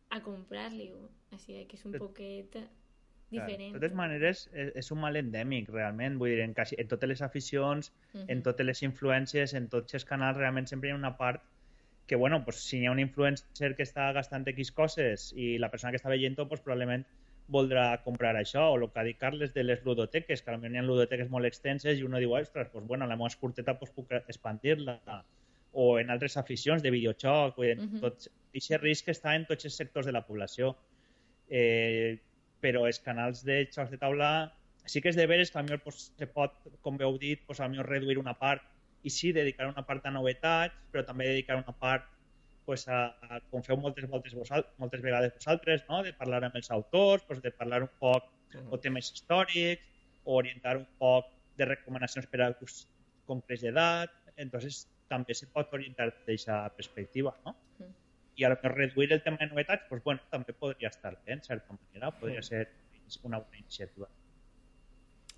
a 0.09 0.19
comprar-li-ho. 0.23 1.07
Així 1.31 1.63
que 1.69 1.77
és 1.79 1.85
un 1.87 1.95
poquet 1.99 2.57
diferent. 3.31 3.73
De 3.73 3.79
totes 3.79 3.95
maneres, 3.97 4.45
és, 4.53 4.73
és 4.83 4.91
un 4.91 5.01
mal 5.03 5.17
endèmic, 5.19 5.69
realment. 5.73 6.17
Vull 6.19 6.35
dir, 6.35 6.41
en, 6.45 6.53
quasi, 6.55 6.77
en 6.79 6.87
totes 6.91 7.09
les 7.09 7.21
aficions, 7.25 7.91
en 8.13 8.25
Mhm. 8.27 8.43
totes 8.43 8.65
les 8.65 8.83
influències, 8.83 9.53
en 9.53 9.67
tots 9.69 9.93
els 9.93 10.05
canals, 10.05 10.37
realment 10.37 10.67
sempre 10.67 10.89
hi 10.89 10.93
ha 10.93 10.99
una 10.99 11.15
part 11.17 11.43
que, 12.07 12.15
bueno, 12.15 12.43
pues, 12.45 12.61
si 12.63 12.79
hi 12.79 12.85
ha 12.85 12.91
un 12.91 12.99
influencer 12.99 13.75
que 13.75 13.83
està 13.83 14.13
gastant 14.13 14.47
X 14.47 14.71
coses 14.71 15.33
i 15.35 15.57
la 15.57 15.69
persona 15.69 15.91
que 15.91 15.97
està 15.97 16.09
veient-ho, 16.09 16.47
pues, 16.47 16.61
probablement 16.61 17.05
voldrà 17.47 18.01
comprar 18.03 18.35
això, 18.35 18.65
o 18.73 18.77
el 18.77 18.89
que 18.91 18.99
ha 18.99 19.05
dit 19.07 19.17
Carles 19.19 19.53
de 19.55 19.63
les 19.63 19.83
ludoteques, 19.85 20.41
que 20.43 20.51
potser 20.51 20.71
hi 20.73 20.77
ha 20.79 20.83
ludoteques 20.83 21.29
molt 21.31 21.47
extenses 21.47 21.99
i 21.99 22.03
uno 22.03 22.19
diu, 22.19 22.33
ostres, 22.35 22.69
pues, 22.73 22.85
bueno, 22.85 23.07
la 23.07 23.15
meva 23.15 23.29
curteta 23.39 23.77
pues, 23.79 23.91
puc 23.95 24.11
expandir-la. 24.17 24.99
O 25.77 25.99
en 25.99 26.09
altres 26.09 26.37
aficions 26.37 26.81
de 26.83 26.91
videojoc, 26.91 27.55
vull 27.57 27.67
dir, 27.67 27.77
Mhm. 27.77 27.99
tots, 28.01 28.29
aquest 28.55 28.81
risc 28.81 29.07
està 29.09 29.35
en 29.35 29.45
tots 29.45 29.65
els 29.65 29.75
sectors 29.75 30.05
de 30.05 30.11
la 30.11 30.25
població. 30.25 30.75
Eh, 31.49 32.19
però 32.61 32.85
els 32.87 32.99
canals 32.99 33.43
de 33.45 33.67
jocs 33.71 33.91
de 33.91 33.97
taula 33.97 34.51
sí 34.85 35.01
que 35.01 35.09
és 35.09 35.15
de 35.15 35.27
veres 35.27 35.51
que 35.51 35.59
potser 35.61 35.79
pues, 35.83 36.13
se 36.17 36.27
pot, 36.27 36.53
com 36.81 36.97
heu 37.01 37.17
dit, 37.19 37.45
pues, 37.45 37.59
potser 37.59 37.83
reduir 37.85 38.17
una 38.17 38.33
part 38.39 38.63
i 39.03 39.09
sí, 39.09 39.31
dedicar 39.31 39.67
una 39.67 39.85
part 39.85 40.05
a 40.05 40.11
novetats, 40.11 40.75
però 40.91 41.05
també 41.05 41.27
dedicar 41.27 41.57
una 41.57 41.75
part 41.77 42.03
pues, 42.67 42.83
a, 42.91 43.05
a 43.23 43.39
com 43.49 43.63
feu 43.63 43.77
moltes 43.79 44.05
voltes 44.11 44.35
vosal, 44.35 44.65
moltes 44.81 45.01
vegades 45.01 45.33
vosaltres, 45.39 45.85
no? 45.87 46.03
de 46.03 46.11
parlar 46.13 46.43
amb 46.43 46.57
els 46.59 46.69
autors, 46.75 47.23
pues, 47.27 47.39
de 47.41 47.53
parlar 47.55 47.81
un 47.85 47.93
poc 48.01 48.27
o 48.71 48.79
temes 48.83 49.09
històrics, 49.13 49.83
o 50.27 50.35
orientar 50.41 50.75
un 50.77 50.85
poc 50.99 51.31
de 51.57 51.65
recomanacions 51.69 52.27
per 52.27 52.41
a 52.43 52.51
grups 52.51 52.81
concrets 53.27 53.63
d'edat, 53.63 54.11
entonces 54.35 54.83
també 55.07 55.33
se 55.39 55.47
pot 55.53 55.71
orientar 55.73 56.09
d'aquesta 56.11 56.59
perspectiva, 56.75 57.33
no? 57.45 57.55
Mm. 57.79 57.93
I 58.37 58.45
a 58.45 58.51
reduir 58.53 59.13
el 59.13 59.23
tema 59.23 59.39
de 59.39 59.47
novetats, 59.47 59.87
pues 59.89 60.03
bueno, 60.03 60.21
també 60.29 60.53
podria 60.53 60.91
estar 60.91 61.15
bé, 61.23 61.33
en 61.39 61.43
certa 61.43 61.73
manera, 61.79 62.11
podria 62.11 62.43
Mm. 62.43 62.49
ser 62.51 62.67
una 63.23 63.39
bona 63.39 63.57
iniciativa. 63.57 64.09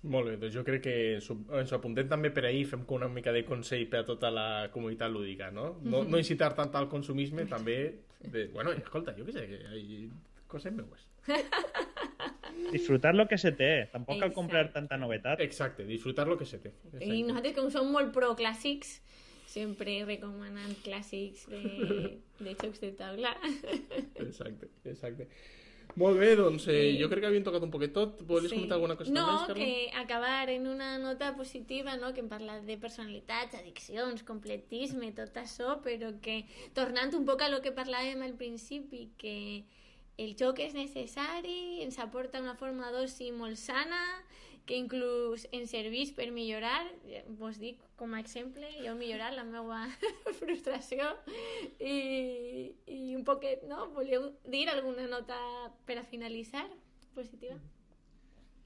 Molt 0.02 0.30
bé, 0.30 0.36
doncs 0.40 0.54
jo 0.56 0.62
crec 0.64 0.80
que 0.86 0.94
ens 1.18 1.26
ho- 1.28 1.76
apuntem 1.76 2.08
també 2.08 2.30
per 2.32 2.46
ahir, 2.48 2.62
fem 2.70 2.86
una 2.96 3.08
mica 3.12 3.32
de 3.36 3.42
consell 3.44 3.86
per 3.92 3.98
a 4.00 4.04
tota 4.08 4.30
la 4.32 4.46
comunitat 4.72 5.10
lúdica, 5.12 5.50
no? 5.50 5.74
No, 5.82 6.04
no 6.04 6.16
incitar 6.18 6.54
tant 6.56 6.72
al 6.74 6.88
consumisme, 6.88 7.44
també... 7.46 7.76
De, 8.20 8.46
bueno, 8.52 8.72
i 8.72 8.80
escolta, 8.80 9.12
jo 9.16 9.24
què 9.24 9.32
sé, 9.32 9.46
que 9.48 9.76
hi 9.78 10.10
coses 10.48 10.72
meues. 10.72 11.04
Disfrutar 12.72 13.14
lo 13.14 13.26
que 13.28 13.38
se 13.38 13.52
té, 13.52 13.88
tampoc 13.92 14.16
cal 14.18 14.28
Exacte. 14.28 14.34
comprar 14.34 14.72
tanta 14.72 14.96
novetat. 15.00 15.40
Exacte, 15.40 15.84
disfrutar 15.88 16.26
lo 16.28 16.36
que 16.38 16.44
se 16.46 16.58
té. 16.58 16.68
I 16.68 16.96
Exacte. 16.96 17.22
nosaltres, 17.28 17.54
com 17.56 17.70
som 17.72 17.88
molt 17.92 18.12
pro 18.14 18.32
clàssics, 18.36 19.00
sempre 19.50 20.00
recomanant 20.06 20.76
clàssics 20.84 21.46
de, 21.50 21.60
de 22.44 22.54
jocs 22.60 22.80
de 22.82 22.92
taula. 22.98 23.32
Exacte, 24.20 24.68
exacte. 24.84 25.28
Molt 25.96 26.18
bé, 26.18 26.36
doncs 26.36 26.66
eh, 26.68 26.96
jo 27.00 27.08
crec 27.08 27.20
que 27.24 27.26
havíem 27.26 27.44
tocat 27.44 27.62
un 27.62 27.70
poquet 27.70 27.92
tot. 27.92 28.20
Volies 28.22 28.50
Sí. 28.50 28.56
comentar 28.56 28.76
alguna 28.76 28.96
cosa 28.96 29.10
no, 29.10 29.26
més, 29.26 29.46
Carla? 29.48 29.54
que 29.54 29.90
acabar 29.96 30.48
en 30.50 30.66
una 30.66 30.98
nota 30.98 31.34
positiva, 31.36 31.96
no? 31.96 32.12
que 32.14 32.20
hem 32.20 32.28
parlat 32.28 32.62
de 32.64 32.76
personalitats, 32.76 33.54
addiccions, 33.54 34.22
completisme, 34.22 35.12
tot 35.12 35.34
això, 35.36 35.80
però 35.82 36.12
que 36.20 36.44
tornant 36.74 37.14
un 37.14 37.26
poc 37.26 37.42
a 37.42 37.48
lo 37.48 37.60
que 37.60 37.74
parlàvem 37.74 38.22
al 38.22 38.34
principi, 38.34 39.10
que 39.18 39.64
el 40.18 40.36
joc 40.36 40.60
és 40.60 40.74
necessari, 40.74 41.82
ens 41.82 41.98
aporta 41.98 42.40
una 42.40 42.54
forma 42.54 42.90
d'oci 42.92 43.32
molt 43.32 43.56
sana, 43.56 44.00
que 44.70 44.78
inclús 44.78 45.48
ens 45.50 45.72
serveix 45.74 46.12
per 46.14 46.28
millorar, 46.30 46.78
eh, 47.10 47.24
vos 47.40 47.56
dic 47.58 47.80
com 47.98 48.14
a 48.14 48.20
exemple, 48.22 48.68
jo 48.78 48.92
he 48.92 48.98
millorat 49.00 49.34
la 49.34 49.42
meva 49.48 49.80
frustració 50.38 51.08
i, 51.82 52.70
i 52.86 53.00
un 53.18 53.24
poquet, 53.26 53.66
no? 53.66 53.88
Voleu 53.96 54.28
dir 54.46 54.68
alguna 54.70 55.08
nota 55.10 55.40
per 55.88 55.98
a 55.98 56.06
finalitzar? 56.06 56.68
Positiva? 57.16 57.58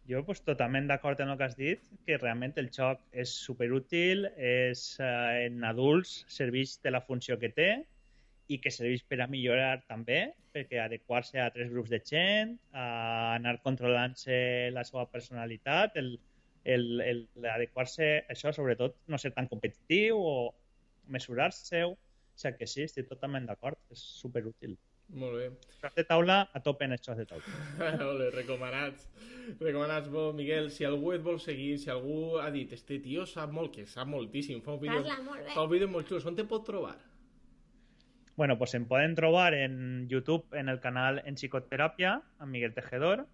Jo 0.05 0.21
pues, 0.29 0.45
totalment 0.45 0.91
d'acord 0.91 1.23
amb 1.25 1.33
el 1.33 1.41
que 1.41 1.49
has 1.49 1.57
dit, 1.57 1.89
que 2.05 2.21
realment 2.21 2.53
el 2.61 2.69
joc 2.69 3.01
és 3.25 3.33
superútil, 3.47 4.29
és, 4.37 4.85
eh, 5.01 5.47
en 5.47 5.65
adults 5.65 6.19
serveix 6.29 6.77
de 6.85 6.93
la 6.93 7.01
funció 7.01 7.41
que 7.41 7.49
té 7.57 7.71
i 8.53 8.59
que 8.61 8.71
serveix 8.71 9.03
per 9.09 9.21
a 9.25 9.29
millorar 9.31 9.83
també, 9.89 10.35
perquè 10.55 10.79
adequar-se 10.83 11.41
a 11.41 11.51
tres 11.55 11.71
grups 11.73 11.91
de 11.91 12.01
gent, 12.05 12.55
a 12.73 13.35
anar 13.35 13.57
controlant-se 13.65 14.71
la 14.75 14.85
seva 14.85 15.07
personalitat, 15.11 15.97
el, 15.97 16.19
el, 16.65 16.87
el 17.01 17.23
adequar-se, 17.55 18.11
això 18.31 18.53
sobretot, 18.53 18.97
no 19.09 19.19
ser 19.19 19.33
tan 19.37 19.49
competitiu 19.51 20.21
o 20.21 20.35
mesurar-se-ho. 21.09 21.95
O 21.95 22.41
sigui 22.41 22.59
que 22.59 22.67
sí, 22.67 22.83
estic 22.83 23.07
totalment 23.07 23.47
d'acord, 23.47 23.79
és 23.95 24.01
superútil. 24.21 24.75
Molt 25.15 25.37
bé. 25.37 25.49
Jocs 25.83 25.99
de 25.99 26.05
taula, 26.09 26.39
a 26.57 26.61
tope 26.65 26.87
en 26.89 26.95
els 26.97 27.03
jocs 27.05 27.21
de 27.21 27.27
taula. 27.29 27.59
Molt 28.01 28.23
bé, 28.23 28.31
recomanats. 28.35 29.05
Recomanats, 29.61 30.09
bo, 30.11 30.31
Miguel. 30.35 30.71
Si 30.73 30.87
algú 30.89 31.13
et 31.15 31.23
vol 31.23 31.39
seguir, 31.43 31.77
si 31.79 31.91
algú 31.93 32.39
ha 32.41 32.49
dit 32.51 32.73
este 32.73 32.99
tio 33.05 33.27
sap 33.29 33.53
molt, 33.53 33.75
que 33.77 33.85
sap 33.87 34.09
moltíssim, 34.09 34.63
fa 34.65 34.73
un 34.75 34.81
vídeo, 34.83 35.03
Parla 35.05 35.19
molt 35.23 35.45
bé. 35.45 35.53
fa 35.53 35.67
un 35.67 35.71
vídeo 35.75 35.91
molt 35.93 36.09
xulo, 36.09 36.25
on 36.33 36.39
te 36.39 36.47
pot 36.49 36.65
trobar? 36.67 36.97
Bueno, 38.37 38.59
pues 38.59 38.75
em 38.75 38.85
poden 38.87 39.15
trobar 39.15 39.55
en 39.55 40.09
YouTube 40.09 40.45
en 40.59 40.69
el 40.69 40.81
canal 40.81 41.23
En 41.25 41.37
Psicoteràpia, 41.37 42.17
amb 42.43 42.51
Miguel 42.51 42.75
Tejedor. 42.75 43.29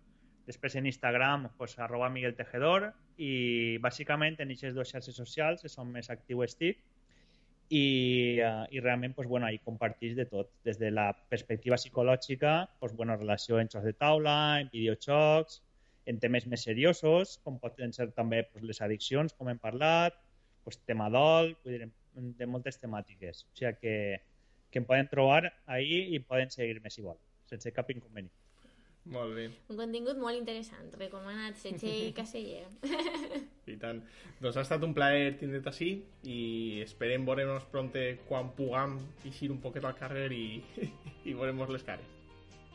Després 0.44 0.76
en 0.76 0.84
Instagram, 0.90 1.48
pues, 1.56 1.78
arroba 1.78 2.10
Miguel 2.12 2.34
Tejedor. 2.36 2.90
I 3.16 3.78
bàsicament 3.80 4.36
en 4.40 4.52
aquestes 4.52 4.76
dues 4.76 4.92
xarxes 4.92 5.16
socials, 5.16 5.64
que 5.64 5.72
són 5.72 5.88
més 5.94 6.12
actiu 6.12 6.44
estic. 6.44 6.82
I, 7.70 7.80
uh, 8.44 8.66
i 8.68 8.80
realment, 8.84 9.14
pues, 9.16 9.28
bueno, 9.28 9.46
ahí 9.46 9.58
compartís 9.64 10.16
de 10.16 10.26
tot. 10.26 10.52
Des 10.68 10.78
de 10.78 10.90
la 10.90 11.14
perspectiva 11.30 11.78
psicològica, 11.78 12.68
pues, 12.78 12.92
bueno, 12.92 13.16
relació 13.16 13.58
en 13.58 13.72
jocs 13.72 13.86
de 13.86 13.94
taula, 13.94 14.60
en 14.60 14.68
videojocs, 14.68 15.62
en 16.04 16.18
temes 16.20 16.44
més 16.46 16.66
seriosos, 16.68 17.38
com 17.44 17.56
poden 17.62 17.94
ser 17.96 18.10
també 18.12 18.42
pues, 18.52 18.64
les 18.68 18.82
addiccions, 18.82 19.32
com 19.32 19.48
hem 19.48 19.60
parlat, 19.62 20.12
pues, 20.64 20.76
tema 20.84 21.08
dol, 21.08 21.54
de 21.64 22.46
moltes 22.46 22.80
temàtiques. 22.82 23.46
O 23.46 23.56
sigui 23.56 23.78
que, 23.80 23.96
que 24.70 24.80
em 24.82 24.86
poden 24.86 25.08
trobar 25.10 25.52
ahí 25.66 26.06
i 26.14 26.20
poden 26.22 26.50
seguir-me 26.54 26.90
si 26.90 27.02
volen, 27.02 27.22
sense 27.50 27.72
cap 27.74 27.90
inconvenient. 27.90 28.34
Molt 29.10 29.32
bé, 29.34 29.46
Un 29.72 29.78
contingut 29.78 30.18
molt 30.20 30.36
interessant, 30.36 30.90
recomanat, 31.00 31.56
Setxell 31.58 32.12
Caseller. 32.14 32.66
i 33.72 33.76
tant. 33.80 34.02
Doncs 34.42 34.58
ha 34.58 34.64
estat 34.66 34.84
un 34.86 34.92
plaer 34.96 35.34
tindre't 35.40 35.66
així 35.70 35.90
i 36.28 36.40
esperem 36.84 37.24
veure-nos 37.28 37.66
pronte 37.72 38.04
quan 38.28 38.52
puguem 38.58 38.98
eixir 39.24 39.50
un 39.54 39.60
poquet 39.62 39.86
al 39.86 39.96
carrer 39.98 40.28
i, 40.36 40.60
i 41.28 41.34
veurem 41.34 41.64
les 41.70 41.86
cares. 41.86 42.18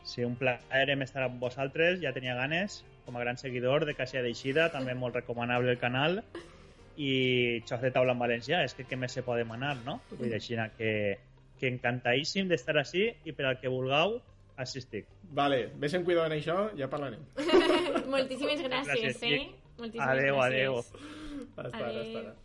Sí, 0.06 0.26
un 0.26 0.36
plaer 0.38 0.89
hem 0.93 1.02
estar 1.02 1.24
amb 1.26 1.39
vosaltres, 1.41 2.02
ja 2.02 2.14
tenia 2.14 2.36
ganes, 2.38 2.84
com 3.06 3.16
a 3.18 3.24
gran 3.24 3.39
seguidor 3.41 3.86
de 3.86 3.96
Casia 3.98 4.22
d'Eixida, 4.26 4.70
també 4.74 4.93
molt 4.98 5.18
recomanable 5.18 5.74
el 5.74 5.82
canal, 5.82 6.20
i 6.98 7.62
xocs 7.66 7.82
de 7.84 7.91
taula 7.91 8.14
en 8.14 8.22
valencià, 8.22 8.62
és 8.66 8.76
que 8.78 8.86
què 8.86 8.98
més 8.98 9.18
se 9.18 9.24
pot 9.26 9.39
demanar, 9.41 9.76
no? 9.84 9.98
Vull 10.12 10.30
dir, 10.30 10.36
així 10.38 10.58
que, 10.78 10.91
que 11.60 11.68
encantadíssim 11.72 12.47
d'estar 12.51 12.78
així 12.82 13.10
i 13.26 13.34
per 13.36 13.45
al 13.49 13.60
que 13.62 13.72
vulgueu, 13.72 14.18
així 14.58 14.80
estic. 14.82 15.08
Vale, 15.36 15.66
ves 15.82 15.93
en 15.97 16.03
cuidado 16.08 16.28
en 16.32 16.38
això, 16.39 16.58
ja 16.80 16.89
parlarem. 16.91 17.22
Moltíssimes 18.16 18.64
gràcies, 18.64 19.20
Gràcies, 19.20 19.24
eh? 19.24 19.45
Moltíssimes 19.78 20.08
Adeu, 20.08 20.36
gràcies. 20.36 20.47
adeu. 20.47 20.74
Hasta 21.56 21.78
ara, 21.78 22.01
hasta 22.01 22.45